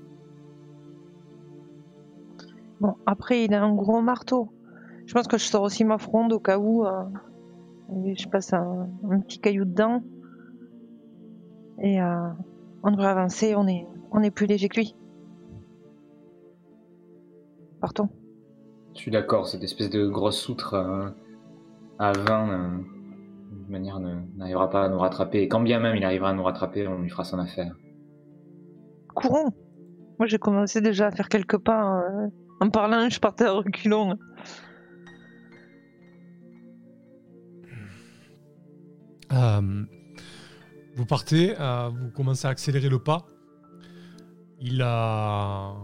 Bon, 2.81 2.95
après, 3.05 3.45
il 3.45 3.53
a 3.53 3.63
un 3.63 3.73
gros 3.73 4.01
marteau. 4.01 4.51
Je 5.05 5.13
pense 5.13 5.27
que 5.27 5.37
je 5.37 5.45
sors 5.45 5.63
aussi 5.63 5.85
ma 5.85 5.97
fronde 5.97 6.33
au 6.33 6.39
cas 6.39 6.57
où. 6.57 6.85
euh, 6.85 7.03
je 7.89 8.27
passe 8.27 8.51
un, 8.51 8.89
un 9.09 9.19
petit 9.21 9.39
caillou 9.39 9.63
dedans. 9.63 10.03
Et 11.79 12.01
euh, 12.01 12.29
on 12.83 12.91
devrait 12.91 13.07
avancer, 13.07 13.55
on 13.55 13.65
est, 13.67 13.87
on 14.11 14.21
est 14.23 14.31
plus 14.31 14.45
léger 14.45 14.67
que 14.67 14.81
lui. 14.81 14.95
Partons. 17.85 18.09
Je 18.95 18.99
suis 19.01 19.11
d'accord, 19.11 19.47
cette 19.47 19.61
espèce 19.61 19.91
de 19.91 20.07
grosse 20.07 20.49
outre 20.49 20.73
euh, 20.73 21.07
à 21.99 22.13
20, 22.13 22.49
euh, 22.49 22.77
de 23.51 23.57
toute 23.59 23.69
manière, 23.69 23.99
ne- 23.99 24.21
n'arrivera 24.37 24.71
pas 24.71 24.85
à 24.85 24.89
nous 24.89 24.97
rattraper. 24.97 25.43
Et 25.43 25.47
quand 25.47 25.59
bien 25.61 25.79
même 25.79 25.95
il 25.95 26.03
arrivera 26.03 26.31
à 26.31 26.33
nous 26.33 26.41
rattraper, 26.41 26.87
on 26.87 26.97
lui 27.03 27.11
fera 27.11 27.23
son 27.23 27.37
affaire. 27.37 27.75
Courons 29.13 29.51
Moi, 30.17 30.25
j'ai 30.25 30.39
commencé 30.39 30.81
déjà 30.81 31.05
à 31.05 31.11
faire 31.11 31.29
quelques 31.29 31.59
pas. 31.59 32.01
euh, 32.09 32.27
en 32.59 32.71
parlant, 32.71 33.07
je 33.07 33.19
partais 33.19 33.43
à 33.45 33.51
reculons. 33.51 34.17
Euh, 39.31 39.83
vous 40.95 41.05
partez, 41.05 41.53
euh, 41.59 41.89
vous 41.89 42.09
commencez 42.11 42.47
à 42.47 42.49
accélérer 42.49 42.89
le 42.89 42.97
pas. 42.99 43.27
Il, 44.59 44.81
a, 44.81 45.75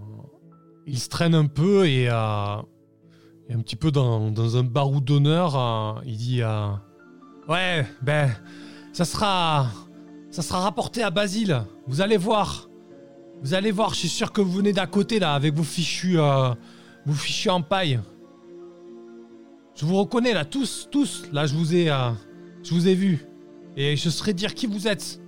il 0.88 1.00
se 1.00 1.10
traîne 1.10 1.36
un 1.36 1.46
peu 1.46 1.88
et, 1.88 2.10
euh, 2.10 2.16
un 2.16 3.60
petit 3.62 3.76
peu 3.76 3.92
dans, 3.92 4.56
un 4.56 4.64
baroud 4.64 5.04
d'honneur, 5.04 5.56
euh, 5.56 6.02
il 6.06 6.18
dit 6.18 6.42
euh, 6.42 6.70
Ouais, 7.48 7.86
ben, 8.02 8.30
ça 8.94 9.06
sera, 9.06 9.68
ça 10.30 10.42
sera 10.42 10.60
rapporté 10.60 11.04
à 11.04 11.10
Basile. 11.10 11.64
Vous 11.88 12.02
allez 12.02 12.18
voir. 12.18 12.70
Vous 13.42 13.54
allez 13.54 13.72
voir, 13.72 13.94
je 13.94 14.00
suis 14.00 14.10
sûr 14.10 14.32
que 14.32 14.42
vous 14.42 14.52
venez 14.52 14.72
d'à 14.72 14.86
côté 14.86 15.20
là 15.20 15.34
avec 15.34 15.56
vos 15.56 15.64
fichus, 15.64 16.18
vos 17.06 17.14
fichus 17.14 17.50
en 17.50 17.62
paille. 17.64 18.00
Je 19.76 19.86
vous 19.86 19.98
reconnais 19.98 20.34
là, 20.34 20.46
tous, 20.46 20.88
tous. 20.92 21.24
Là, 21.34 21.48
je 21.48 21.56
vous 21.56 21.76
ai, 21.76 21.88
je 22.62 22.74
vous 22.74 22.88
ai 22.88 22.94
vu. 22.94 23.26
Et 23.76 23.96
je 23.96 24.10
saurais 24.12 24.34
dire 24.34 24.54
qui 24.54 24.68
vous 24.68 24.88
êtes. 24.88 25.20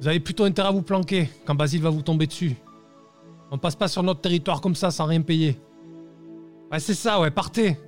Vous 0.00 0.08
avez 0.08 0.20
plutôt 0.20 0.44
intérêt 0.44 0.68
à 0.68 0.72
vous 0.72 0.82
planquer 0.82 1.28
quand 1.44 1.54
Basile 1.54 1.82
va 1.82 1.90
vous 1.90 2.02
tomber 2.02 2.26
dessus. 2.26 2.56
On 3.54 3.58
passe 3.58 3.76
pas 3.76 3.86
sur 3.86 4.02
notre 4.02 4.20
territoire 4.20 4.60
comme 4.60 4.74
ça 4.74 4.90
sans 4.90 5.06
rien 5.06 5.22
payer. 5.22 5.56
Ouais, 6.72 6.80
c'est 6.80 6.92
ça, 6.92 7.20
ouais, 7.20 7.30
partez. 7.30 7.78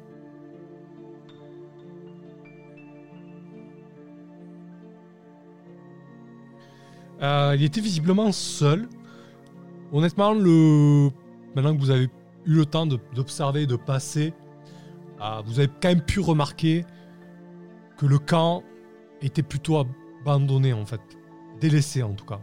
Euh, 7.20 7.56
il 7.58 7.64
était 7.64 7.80
visiblement 7.80 8.30
seul. 8.30 8.88
Honnêtement, 9.90 10.34
le... 10.34 11.10
maintenant 11.56 11.74
que 11.74 11.80
vous 11.80 11.90
avez 11.90 12.04
eu 12.04 12.54
le 12.54 12.64
temps 12.64 12.86
d'observer, 12.86 13.66
de, 13.66 13.74
passer, 13.74 14.34
euh, 15.20 15.42
vous 15.46 15.58
avez 15.58 15.68
quand 15.82 15.88
même 15.88 16.00
pu 16.00 16.20
remarquer 16.20 16.84
que 17.98 18.06
le 18.06 18.20
camp 18.20 18.62
était 19.20 19.42
plutôt 19.42 19.84
abandonné 20.24 20.72
en 20.72 20.86
fait. 20.86 21.00
Délaissé 21.60 22.04
en 22.04 22.14
tout 22.14 22.24
cas. 22.24 22.38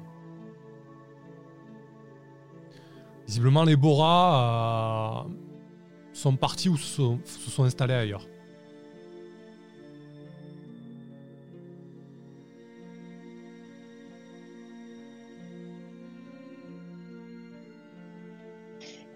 Visiblement, 3.28 3.64
les 3.64 3.76
Boras 3.76 5.26
euh, 5.26 5.30
sont 6.14 6.36
partis 6.36 6.70
ou 6.70 6.78
se 6.78 6.86
sont, 6.86 7.20
se 7.26 7.50
sont 7.50 7.64
installés 7.64 7.94
ailleurs. 7.94 8.28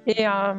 Et 0.07 0.25
euh, 0.25 0.53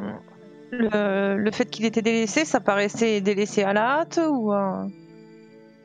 le, 0.71 1.37
le 1.37 1.51
fait 1.51 1.65
qu'il 1.65 1.85
était 1.85 2.03
délaissé, 2.03 2.45
ça 2.45 2.59
paraissait 2.59 3.19
délaissé 3.19 3.63
à 3.63 3.73
la 3.73 3.99
hâte 3.99 4.19
ou, 4.23 4.53
euh, 4.53 4.85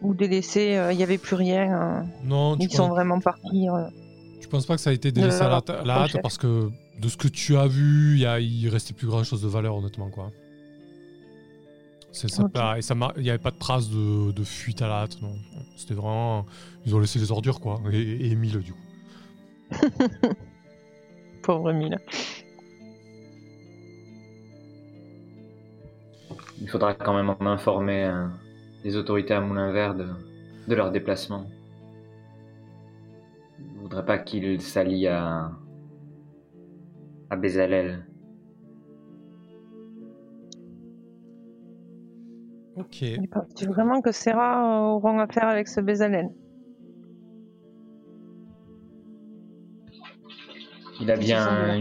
ou 0.03 0.13
délaissé, 0.15 0.77
euh, 0.77 0.93
il 0.93 0.99
n'y 0.99 1.03
avait 1.03 1.17
plus 1.17 1.35
rien. 1.35 2.05
Non, 2.25 2.57
ils 2.61 2.71
sont 2.71 2.89
vraiment 2.89 3.21
partis. 3.21 3.67
tu 4.39 4.49
penses 4.49 4.67
pas 4.67 4.75
que 4.75 4.83
ça 4.83 4.91
a 4.91 4.93
été 4.93 5.11
délaissé 5.13 5.41
à 5.41 5.49
la, 5.49 5.57
à 5.57 5.85
la 5.85 5.95
hâte 6.03 6.21
parce 6.23 6.37
que 6.37 6.69
de 7.01 7.09
ce 7.09 7.17
que 7.17 7.29
tu 7.29 7.57
as 7.57 7.67
vu, 7.67 8.15
il 8.15 8.21
y 8.21 8.27
a- 8.27 8.41
il 8.41 8.69
restait 8.69 8.95
plus 8.95 9.07
grand 9.07 9.25
chose 9.25 9.43
de 9.43 9.49
valeur 9.49 9.77
honnêtement 9.77 10.11
quoi. 10.11 10.31
C'est 12.13 12.29
ça, 12.29 12.45
Ok. 12.45 12.53
pas- 12.53 12.79
et 12.79 12.83
ça 12.83 12.95
il 13.17 13.23
n'y 13.23 13.31
avait 13.31 13.39
pas 13.41 13.51
de 13.51 13.59
traces 13.59 13.91
de, 13.91 14.31
de 14.31 14.45
fuite 14.45 14.81
à 14.83 14.87
la 14.89 15.03
hâte, 15.03 15.21
non. 15.21 15.35
C'était 15.77 15.95
vraiment. 15.95 16.47
Ils 16.87 16.95
ont 16.95 17.01
laissé 17.01 17.19
les 17.19 17.33
ordures, 17.33 17.59
quoi. 17.61 17.81
Et, 17.93 18.01
et 18.01 18.31
Émile, 18.31 18.61
du 18.61 18.73
coup. 18.73 18.79
Pauvre 21.43 21.71
Emile. 21.71 21.99
Il 26.61 26.69
faudra 26.69 26.95
quand 26.95 27.15
même 27.15 27.31
en 27.31 27.47
informer 27.47 28.05
euh, 28.05 28.27
les 28.85 28.97
autorités 28.97 29.35
à 29.35 29.41
Moulin 29.41 29.73
Vert 29.73 29.95
de, 29.95 30.07
de 30.69 30.75
leur 30.75 30.91
déplacement. 30.93 31.47
Je 33.59 33.75
ne 33.77 33.81
voudrais 33.83 34.05
pas 34.07 34.19
qu'ils 34.19 34.61
s'allient 34.63 35.09
à, 35.09 35.51
à 37.35 37.37
Bézalel. 37.37 38.07
Ok. 42.77 43.03
Il 43.03 43.29
pense 43.29 43.65
vraiment 43.65 44.01
que 44.01 44.13
Serra 44.13 44.51
euh, 44.63 44.95
auront 44.95 45.19
affaire 45.19 45.49
avec 45.49 45.67
ce 45.69 45.81
Bézalel. 45.81 46.31
Il 51.01 51.11
a 51.11 51.17
bien, 51.17 51.77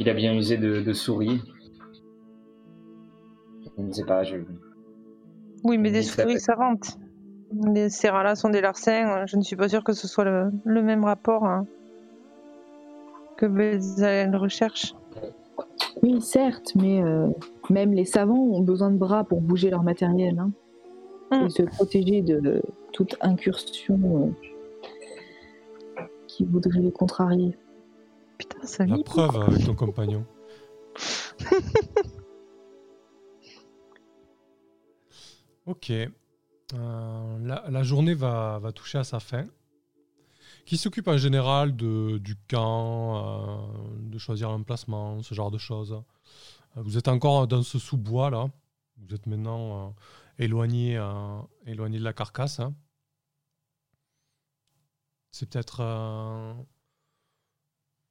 il 0.00 0.08
a 0.08 0.14
bien 0.14 0.34
usé 0.34 0.56
de, 0.56 0.80
de 0.80 0.92
souris. 0.94 1.42
Je 3.76 3.82
ne 3.82 3.92
sais 3.92 4.04
pas, 4.04 4.22
je... 4.24 4.36
Oui, 5.64 5.76
mais 5.76 5.90
des 5.90 6.02
souris 6.02 6.40
savantes. 6.40 6.98
Les 7.74 7.90
Serra 7.90 8.34
sont 8.34 8.48
des 8.48 8.62
larcins. 8.62 9.06
euh, 9.08 9.26
Je 9.26 9.36
ne 9.36 9.42
suis 9.42 9.56
pas 9.56 9.68
sûre 9.68 9.84
que 9.84 9.92
ce 9.92 10.08
soit 10.08 10.24
le, 10.24 10.50
le 10.64 10.82
même 10.82 11.04
rapport 11.04 11.44
hein, 11.44 11.66
que 13.36 13.46
Bézalel 13.46 14.36
recherche. 14.36 14.94
Oui, 16.02 16.20
certes, 16.20 16.72
mais 16.74 17.02
euh, 17.02 17.28
même 17.70 17.92
les 17.92 18.04
savants 18.04 18.34
ont 18.34 18.60
besoin 18.60 18.90
de 18.90 18.96
bras 18.96 19.24
pour 19.24 19.40
bouger 19.40 19.70
leur 19.70 19.82
matériel. 19.82 20.38
Hein, 20.38 20.50
Mm. 21.30 21.46
Et 21.46 21.50
se 21.50 21.62
protéger 21.62 22.22
de 22.22 22.62
toute 22.92 23.16
incursion 23.20 24.34
euh, 25.98 26.02
qui 26.26 26.44
voudrait 26.44 26.80
les 26.80 26.92
contrarier. 26.92 27.56
Putain, 28.38 28.64
ça 28.64 28.86
La 28.86 28.98
preuve 28.98 29.36
avec 29.36 29.64
ton 29.64 29.74
compagnon. 29.74 30.24
ok. 35.66 35.90
Euh, 35.90 36.10
la, 37.42 37.64
la 37.68 37.82
journée 37.82 38.14
va, 38.14 38.58
va 38.60 38.72
toucher 38.72 38.98
à 38.98 39.04
sa 39.04 39.20
fin. 39.20 39.44
Qui 40.66 40.76
s'occupe 40.78 41.08
en 41.08 41.16
général 41.18 41.76
de, 41.76 42.18
du 42.18 42.36
camp, 42.48 43.66
euh, 43.66 43.98
de 44.00 44.18
choisir 44.18 44.50
l'emplacement, 44.50 45.22
ce 45.22 45.34
genre 45.34 45.50
de 45.50 45.58
choses. 45.58 45.92
Euh, 46.76 46.82
Vous 46.82 46.96
êtes 46.98 47.08
encore 47.08 47.46
dans 47.48 47.62
ce 47.62 47.78
sous-bois 47.78 48.30
là. 48.30 48.46
Vous 48.98 49.14
êtes 49.14 49.26
maintenant 49.26 49.88
euh, 49.88 49.90
éloigné, 50.38 50.96
euh, 50.96 51.40
éloigné 51.66 51.98
de 51.98 52.04
la 52.04 52.12
carcasse. 52.12 52.60
hein. 52.60 52.74
C'est 55.30 55.48
peut-être 55.50 55.78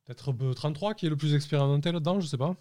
peut-être 0.06 0.34
B33 0.34 0.96
qui 0.96 1.06
est 1.06 1.10
le 1.10 1.16
plus 1.18 1.34
expérimenté 1.36 1.92
là-dedans, 1.92 2.20
je 2.20 2.28
sais 2.28 2.38
pas. 2.38 2.56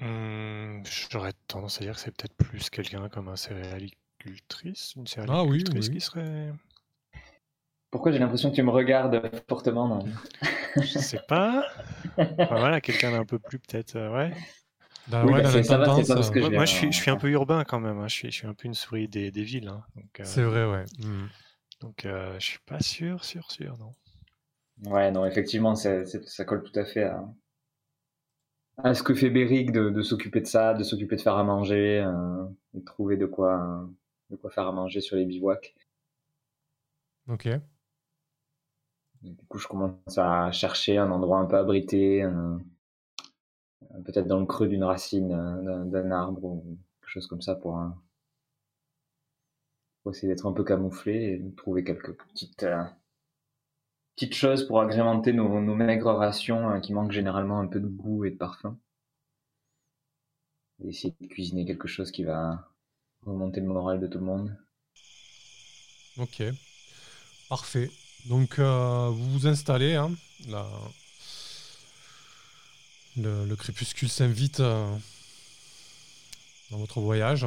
Hum, 0.00 0.82
J'aurais 1.10 1.32
tendance 1.46 1.78
à 1.80 1.84
dire 1.84 1.94
que 1.94 2.00
c'est 2.00 2.16
peut-être 2.16 2.34
plus 2.36 2.70
quelqu'un 2.70 3.08
comme 3.08 3.28
un 3.28 3.36
céréalicultrice, 3.36 4.94
une 4.96 5.02
Ah 5.28 5.44
oui, 5.44 5.64
céréalicultrice 5.66 5.88
oui. 5.88 5.94
qui 5.94 6.00
serait. 6.00 6.52
Pourquoi 7.90 8.12
j'ai 8.12 8.18
l'impression 8.18 8.50
que 8.50 8.54
tu 8.56 8.62
me 8.62 8.70
regardes 8.70 9.20
fortement 9.48 9.88
non 9.88 10.04
Je 10.76 10.98
sais 10.98 11.18
pas. 11.18 11.64
Enfin, 12.44 12.58
voilà, 12.58 12.80
quelqu'un 12.80 13.12
d'un 13.12 13.24
peu 13.24 13.38
plus 13.38 13.58
peut-être. 13.58 13.96
euh, 13.96 14.10
ouais. 14.12 14.32
Dans, 15.08 15.26
Oui, 15.26 15.32
bah, 15.32 15.42
dans 15.42 15.50
va, 15.50 15.60
euh, 16.44 16.50
Moi, 16.50 16.64
je, 16.66 16.72
suis, 16.74 16.86
en- 16.86 16.92
je 16.92 17.00
suis 17.00 17.10
un 17.10 17.16
peu 17.16 17.30
urbain 17.30 17.64
quand 17.64 17.80
même. 17.80 17.98
hein. 17.98 18.08
Je, 18.08 18.14
suis, 18.14 18.30
je 18.30 18.36
suis 18.36 18.46
un 18.46 18.54
peu 18.54 18.66
une 18.68 18.74
souris 18.74 19.08
des, 19.08 19.30
des 19.30 19.42
villes. 19.44 19.68
hein. 19.68 19.82
Euh, 20.20 20.24
C'est 20.24 20.42
vrai, 20.42 20.64
ouais. 20.66 20.84
Hmm. 20.98 21.26
donc 21.80 22.04
euh, 22.06 22.34
je 22.38 22.44
suis 22.46 22.58
pas 22.66 22.80
sûr, 22.80 23.24
sûr, 23.24 23.50
sûr, 23.50 23.76
non. 23.78 23.94
Ouais, 24.84 25.10
non, 25.10 25.24
effectivement, 25.24 25.74
ça 25.74 26.04
colle 26.44 26.62
tout 26.64 26.78
à 26.78 26.84
fait 26.84 27.04
à, 27.04 27.24
à 28.78 28.94
ce 28.94 29.02
que 29.04 29.14
fait 29.14 29.30
Béric 29.30 29.70
de, 29.72 29.90
de 29.90 30.02
s'occuper 30.02 30.40
de 30.40 30.46
ça, 30.46 30.74
de 30.74 30.82
s'occuper 30.82 31.14
de 31.16 31.20
faire 31.20 31.36
à 31.36 31.44
manger, 31.44 32.00
euh, 32.04 32.44
et 32.74 32.80
de 32.80 32.84
trouver 32.84 33.16
de 33.16 33.26
quoi, 33.26 33.88
de 34.30 34.36
quoi 34.36 34.50
faire 34.50 34.66
à 34.66 34.72
manger 34.72 35.00
sur 35.00 35.16
les 35.16 35.24
bivouacs. 35.24 35.74
Ok. 37.28 37.46
Du 39.22 39.44
coup, 39.48 39.58
je 39.58 39.68
commence 39.68 40.16
à 40.18 40.50
chercher 40.50 40.98
un 40.98 41.10
endroit 41.10 41.38
un 41.38 41.46
peu 41.46 41.56
abrité, 41.56 42.24
peut-être 44.04 44.26
dans 44.26 44.40
le 44.40 44.46
creux 44.46 44.68
d'une 44.68 44.84
racine 44.84 45.32
euh, 45.32 45.84
d'un 45.84 46.10
arbre 46.10 46.44
ou 46.44 46.78
quelque 47.00 47.10
chose 47.10 47.26
comme 47.26 47.42
ça 47.42 47.54
pour, 47.54 47.78
euh, 47.78 47.88
essayer 50.10 50.28
d'être 50.28 50.46
un 50.46 50.52
peu 50.52 50.64
camouflé 50.64 51.34
et 51.34 51.54
trouver 51.54 51.84
quelques 51.84 52.16
petites, 52.16 52.64
euh, 52.64 52.82
petites 54.16 54.34
choses 54.34 54.66
pour 54.66 54.80
agrémenter 54.80 55.32
nos, 55.32 55.48
maigres 55.60 56.14
rations 56.14 56.80
qui 56.80 56.92
manquent 56.92 57.12
généralement 57.12 57.60
un 57.60 57.66
peu 57.66 57.80
de 57.80 57.86
goût 57.86 58.24
et 58.24 58.30
de 58.30 58.36
parfum. 58.36 58.78
Et 60.82 60.88
essayer 60.88 61.14
de 61.20 61.26
cuisiner 61.26 61.64
quelque 61.64 61.86
chose 61.86 62.10
qui 62.10 62.24
va 62.24 62.72
remonter 63.22 63.60
le 63.60 63.66
moral 63.66 64.00
de 64.00 64.06
tout 64.06 64.18
le 64.18 64.24
monde. 64.24 64.56
Ok. 66.18 66.42
Parfait. 67.48 67.90
Donc, 68.26 68.58
euh, 68.58 69.08
vous 69.10 69.30
vous 69.32 69.46
installez. 69.46 69.94
hein. 69.94 70.12
La- 70.48 70.66
Le, 73.16 73.44
le 73.44 73.56
crépuscule 73.56 74.08
s'invite 74.08 74.60
euh, 74.60 74.86
dans 76.70 76.78
votre 76.78 77.00
voyage. 77.00 77.44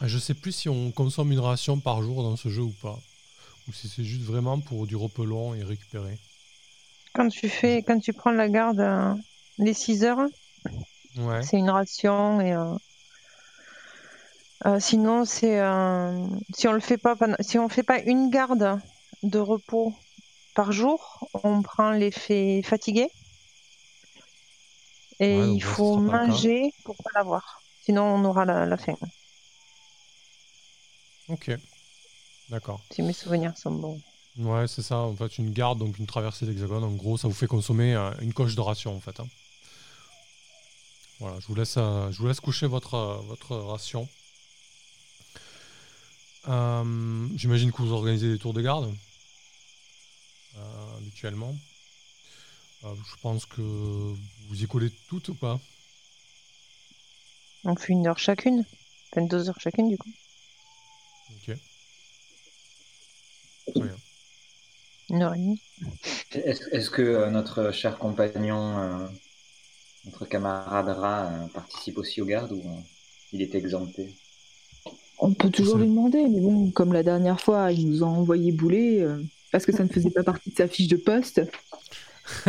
Je 0.00 0.18
sais 0.18 0.34
plus 0.34 0.52
si 0.52 0.68
on 0.68 0.90
consomme 0.90 1.32
une 1.32 1.38
ration 1.40 1.78
par 1.78 2.02
jour 2.02 2.22
dans 2.22 2.36
ce 2.36 2.48
jeu 2.48 2.62
ou 2.62 2.74
pas. 2.82 2.98
Ou 3.68 3.72
si 3.72 3.88
c'est 3.88 4.04
juste 4.04 4.22
vraiment 4.24 4.58
pour 4.58 4.86
du 4.86 4.96
repelon 4.96 5.54
et 5.54 5.62
récupérer. 5.62 6.18
Quand 7.12 7.28
tu 7.28 7.48
fais, 7.48 7.82
quand 7.82 7.98
tu 8.00 8.12
prends 8.14 8.30
la 8.30 8.48
garde 8.48 8.80
euh, 8.80 9.14
les 9.58 9.74
6 9.74 10.02
heures, 10.04 10.26
Ouais. 11.16 11.42
c'est 11.42 11.58
une 11.58 11.70
ration 11.70 12.40
et 12.40 12.54
sinon 14.80 15.24
c'est 15.24 15.60
si 16.54 16.68
on 16.68 16.72
le 16.72 16.80
fait 16.80 16.98
pas 16.98 17.16
si 17.40 17.58
on 17.58 17.68
fait 17.68 17.82
pas 17.82 18.00
une 18.00 18.30
garde 18.30 18.78
de 19.22 19.38
repos 19.38 19.94
par 20.54 20.72
jour, 20.72 21.28
on 21.44 21.62
prend 21.62 21.90
l'effet 21.92 22.62
fatigué 22.62 23.08
et 25.20 25.38
Ouais, 25.38 25.54
il 25.54 25.60
faut 25.62 25.98
manger 25.98 26.72
pour 26.84 26.96
pas 26.96 27.10
l'avoir. 27.14 27.62
Sinon 27.82 28.02
on 28.04 28.24
aura 28.24 28.44
la, 28.44 28.66
la 28.66 28.76
faim. 28.76 28.96
Ok. 31.28 31.50
D'accord. 32.48 32.80
Si 32.90 33.02
mes 33.02 33.12
souvenirs 33.12 33.56
sont 33.58 33.72
bons. 33.72 34.00
Ouais, 34.38 34.66
c'est 34.68 34.82
ça. 34.82 34.98
En 34.98 35.14
fait, 35.16 35.36
une 35.38 35.50
garde, 35.52 35.78
donc 35.78 35.98
une 35.98 36.06
traversée 36.06 36.46
d'hexagone. 36.46 36.84
En 36.84 36.92
gros, 36.92 37.18
ça 37.18 37.28
vous 37.28 37.34
fait 37.34 37.46
consommer 37.48 37.94
euh, 37.94 38.10
une 38.20 38.32
coche 38.32 38.54
de 38.54 38.60
ration, 38.60 38.96
en 38.96 39.00
fait. 39.00 39.18
hein. 39.20 39.26
Voilà, 41.18 41.40
je 41.40 41.46
vous 41.48 41.54
laisse, 41.56 41.74
euh, 41.76 42.10
je 42.12 42.18
vous 42.18 42.28
laisse 42.28 42.38
coucher 42.40 42.66
votre, 42.68 42.94
euh, 42.94 43.16
votre 43.26 43.56
ration. 43.56 44.08
J'imagine 46.46 47.72
que 47.72 47.82
vous 47.82 47.92
organisez 47.92 48.30
des 48.30 48.38
tours 48.38 48.54
de 48.54 48.62
garde, 48.62 48.94
habituellement. 50.96 51.56
Euh, 52.84 52.94
je 52.94 53.20
pense 53.20 53.44
que 53.44 53.60
vous 53.60 54.62
y 54.62 54.66
collez 54.66 54.90
toutes 55.08 55.28
ou 55.28 55.34
pas? 55.34 55.60
On 57.64 57.74
fait 57.74 57.92
une 57.92 58.06
heure 58.06 58.18
chacune, 58.18 58.64
enfin 59.12 59.26
deux 59.26 59.48
heures 59.48 59.60
chacune 59.60 59.88
du 59.88 59.98
coup. 59.98 60.10
Ok. 61.30 61.56
Très 63.66 63.80
bien. 63.80 63.96
Une 65.10 65.22
heure 65.22 65.34
et 65.34 65.38
demie. 65.38 65.60
Est-ce 66.32 66.90
que 66.90 67.02
euh, 67.02 67.30
notre 67.30 67.72
cher 67.72 67.98
compagnon, 67.98 68.78
euh, 68.78 69.08
notre 70.04 70.24
camarade 70.26 70.88
Ra, 70.88 71.26
euh, 71.26 71.46
participe 71.48 71.98
aussi 71.98 72.20
aux 72.20 72.26
gardes 72.26 72.52
ou 72.52 72.60
euh, 72.60 72.80
il 73.32 73.42
est 73.42 73.54
exempté? 73.54 74.14
On 75.18 75.34
peut 75.34 75.50
toujours 75.50 75.78
lui 75.78 75.88
demander, 75.88 76.28
mais 76.28 76.40
bon, 76.40 76.70
comme 76.70 76.92
la 76.92 77.02
dernière 77.02 77.40
fois, 77.40 77.72
il 77.72 77.90
nous 77.90 78.04
a 78.04 78.06
envoyé 78.06 78.52
bouler 78.52 79.00
euh, 79.00 79.20
parce 79.52 79.64
que 79.66 79.72
ça 79.72 79.82
ne 79.84 79.88
faisait 79.88 80.10
pas 80.10 80.22
partie 80.22 80.50
de 80.50 80.56
sa 80.56 80.68
fiche 80.68 80.88
de 80.88 80.96
poste. 80.96 81.40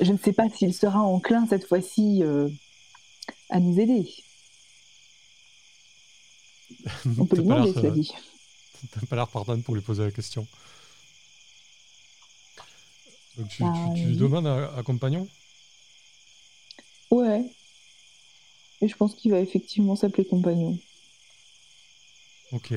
Je 0.00 0.10
ne 0.12 0.18
sais 0.18 0.32
pas 0.32 0.48
s'il 0.48 0.72
sera 0.74 1.00
enclin 1.00 1.46
cette 1.46 1.66
fois-ci 1.66 2.22
euh, 2.22 2.48
à 3.50 3.60
nous 3.60 3.78
aider. 3.78 4.08
On 7.18 7.26
peut 7.26 7.36
lui 7.36 7.44
demander, 7.44 7.72
cela 7.72 7.88
euh, 7.88 7.92
dit. 7.92 8.10
T'as 8.90 9.06
pas 9.06 9.16
l'air 9.16 9.28
partante 9.28 9.62
pour 9.62 9.74
lui 9.74 9.82
poser 9.82 10.02
la 10.02 10.10
question. 10.10 10.46
Donc 13.36 13.48
tu, 13.48 13.62
Bah, 13.62 13.72
tu- 13.94 14.00
tu 14.00 14.06
lui 14.08 14.14
oui. 14.14 14.20
demandes 14.20 14.46
à, 14.46 14.74
à 14.76 14.82
compagnon? 14.82 15.28
Ouais. 17.10 17.44
Et 18.80 18.88
je 18.88 18.96
pense 18.96 19.14
qu'il 19.14 19.30
va 19.30 19.38
effectivement 19.40 19.94
s'appeler 19.94 20.24
compagnon. 20.26 20.78
Ok. 22.50 22.72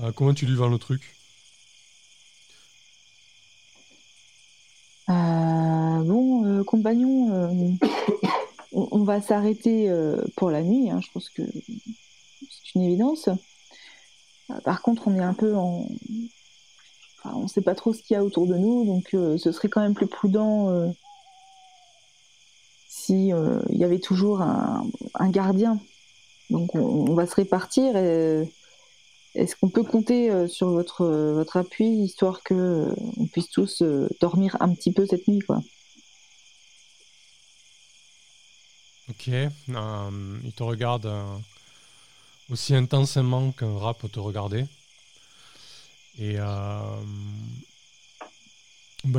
Euh, 0.00 0.12
comment 0.12 0.34
tu 0.34 0.46
lui 0.46 0.54
vends 0.54 0.68
le 0.68 0.78
truc? 0.78 1.16
Euh, 5.08 5.12
bon, 6.02 6.44
euh, 6.44 6.64
compagnon, 6.64 7.32
euh, 7.32 7.88
on, 8.72 9.04
va 9.04 9.20
s'arrêter 9.20 9.90
pour 10.36 10.50
la 10.50 10.62
nuit. 10.62 10.90
hein, 10.90 11.00
je 11.00 11.10
pense 11.12 11.28
que 11.30 11.42
c'est 11.42 12.74
une 12.74 12.82
évidence. 12.82 13.28
Par 14.64 14.82
contre, 14.82 15.08
on 15.08 15.14
est 15.14 15.22
un 15.22 15.34
peu 15.34 15.54
en. 15.56 15.88
On 17.24 17.42
ne 17.42 17.48
sait 17.48 17.62
pas 17.62 17.74
trop 17.74 17.92
ce 17.92 18.02
qu'il 18.02 18.14
y 18.14 18.16
a 18.16 18.24
autour 18.24 18.46
de 18.46 18.54
nous, 18.56 18.84
donc 18.84 19.08
ce 19.12 19.50
serait 19.50 19.68
quand 19.68 19.80
même 19.80 19.94
plus 19.94 20.06
prudent 20.06 20.70
euh, 20.70 20.88
si 22.88 23.32
euh, 23.32 23.60
y 23.70 23.84
avait 23.84 23.98
toujours 23.98 24.42
un, 24.42 24.86
gardien. 25.30 25.80
Donc, 26.50 26.74
on, 26.74 27.14
va 27.14 27.26
se 27.26 27.34
répartir. 27.34 27.94
Est-ce 29.36 29.54
qu'on 29.54 29.68
peut 29.68 29.84
compter 29.84 30.30
euh, 30.30 30.48
sur 30.48 30.70
votre, 30.70 31.02
euh, 31.02 31.34
votre 31.34 31.58
appui, 31.58 31.86
histoire 31.86 32.42
que 32.42 32.54
euh, 32.54 32.94
on 33.18 33.26
puisse 33.26 33.50
tous 33.50 33.82
dormir 34.20 34.56
un 34.60 34.74
petit 34.74 34.92
peu 34.92 35.06
cette 35.06 35.28
nuit, 35.28 35.40
quoi? 35.40 35.60
Ok. 39.08 39.28
il 39.28 40.52
te 40.56 40.62
regarde 40.62 41.08
aussi 42.50 42.74
intensément 42.74 43.52
qu'un 43.52 43.78
rat 43.78 43.94
peut 43.94 44.08
te 44.08 44.18
regarder. 44.18 44.64
Et 46.18 46.38
bah, 46.38 46.82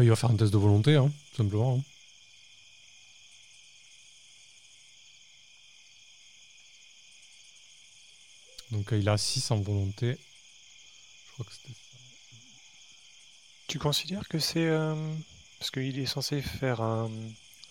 il 0.03 0.09
va 0.09 0.15
faire 0.17 0.31
un 0.31 0.35
test 0.35 0.51
de 0.51 0.57
volonté, 0.57 0.95
hein, 0.95 1.09
tout 1.31 1.43
simplement. 1.43 1.77
hein. 1.77 1.96
Donc 8.71 8.91
euh, 8.93 8.97
il 8.97 9.07
a 9.09 9.17
6 9.17 9.49
en 9.51 9.57
volonté. 9.59 10.17
Je 11.27 11.33
crois 11.33 11.45
que 11.45 11.53
c'était 11.53 11.73
ça. 11.73 11.97
Tu 13.67 13.79
considères 13.79 14.27
que 14.27 14.39
c'est. 14.39 14.65
euh, 14.65 14.95
Parce 15.59 15.71
qu'il 15.71 15.99
est 15.99 16.05
censé 16.05 16.41
faire 16.41 16.81
un, 16.81 17.05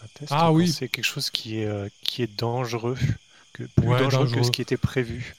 un 0.03 0.07
test. 0.15 0.33
Ah 0.35 0.53
ou 0.53 0.57
oui. 0.57 0.69
C'est 0.69 0.89
quelque 0.89 1.05
chose 1.05 1.31
qui 1.31 1.59
est, 1.61 1.67
euh, 1.67 1.89
qui 2.03 2.23
est 2.23 2.39
dangereux. 2.39 2.97
Que, 3.53 3.63
plus 3.65 3.89
Ouais, 3.89 3.99
dangereux, 3.99 4.27
que 4.27 4.43
ce 4.43 4.51
qui 4.51 4.61
était 4.63 4.77
prévu? 4.77 5.35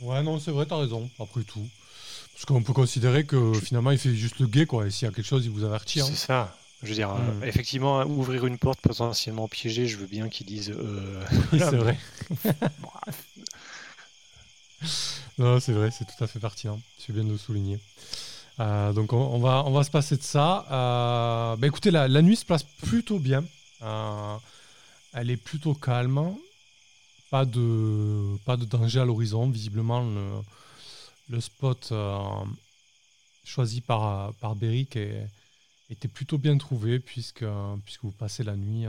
Ouais, 0.00 0.22
non, 0.22 0.38
c'est 0.38 0.50
vrai, 0.50 0.66
t'as 0.66 0.76
raison, 0.78 1.10
après 1.18 1.42
tout. 1.42 1.66
Parce 2.34 2.44
qu'on 2.44 2.62
peut 2.62 2.72
considérer 2.72 3.24
que 3.24 3.52
finalement 3.54 3.90
il 3.90 3.98
fait 3.98 4.14
juste 4.14 4.38
le 4.38 4.46
guet, 4.46 4.66
quoi. 4.66 4.86
Et 4.86 4.90
s'il 4.90 5.08
y 5.08 5.10
a 5.10 5.14
quelque 5.14 5.26
chose, 5.26 5.44
il 5.46 5.50
vous 5.50 5.64
avertit. 5.64 6.00
hein. 6.00 6.04
C'est 6.06 6.14
ça. 6.14 6.56
Je 6.82 6.88
veux 6.88 6.94
dire, 6.94 7.10
euh, 7.10 7.16
Hmm. 7.16 7.42
effectivement, 7.42 8.02
ouvrir 8.04 8.46
une 8.46 8.58
porte 8.58 8.80
potentiellement 8.80 9.48
piégée, 9.48 9.86
je 9.88 9.96
veux 9.96 10.06
bien 10.06 10.28
qu'ils 10.28 10.46
disent. 10.46 10.70
euh, 10.70 11.24
c'est 11.52 11.76
vrai. 11.76 11.98
Non, 15.38 15.60
c'est 15.60 15.72
vrai, 15.72 15.92
c'est 15.92 16.04
tout 16.04 16.24
à 16.24 16.26
fait 16.26 16.40
pertinent. 16.40 16.80
Tu 16.98 17.12
viens 17.12 17.22
de 17.22 17.30
le 17.30 17.38
souligner. 17.38 17.78
Euh, 18.60 18.92
donc 18.92 19.12
on, 19.12 19.38
va, 19.38 19.62
on 19.66 19.70
va 19.70 19.84
se 19.84 19.90
passer 19.90 20.16
de 20.16 20.22
ça. 20.22 20.66
Euh, 20.70 21.56
bah, 21.56 21.66
écoutez, 21.66 21.90
la, 21.90 22.08
nuit 22.22 22.36
se 22.36 22.44
passe 22.44 22.64
plutôt 22.64 23.18
bien. 23.18 23.44
Euh, 23.82 24.36
elle 25.12 25.30
est 25.30 25.36
plutôt 25.36 25.74
calme. 25.74 26.34
Pas 27.30 27.44
de, 27.44 28.36
pas 28.44 28.56
de 28.56 28.64
danger 28.64 29.00
à 29.00 29.04
l'horizon. 29.04 29.48
Visiblement, 29.48 30.00
le, 30.00 30.40
le 31.30 31.40
spot 31.40 31.92
choisi 33.44 33.80
par, 33.80 34.32
par 34.34 34.56
Beric 34.56 34.98
était 35.90 36.08
plutôt 36.08 36.36
bien 36.36 36.58
trouvé 36.58 36.98
puisque, 36.98 37.44
puisque 37.84 38.02
vous 38.02 38.10
passez 38.10 38.42
la 38.42 38.56
nuit 38.56 38.86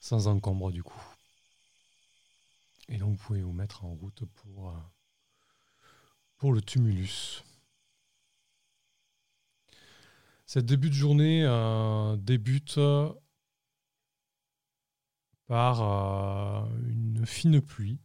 sans 0.00 0.26
encombre 0.26 0.70
du 0.72 0.82
coup. 0.82 1.02
Et 2.90 2.98
donc 2.98 3.10
vous 3.10 3.24
pouvez 3.24 3.42
vous 3.42 3.52
mettre 3.52 3.84
en 3.84 3.94
route 3.94 4.24
pour, 4.24 4.70
euh, 4.70 6.52
le 6.52 6.60
tumulus. 6.60 7.44
Cette 10.44 10.66
début 10.66 10.90
de 10.90 10.94
journée 10.94 11.44
euh, 11.44 12.16
débute 12.16 12.80
par 15.46 15.82
euh, 15.82 16.68
une 16.88 17.24
fine 17.26 17.60
pluie. 17.60 18.00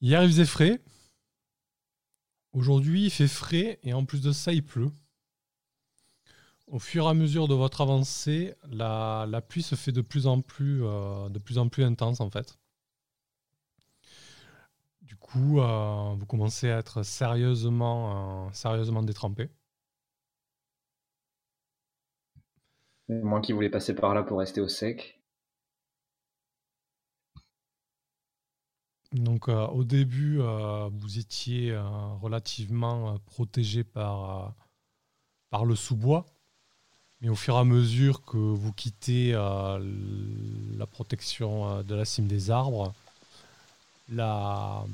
Hier, 0.00 0.22
il 0.22 0.28
faisait 0.28 0.44
frais. 0.44 0.80
Aujourd'hui, 2.52 3.06
il 3.06 3.10
fait 3.10 3.28
frais 3.28 3.80
et 3.82 3.92
en 3.94 4.04
plus 4.04 4.20
de 4.20 4.30
ça, 4.30 4.52
il 4.52 4.64
pleut. 4.64 4.92
Au 6.72 6.78
fur 6.78 7.04
et 7.04 7.08
à 7.08 7.12
mesure 7.14 7.48
de 7.48 7.54
votre 7.54 7.82
avancée, 7.82 8.54
la, 8.70 9.26
la 9.28 9.42
pluie 9.42 9.62
se 9.62 9.74
fait 9.74 9.92
de 9.92 10.00
plus 10.00 10.26
en 10.26 10.40
plus, 10.40 10.82
euh, 10.82 11.28
de 11.28 11.38
plus 11.38 11.58
en 11.58 11.68
plus 11.68 11.84
intense 11.84 12.20
en 12.22 12.30
fait. 12.30 12.58
Du 15.02 15.16
coup, 15.16 15.60
euh, 15.60 16.14
vous 16.16 16.24
commencez 16.24 16.70
à 16.70 16.78
être 16.78 17.02
sérieusement, 17.02 18.46
euh, 18.46 18.50
sérieusement 18.54 19.02
détrempé. 19.02 19.50
Moi 23.08 23.42
qui 23.42 23.52
voulais 23.52 23.68
passer 23.68 23.94
par 23.94 24.14
là 24.14 24.22
pour 24.22 24.38
rester 24.38 24.62
au 24.62 24.68
sec. 24.68 25.20
Donc 29.12 29.50
euh, 29.50 29.66
au 29.66 29.84
début, 29.84 30.40
euh, 30.40 30.88
vous 30.90 31.18
étiez 31.18 31.72
euh, 31.72 31.82
relativement 32.22 33.18
protégé 33.26 33.84
par, 33.84 34.54
par 35.50 35.66
le 35.66 35.76
sous-bois. 35.76 36.24
Mais 37.22 37.28
au 37.28 37.36
fur 37.36 37.54
et 37.54 37.58
à 37.58 37.64
mesure 37.64 38.24
que 38.24 38.36
vous 38.36 38.72
quittez 38.72 39.32
euh, 39.32 39.78
la 40.76 40.86
protection 40.86 41.68
euh, 41.68 41.82
de 41.84 41.94
la 41.94 42.04
cime 42.04 42.26
des 42.26 42.50
arbres, 42.50 42.92
la- 44.12 44.84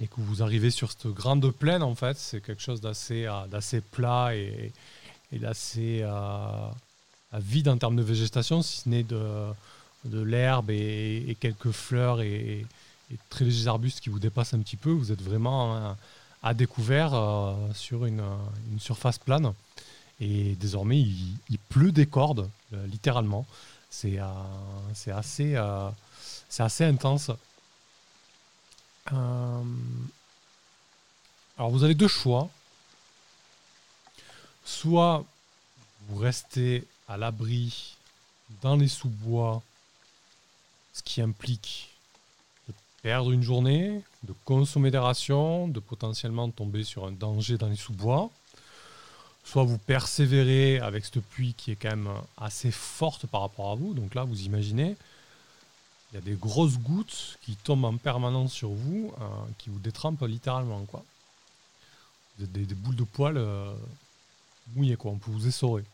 et 0.00 0.06
que 0.06 0.14
vous 0.18 0.42
arrivez 0.42 0.70
sur 0.70 0.90
cette 0.90 1.06
grande 1.08 1.50
plaine, 1.50 1.82
en 1.82 1.94
fait, 1.94 2.16
c'est 2.16 2.40
quelque 2.40 2.62
chose 2.62 2.80
d'assez 2.80 3.26
euh, 3.26 3.80
plat 3.92 4.34
et, 4.34 4.72
d'assez 5.32 6.00
euh, 6.02 6.68
vide 7.32 7.68
en 7.68 7.78
termes 7.78 7.96
de 7.96 8.02
végétation, 8.02 8.62
si 8.62 8.80
ce 8.80 8.88
n'est 8.88 9.02
de, 9.02 9.54
l'herbe 10.04 10.70
et, 10.70 11.36
quelques 11.40 11.70
fleurs 11.70 12.20
et, 12.20 12.66
très 13.28 13.44
légers 13.44 13.68
arbustes 13.68 14.00
qui 14.00 14.08
vous 14.08 14.18
dépassent 14.18 14.54
un 14.54 14.60
petit 14.60 14.76
peu. 14.76 14.90
Vous 14.90 15.12
êtes 15.12 15.22
vraiment 15.22 15.76
euh, 15.76 15.92
à 16.42 16.54
découvert 16.54 17.14
euh, 17.14 17.54
sur 17.74 18.04
euh, 18.04 18.08
une 18.08 18.80
surface 18.80 19.18
plane. 19.18 19.52
Et 20.20 20.54
désormais, 20.54 21.00
il, 21.00 21.58
pleut 21.68 21.92
des 21.92 22.06
cordes, 22.06 22.48
euh, 22.72 22.86
littéralement. 22.86 23.46
C'est 23.90 24.18
euh, 24.18 24.24
assez, 25.12 25.54
euh, 25.56 25.90
assez 26.58 26.84
intense. 26.84 27.30
Alors, 29.06 29.64
vous 31.58 31.84
avez 31.84 31.94
deux 31.94 32.08
choix. 32.08 32.48
Soit 34.64 35.24
vous 36.08 36.16
restez 36.18 36.86
à 37.08 37.16
l'abri 37.16 37.96
dans 38.62 38.76
les 38.76 38.88
sous-bois, 38.88 39.62
ce 40.92 41.02
qui 41.02 41.20
implique 41.20 41.90
de 42.68 42.74
perdre 43.02 43.32
une 43.32 43.42
journée, 43.42 44.00
de 44.22 44.34
consommer 44.44 44.90
des 44.90 44.98
rations, 44.98 45.68
de 45.68 45.80
potentiellement 45.80 46.50
tomber 46.50 46.84
sur 46.84 47.06
un 47.06 47.12
danger 47.12 47.58
dans 47.58 47.68
les 47.68 47.76
sous-bois. 47.76 48.30
Soit 49.44 49.64
vous 49.64 49.78
persévérez 49.78 50.78
avec 50.78 51.04
cette 51.04 51.20
pluie 51.20 51.54
qui 51.54 51.70
est 51.70 51.76
quand 51.76 51.90
même 51.90 52.10
assez 52.36 52.70
forte 52.70 53.26
par 53.26 53.42
rapport 53.42 53.70
à 53.70 53.74
vous. 53.74 53.94
Donc 53.94 54.14
là, 54.14 54.24
vous 54.24 54.42
imaginez, 54.42 54.96
il 56.10 56.14
y 56.14 56.18
a 56.18 56.20
des 56.20 56.34
grosses 56.34 56.78
gouttes 56.78 57.38
qui 57.42 57.56
tombent 57.56 57.84
en 57.84 57.96
permanence 57.96 58.52
sur 58.52 58.70
vous, 58.70 59.12
euh, 59.20 59.24
qui 59.58 59.68
vous 59.70 59.78
détrempent 59.78 60.26
littéralement. 60.26 60.84
Quoi. 60.84 61.04
Des, 62.38 62.64
des 62.64 62.74
boules 62.74 62.96
de 62.96 63.04
poils 63.04 63.36
euh, 63.36 63.72
mouillées, 64.74 64.96
quoi. 64.96 65.12
on 65.12 65.18
peut 65.18 65.30
vous 65.30 65.46
essorer. 65.46 65.84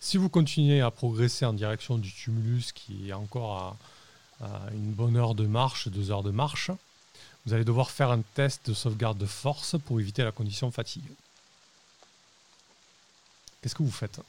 Si 0.00 0.16
vous 0.16 0.28
continuez 0.28 0.80
à 0.80 0.90
progresser 0.90 1.44
en 1.44 1.52
direction 1.52 1.98
du 1.98 2.12
tumulus 2.12 2.72
qui 2.72 3.08
est 3.08 3.12
encore 3.12 3.76
à 4.40 4.50
une 4.72 4.92
bonne 4.92 5.16
heure 5.16 5.34
de 5.34 5.46
marche, 5.46 5.88
deux 5.88 6.10
heures 6.10 6.22
de 6.22 6.30
marche, 6.30 6.70
vous 7.44 7.54
allez 7.54 7.64
devoir 7.64 7.90
faire 7.90 8.10
un 8.10 8.22
test 8.34 8.68
de 8.68 8.74
sauvegarde 8.74 9.18
de 9.18 9.26
force 9.26 9.76
pour 9.86 10.00
éviter 10.00 10.22
la 10.24 10.32
condition 10.32 10.70
fatigue. 10.70 11.04
Qu'est-ce 13.60 13.74
que 13.74 13.82
vous 13.82 13.90
faites 13.90 14.20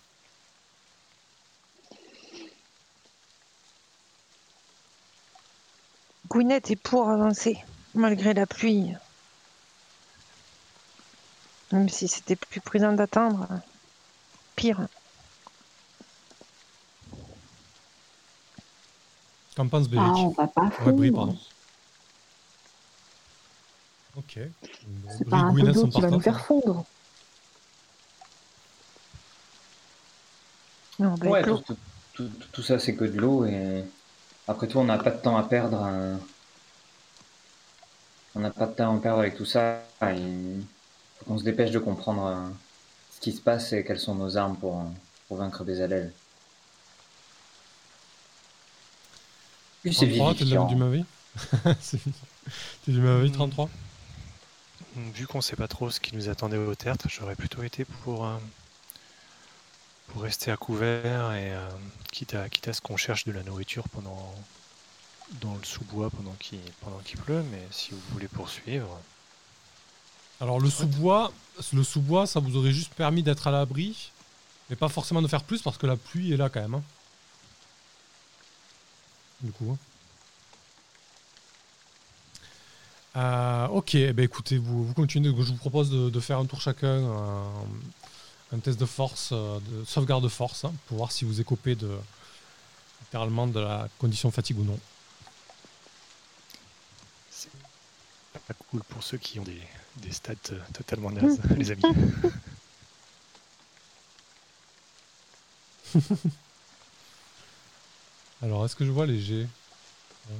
Gwyneth 6.29 6.71
est 6.71 6.75
pour 6.75 7.09
avancer, 7.09 7.57
malgré 7.95 8.33
la 8.33 8.45
pluie. 8.45 8.93
Même 11.71 11.89
si 11.89 12.07
c'était 12.07 12.35
plus 12.35 12.61
prudent 12.61 12.93
d'attendre. 12.93 13.47
Pire. 14.55 14.87
Qu'en 19.55 19.67
pense 19.67 19.85
Ah, 19.87 19.89
Béric 19.89 20.15
on 20.15 20.29
va 20.29 20.47
pas 20.47 20.69
Ouais, 20.85 20.91
Brie, 20.91 21.11
pardon. 21.11 21.37
Ok. 24.15 24.39
C'est 25.17 25.29
pas 25.29 25.37
un 25.37 25.53
peu 25.53 25.59
Gwyneth 25.61 25.75
d'eau 25.75 25.81
sont 25.81 25.89
qui 25.89 26.01
va 26.01 26.09
nous 26.09 26.19
faire 26.19 26.45
fondre. 26.45 26.85
Non, 30.99 31.13
bah, 31.15 31.27
Ouais, 31.27 31.43
tout, 31.43 31.57
tout- 31.59 31.77
tout- 32.13 32.31
tout 32.51 32.63
ça 32.63 32.79
c'est 32.79 32.95
que 32.95 33.05
de 33.05 33.17
l'eau 33.19 33.45
et 33.45 33.83
après 34.47 34.67
tout 34.67 34.79
on 34.79 34.83
n'a 34.85 34.97
pas 34.97 35.11
de 35.11 35.21
temps 35.21 35.37
à 35.37 35.43
perdre. 35.43 35.81
hein. 35.83 36.19
On 38.35 38.39
n'a 38.39 38.49
pas 38.51 38.65
de 38.67 38.73
temps 38.73 38.95
à 38.95 38.99
perdre 38.99 39.19
avec 39.19 39.35
tout 39.35 39.45
ça. 39.45 39.81
Il 40.03 40.63
faut 41.19 41.25
qu'on 41.25 41.37
se 41.39 41.43
dépêche 41.43 41.71
de 41.71 41.79
comprendre 41.79 42.25
euh, 42.25 42.49
ce 43.15 43.19
qui 43.19 43.31
se 43.31 43.41
passe 43.41 43.73
et 43.73 43.83
quelles 43.83 43.99
sont 43.99 44.15
nos 44.15 44.37
armes 44.37 44.55
pour, 44.57 44.79
euh, 44.79 44.83
pour 45.27 45.37
vaincre 45.37 45.63
Bézalel. 45.63 46.11
Puis 49.83 49.93
c'est 49.93 50.07
33, 50.07 50.33
t'es 50.35 50.45
de 50.45 50.53
la- 50.55 50.65
vivifiant. 50.65 50.65
du 50.93 51.03
C'est- 51.81 51.99
T'es 52.85 52.91
du 52.91 52.99
même 53.01 53.19
avis, 53.19 53.31
33 53.31 53.69
Vu 54.95 55.27
qu'on 55.27 55.41
sait 55.41 55.55
pas 55.55 55.67
trop 55.67 55.89
ce 55.91 55.99
qui 55.99 56.15
nous 56.15 56.29
attendait 56.29 56.57
au 56.57 56.73
tertre, 56.75 57.07
j'aurais 57.09 57.35
plutôt 57.35 57.61
été 57.63 57.85
pour, 57.85 58.25
euh, 58.25 58.37
pour 60.07 60.23
rester 60.23 60.51
à 60.51 60.57
couvert 60.57 61.33
et 61.33 61.51
euh, 61.53 61.69
quitte, 62.11 62.33
à, 62.35 62.47
ce 62.73 62.81
qu'on 62.81 62.97
cherche 62.97 63.25
de 63.25 63.31
la 63.31 63.43
nourriture 63.43 63.87
pendant 63.89 64.33
dans 65.41 65.55
le 65.55 65.63
sous-bois 65.63 66.09
pendant 66.09 66.33
qu'il 66.39 66.59
pendant 66.81 66.99
qu'il 66.99 67.19
pleut, 67.19 67.43
mais 67.51 67.61
si 67.71 67.91
vous 67.91 67.99
voulez 68.13 68.29
poursuivre, 68.29 68.99
Alors 70.39 70.59
le 70.59 70.69
sous-bois, 70.69 71.31
le 71.73 71.83
sous-bois, 71.83 72.27
ça 72.27 72.39
vous 72.39 72.55
aurait 72.55 72.71
juste 72.71 72.93
permis 72.93 73.23
d'être 73.23 73.47
à 73.47 73.51
l'abri, 73.51 74.11
mais 74.69 74.75
pas 74.75 74.87
forcément 74.89 75.21
de 75.21 75.27
faire 75.27 75.43
plus 75.43 75.61
parce 75.61 75.77
que 75.77 75.85
la 75.87 75.97
pluie 75.97 76.31
est 76.33 76.37
là 76.37 76.49
quand 76.49 76.61
même. 76.61 76.75
hein. 76.75 76.83
Du 79.41 79.51
coup. 79.51 79.71
hein. 79.71 79.77
Euh, 83.15 83.67
ok, 83.69 83.95
eh 83.95 84.13
ben 84.13 84.23
écoutez, 84.23 84.57
vous, 84.57 84.85
vous 84.85 84.93
continuez. 84.93 85.29
Je 85.29 85.51
vous 85.51 85.55
propose 85.57 85.89
de, 85.89 86.09
de 86.09 86.19
faire 86.19 86.37
un 86.39 86.45
tour 86.45 86.61
chacun, 86.61 86.87
euh, 86.87 87.43
un 88.53 88.59
test 88.59 88.79
de 88.79 88.85
force, 88.85 89.29
euh, 89.31 89.59
de 89.59 89.83
sauvegarde 89.85 90.23
de 90.23 90.29
force, 90.29 90.65
hein, 90.65 90.73
pour 90.87 90.97
voir 90.97 91.11
si 91.11 91.25
vous 91.25 91.41
écopez 91.41 91.75
de 91.75 91.97
littéralement 93.01 93.47
de 93.47 93.59
la 93.59 93.89
condition 93.99 94.31
fatigue 94.31 94.59
ou 94.59 94.63
non. 94.63 94.79
c'est 97.29 97.49
pas 98.47 98.53
cool 98.69 98.83
pour 98.83 99.03
ceux 99.03 99.17
qui 99.17 99.39
ont 99.39 99.43
des, 99.43 99.61
des 99.97 100.11
stats 100.11 100.33
euh, 100.51 100.59
totalement 100.73 101.11
nazes, 101.11 101.39
les 101.57 101.71
amis. 101.71 101.83
Alors, 108.41 108.65
est-ce 108.65 108.75
que 108.75 108.85
je 108.85 108.91
vois 108.91 109.05
les 109.07 109.19
G? 109.19 109.47
Ouais. 110.29 110.35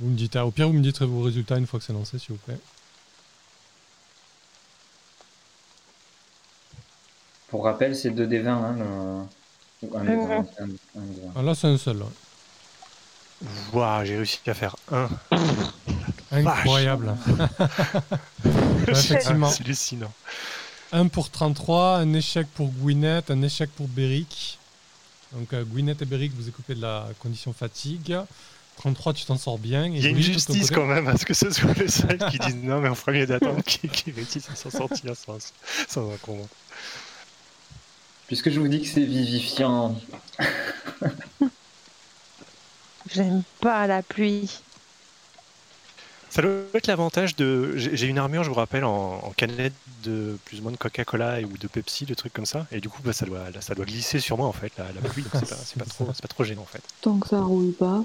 Vous 0.00 0.08
me 0.08 0.16
dites, 0.16 0.34
ah, 0.36 0.46
au 0.46 0.50
pire, 0.50 0.66
vous 0.68 0.74
me 0.74 0.82
dites 0.82 1.02
vos 1.02 1.22
résultats 1.22 1.58
une 1.58 1.66
fois 1.66 1.78
que 1.78 1.84
c'est 1.84 1.92
lancé, 1.92 2.18
s'il 2.18 2.32
vous 2.32 2.38
plaît. 2.38 2.58
Pour 7.48 7.64
rappel, 7.64 7.94
c'est 7.96 8.10
2 8.10 8.26
des 8.26 8.40
20. 8.40 8.52
Hein, 8.52 8.76
le... 8.78 9.88
ou 9.88 9.96
un 9.96 10.04
des. 10.04 10.16
20, 10.16 10.22
un- 10.36 10.40
un 10.64 10.66
des 10.66 11.20
20. 11.22 11.32
Ah, 11.36 11.42
là, 11.42 11.54
c'est 11.54 11.66
un 11.68 11.78
seul. 11.78 11.98
ouais. 11.98 13.48
Waouh, 13.72 14.04
j'ai 14.04 14.16
réussi 14.16 14.40
à 14.46 14.54
faire 14.54 14.76
un. 14.90 15.08
Incroyable. 16.32 17.14
Effectivement. 18.88 19.50
C'est 19.50 19.62
hallucinant. 19.64 20.12
1 20.92 21.08
pour 21.08 21.30
33, 21.30 21.96
un 21.98 22.12
échec 22.14 22.46
pour 22.54 22.68
Gwyneth, 22.70 23.30
un 23.30 23.42
échec 23.42 23.70
pour 23.70 23.88
Beric. 23.88 24.58
Donc 25.32 25.52
euh, 25.52 25.64
Gwyneth 25.64 26.00
et 26.02 26.04
Beric, 26.04 26.32
vous 26.34 26.48
écoutez 26.48 26.74
de 26.74 26.80
la 26.82 27.06
condition 27.20 27.52
fatigue. 27.52 28.16
33, 28.76 29.14
tu 29.14 29.24
t'en 29.24 29.36
sors 29.38 29.58
bien. 29.58 29.86
Il 29.86 29.98
y 30.02 30.06
a 30.06 30.10
une 30.10 30.20
justice 30.20 30.70
quand 30.70 30.86
même 30.86 31.08
à 31.08 31.16
ce 31.16 31.24
que 31.24 31.34
ce 31.34 31.50
soit 31.50 31.76
le 31.78 31.88
seul 31.88 32.18
qui 32.30 32.38
dise 32.38 32.56
non, 32.56 32.80
mais 32.80 32.88
on 32.88 32.94
ferait 32.94 33.12
mieux 33.18 33.26
d'attendre 33.26 33.62
qui, 33.64 33.88
qui 33.88 34.10
réussisse 34.12 34.48
à 34.50 34.54
s'en 34.56 34.70
sortir 34.70 35.14
sans, 35.16 35.38
sans 35.88 36.10
un 36.12 36.16
combat. 36.18 36.44
Puisque 38.26 38.50
je 38.50 38.58
vous 38.60 38.68
dis 38.68 38.80
que 38.82 38.88
c'est 38.88 39.04
vivifiant. 39.04 39.94
J'aime 43.12 43.42
pas 43.60 43.86
la 43.86 44.02
pluie. 44.02 44.60
Ça 46.28 46.42
doit 46.42 46.50
être 46.74 46.88
l'avantage 46.88 47.36
de. 47.36 47.72
J'ai 47.76 48.06
une 48.08 48.18
armure, 48.18 48.42
je 48.42 48.48
vous 48.50 48.56
rappelle, 48.56 48.84
en, 48.84 49.20
en 49.24 49.30
canette 49.30 49.72
de 50.02 50.36
plus 50.44 50.58
ou 50.58 50.64
moins 50.64 50.72
de 50.72 50.76
Coca-Cola 50.76 51.40
ou 51.40 51.56
de 51.56 51.68
Pepsi, 51.68 52.04
de 52.04 52.14
trucs 52.14 52.32
comme 52.32 52.46
ça. 52.46 52.66
Et 52.72 52.80
du 52.80 52.88
coup, 52.88 53.00
bah, 53.02 53.12
ça, 53.12 53.24
doit, 53.26 53.46
ça 53.60 53.74
doit 53.74 53.84
glisser 53.86 54.18
sur 54.18 54.36
moi 54.36 54.46
en 54.46 54.52
fait, 54.52 54.72
la, 54.76 54.86
la 54.92 55.08
pluie. 55.08 55.22
Donc 55.22 55.32
c'est 55.34 55.48
pas, 55.48 55.56
c'est 55.64 55.78
pas, 55.78 55.84
trop- 55.86 56.10
c'est 56.12 56.22
pas 56.22 56.28
trop 56.28 56.44
gênant 56.44 56.62
en 56.62 56.66
fait. 56.66 56.82
Tant 57.00 57.18
que 57.18 57.28
ça 57.28 57.40
roule 57.40 57.72
pas. 57.72 58.04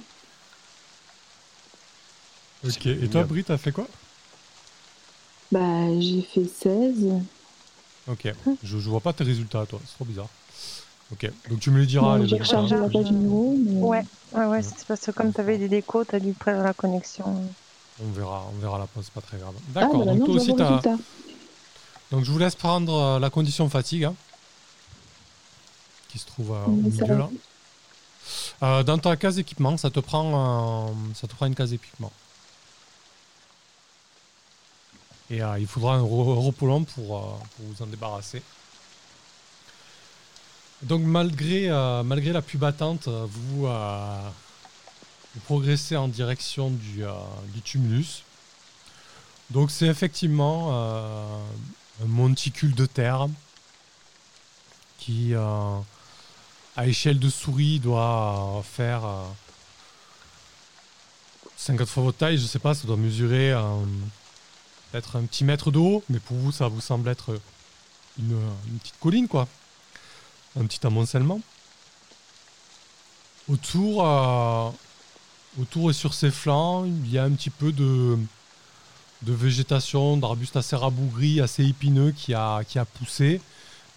Ok, 2.64 2.86
et 2.86 3.10
toi, 3.10 3.24
Brie, 3.24 3.44
t'as 3.44 3.58
fait 3.58 3.72
quoi? 3.72 3.88
Bah, 5.52 6.00
j'ai 6.00 6.22
fait 6.22 6.46
16. 6.46 7.22
Ok, 8.12 8.34
je, 8.64 8.78
je 8.80 8.90
vois 8.90 9.00
pas 9.00 9.14
tes 9.14 9.24
résultats, 9.24 9.66
toi, 9.66 9.80
c'est 9.86 9.96
trop 9.96 10.06
bizarre. 10.06 10.28
Ok, 11.12 11.30
donc 11.50 11.60
tu 11.60 11.72
me 11.72 11.80
les 11.80 11.86
diras. 11.86 12.24
J'ai 12.26 12.38
rechargé 12.38 12.76
la 12.78 12.90
page 12.90 13.12
numéro. 13.12 13.56
Mais... 13.58 13.82
Ouais, 13.82 14.06
ouais, 14.34 14.46
ouais, 14.46 14.62
c'est 14.64 14.86
parce 14.88 15.02
que 15.02 15.12
comme 15.12 15.32
t'avais 15.34 15.58
des 15.58 15.68
décos, 15.68 16.06
t'as 16.06 16.20
dû 16.20 16.34
perdre 16.34 16.64
la 16.64 16.74
connexion. 16.74 17.26
On 18.04 18.12
verra, 18.12 18.46
on 18.54 18.60
verra 18.60 18.80
la 18.80 18.88
pause, 18.88 19.06
c'est 19.06 19.14
pas 19.14 19.22
très 19.22 19.38
grave. 19.38 19.54
Ah, 19.58 19.82
D'accord, 19.82 20.06
bah, 20.06 20.14
donc 20.14 20.26
toi 20.26 20.34
je 20.36 20.40
aussi, 20.40 20.56
t'as. 20.56 20.82
Donc 22.12 22.26
je 22.26 22.32
vous 22.32 22.40
laisse 22.40 22.56
prendre 22.56 22.94
euh, 22.94 23.20
la 23.20 23.30
condition 23.30 23.70
fatigue, 23.70 24.06
hein, 24.06 24.16
qui 26.10 26.18
se 26.18 26.26
trouve 26.26 26.52
euh, 26.52 26.66
au 26.66 26.72
milieu 26.72 27.18
là. 27.18 27.30
Euh, 28.64 28.84
dans 28.84 28.98
ta 28.98 29.16
case 29.16 29.40
équipement, 29.40 29.78
ça 29.78 29.90
te 29.90 30.00
prend, 30.00 30.88
euh, 30.88 30.92
ça 31.16 31.28
te 31.28 31.34
prend 31.34 31.46
une 31.46 31.56
case 31.56 31.74
équipement. 31.74 32.12
Et 35.32 35.42
euh, 35.42 35.58
il 35.58 35.66
faudra 35.66 35.96
un 35.96 36.02
re- 36.02 36.46
repos 36.46 36.68
long 36.68 36.84
pour, 36.84 37.18
euh, 37.18 37.22
pour 37.56 37.66
vous 37.66 37.82
en 37.82 37.88
débarrasser. 37.88 38.44
Donc 40.82 41.02
malgré, 41.04 41.70
euh, 41.70 42.04
malgré 42.04 42.34
la 42.34 42.42
pluie 42.42 42.58
battante, 42.58 43.08
vous, 43.08 43.68
vous 43.68 45.42
progressez 45.46 45.96
en 45.96 46.10
direction 46.10 46.70
du, 46.70 47.04
tumulus. 47.64 48.24
Donc 49.52 49.72
c'est 49.72 49.88
effectivement 49.88 50.74
un 50.74 52.06
monticule 52.06 52.74
de 52.76 52.86
terre 52.86 53.28
qui, 54.98 55.34
à 55.36 56.88
échelle 56.88 57.20
de 57.20 57.30
souris, 57.30 57.80
doit 57.80 58.62
faire 58.66 59.06
euh, 59.06 59.24
50 61.58 61.88
fois 61.88 62.04
votre 62.04 62.18
taille. 62.18 62.38
Je 62.38 62.46
sais 62.48 62.60
pas, 62.60 62.74
ça 62.74 62.86
doit 62.88 62.98
mesurer 62.98 63.54
peut-être 64.92 65.16
un 65.18 65.24
petit 65.24 65.44
mètre 65.44 65.72
de 65.72 65.80
haut, 65.80 66.04
mais 66.10 66.20
pour 66.20 66.38
vous, 66.38 66.52
ça 66.52 66.68
vous 66.68 66.82
semble 66.82 67.10
être 67.10 67.40
une, 68.20 68.38
petite 68.80 69.00
colline, 69.00 69.28
quoi. 69.28 69.48
Un 70.60 70.66
petit 70.66 70.86
amoncellement. 70.86 71.40
Autour, 73.48 74.06
euh, 74.06 74.70
autour 75.60 75.90
et 75.90 75.94
sur 75.94 76.14
ses 76.14 76.32
flancs, 76.32 76.86
il 76.86 77.12
y 77.12 77.18
a 77.18 77.24
un 77.24 77.32
petit 77.32 77.50
peu 77.50 77.72
de, 77.72 78.18
végétation, 79.24 80.18
d'arbustes 80.18 80.58
assez 80.58 80.76
rabougris, 80.76 81.42
assez 81.42 81.66
épineux 81.66 82.12
qui 82.12 82.34
a, 82.34 82.64
qui 82.64 82.78
a 82.80 82.86
poussé. 82.86 83.42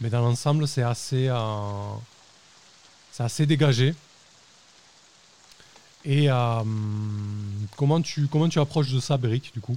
Mais 0.01 0.11
dans 0.11 0.21
l'ensemble, 0.21 0.67
c'est 0.69 0.83
assez, 0.83 1.29
euh, 1.29 1.95
c'est 3.13 3.23
assez 3.23 3.47
dégagé. 3.47 3.95
Et 6.05 6.31
euh, 6.31 6.63
comment, 7.77 8.01
tu, 8.01 8.27
comment 8.29 8.49
tu 8.49 8.61
approches 8.61 8.93
de 8.93 9.01
ça, 9.01 9.17
Beric, 9.17 9.53
du 9.55 9.61
coup? 9.61 9.77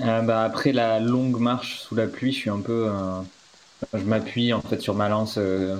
Euh, 0.00 0.22
bah, 0.22 0.44
après 0.44 0.72
la 0.72 1.00
longue 1.00 1.38
marche 1.40 1.80
sous 1.80 1.94
la 1.94 2.06
pluie, 2.06 2.32
je 2.32 2.38
suis 2.38 2.50
un 2.50 2.60
peu. 2.60 2.88
euh, 2.88 3.20
Je 3.94 4.04
m'appuie 4.04 4.52
en 4.52 4.60
fait 4.62 4.80
sur 4.80 4.94
ma 4.94 5.08
lance. 5.08 5.36
euh, 5.38 5.76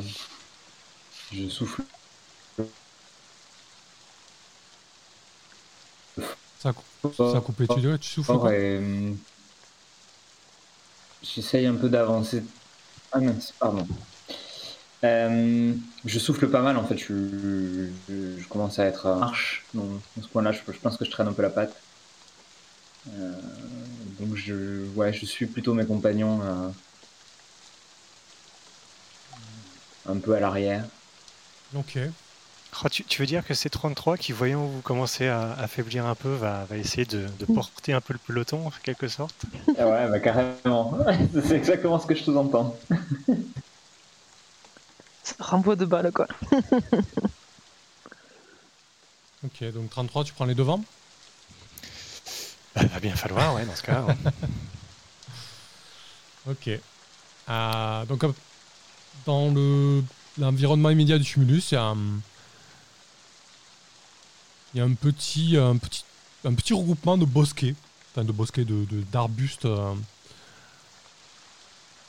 Je 1.32 1.48
souffle. 1.48 1.82
ça, 6.58 6.72
ça 7.12 7.38
a 7.38 7.40
coupé, 7.40 7.66
tu, 7.68 7.98
tu 8.00 8.08
souffles 8.08 8.32
J'essaye 11.22 11.66
un 11.66 11.74
peu 11.74 11.88
d'avancer. 11.88 12.42
Ah 13.12 13.20
mince, 13.20 13.52
pardon. 13.58 13.86
Euh, 15.04 15.74
je 16.04 16.18
souffle 16.18 16.48
pas 16.50 16.60
mal 16.60 16.76
en 16.76 16.84
fait, 16.84 16.98
je, 16.98 17.14
je, 18.08 18.38
je 18.38 18.48
commence 18.48 18.78
à 18.78 18.84
être 18.86 19.14
marche. 19.14 19.64
Donc, 19.74 20.00
à 20.18 20.22
ce 20.22 20.28
point-là, 20.28 20.52
je, 20.52 20.58
je 20.72 20.78
pense 20.78 20.96
que 20.96 21.04
je 21.04 21.10
traîne 21.10 21.28
un 21.28 21.32
peu 21.32 21.42
la 21.42 21.50
patte. 21.50 21.74
Euh, 23.14 23.32
donc 24.20 24.36
je, 24.36 24.86
ouais, 24.94 25.12
je 25.12 25.24
suis 25.26 25.46
plutôt 25.46 25.74
mes 25.74 25.86
compagnons 25.86 26.40
euh, 26.42 26.68
un 30.08 30.16
peu 30.18 30.34
à 30.34 30.40
l'arrière. 30.40 30.84
Ok. 31.74 31.98
Oh, 32.84 32.88
tu, 32.88 33.02
tu 33.04 33.22
veux 33.22 33.26
dire 33.26 33.46
que 33.46 33.54
c'est 33.54 33.70
33 33.70 34.18
qui, 34.18 34.32
voyant 34.32 34.64
vous 34.66 34.82
commencer 34.82 35.26
à 35.26 35.52
affaiblir 35.52 36.06
un 36.06 36.14
peu, 36.14 36.34
va, 36.34 36.64
va 36.66 36.76
essayer 36.76 37.06
de, 37.06 37.26
de 37.38 37.46
porter 37.46 37.92
un 37.92 38.00
peu 38.00 38.12
le 38.12 38.18
peloton 38.18 38.66
en 38.66 38.70
quelque 38.70 39.08
sorte? 39.08 39.34
Ah 39.78 39.88
ouais, 39.88 40.08
bah 40.08 40.20
carrément. 40.20 40.96
C'est 41.32 41.56
exactement 41.56 41.98
ce 41.98 42.06
que 42.06 42.14
je 42.14 42.22
sous-entends. 42.22 42.76
Ça 45.22 45.34
renvoie 45.38 45.76
de 45.76 45.86
balles, 45.86 46.12
quoi. 46.12 46.26
Ok, 49.44 49.64
donc 49.72 49.90
33, 49.90 50.24
tu 50.24 50.32
prends 50.34 50.44
les 50.44 50.54
devants? 50.54 50.84
Bah, 52.78 52.86
Va 52.94 53.00
bien 53.00 53.16
falloir, 53.16 53.54
ouais, 53.54 53.64
dans 53.64 53.74
ce 53.76 53.82
cas. 53.82 54.04
Ok. 56.46 56.70
Euh, 57.50 58.04
donc, 58.06 58.24
euh, 58.24 58.32
dans 59.26 59.50
le- 59.50 60.02
l'environnement 60.38 60.88
immédiat 60.88 61.18
du 61.18 61.24
tumulus, 61.24 61.72
il 61.72 61.74
y 61.74 61.78
a 61.78 61.82
un, 61.84 61.96
il 64.72 64.78
petit, 64.94 65.58
regroupement 66.72 67.18
de 67.18 67.26
bosquets, 67.26 67.74
enfin 68.12 68.24
de 68.24 68.32
bosquets 68.32 68.64
euh, 69.66 69.94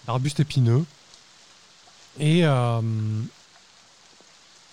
d'arbustes 0.08 0.40
épineux. 0.40 0.86
Et 2.18 2.44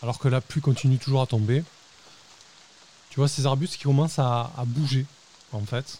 alors 0.03 0.18
que 0.20 0.28
la 0.28 0.40
pluie 0.40 0.61
continue 0.61 0.99
toujours 0.99 1.22
à 1.22 1.26
tomber, 1.26 1.64
tu 3.11 3.16
vois 3.16 3.28
ces 3.28 3.47
arbustes 3.47 3.76
qui 3.78 3.84
commencent 3.84 4.18
à 4.57 4.64
bouger, 4.64 5.07
en 5.53 5.64
fait. 5.64 5.99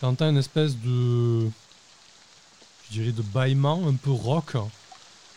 T'entends 0.00 0.28
une 0.30 0.36
espèce 0.38 0.76
de 0.76 1.48
je 2.88 2.92
dirais, 2.98 3.12
de 3.12 3.22
bâillement 3.22 3.86
un 3.88 3.94
peu 3.94 4.10
rock, 4.10 4.52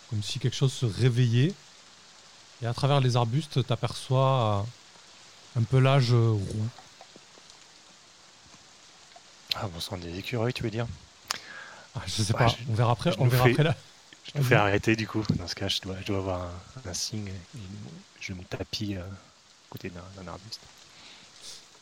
comme 0.09 0.23
si 0.23 0.39
quelque 0.39 0.55
chose 0.55 0.73
se 0.73 0.85
réveillait. 0.85 1.53
Et 2.61 2.65
à 2.65 2.73
travers 2.73 2.99
les 3.01 3.15
arbustes, 3.15 3.65
t'aperçois 3.65 4.65
un 5.57 5.63
pelage 5.63 6.11
roux. 6.13 6.67
Ah 9.55 9.67
bon 9.67 9.79
sang, 9.79 9.97
des 9.97 10.17
écureuils, 10.17 10.53
tu 10.53 10.63
veux 10.63 10.69
dire? 10.71 10.87
Ah, 11.95 12.01
je 12.05 12.23
sais 12.23 12.33
Ouais, 12.33 12.39
pas, 12.39 12.47
je- 12.47 12.55
on 12.69 12.73
verra 12.73 12.91
après. 12.91 13.11
je 13.11 13.17
On 13.19 13.27
verra 13.27 13.45
fais- 13.45 13.51
après 13.51 13.63
là. 13.63 13.75
Je 14.25 14.31
te 14.31 14.41
fais 14.41 14.55
arrêter 14.55 14.95
du 14.95 15.07
coup. 15.07 15.23
Dans 15.35 15.47
ce 15.47 15.55
cas, 15.55 15.67
je 15.67 15.79
dois, 15.81 15.95
je 16.01 16.07
dois 16.07 16.17
avoir 16.17 16.41
un, 16.41 16.89
un 16.89 16.93
signe. 16.93 17.27
et 17.29 17.59
je 18.19 18.33
me 18.33 18.43
tapis 18.43 18.95
euh, 18.95 19.01
à 19.01 19.69
côté 19.69 19.89
d'un 19.91 20.27
arbuste. 20.27 20.59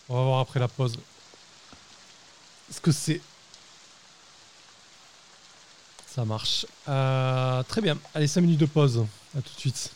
On 0.10 0.16
va 0.16 0.24
voir 0.24 0.39
après 0.41 0.60
la 0.60 0.68
pause. 0.68 0.97
Ce 2.70 2.80
que 2.80 2.91
c'est. 2.91 3.22
Ça 6.08 6.26
marche. 6.26 6.66
Euh, 6.88 7.64
très 7.64 7.82
bien. 7.82 7.97
Allez, 8.14 8.28
5 8.28 8.41
minutes 8.41 8.60
de 8.60 8.66
pause. 8.66 9.06
À 9.38 9.41
tout 9.41 9.54
de 9.56 9.60
suite. 9.60 9.91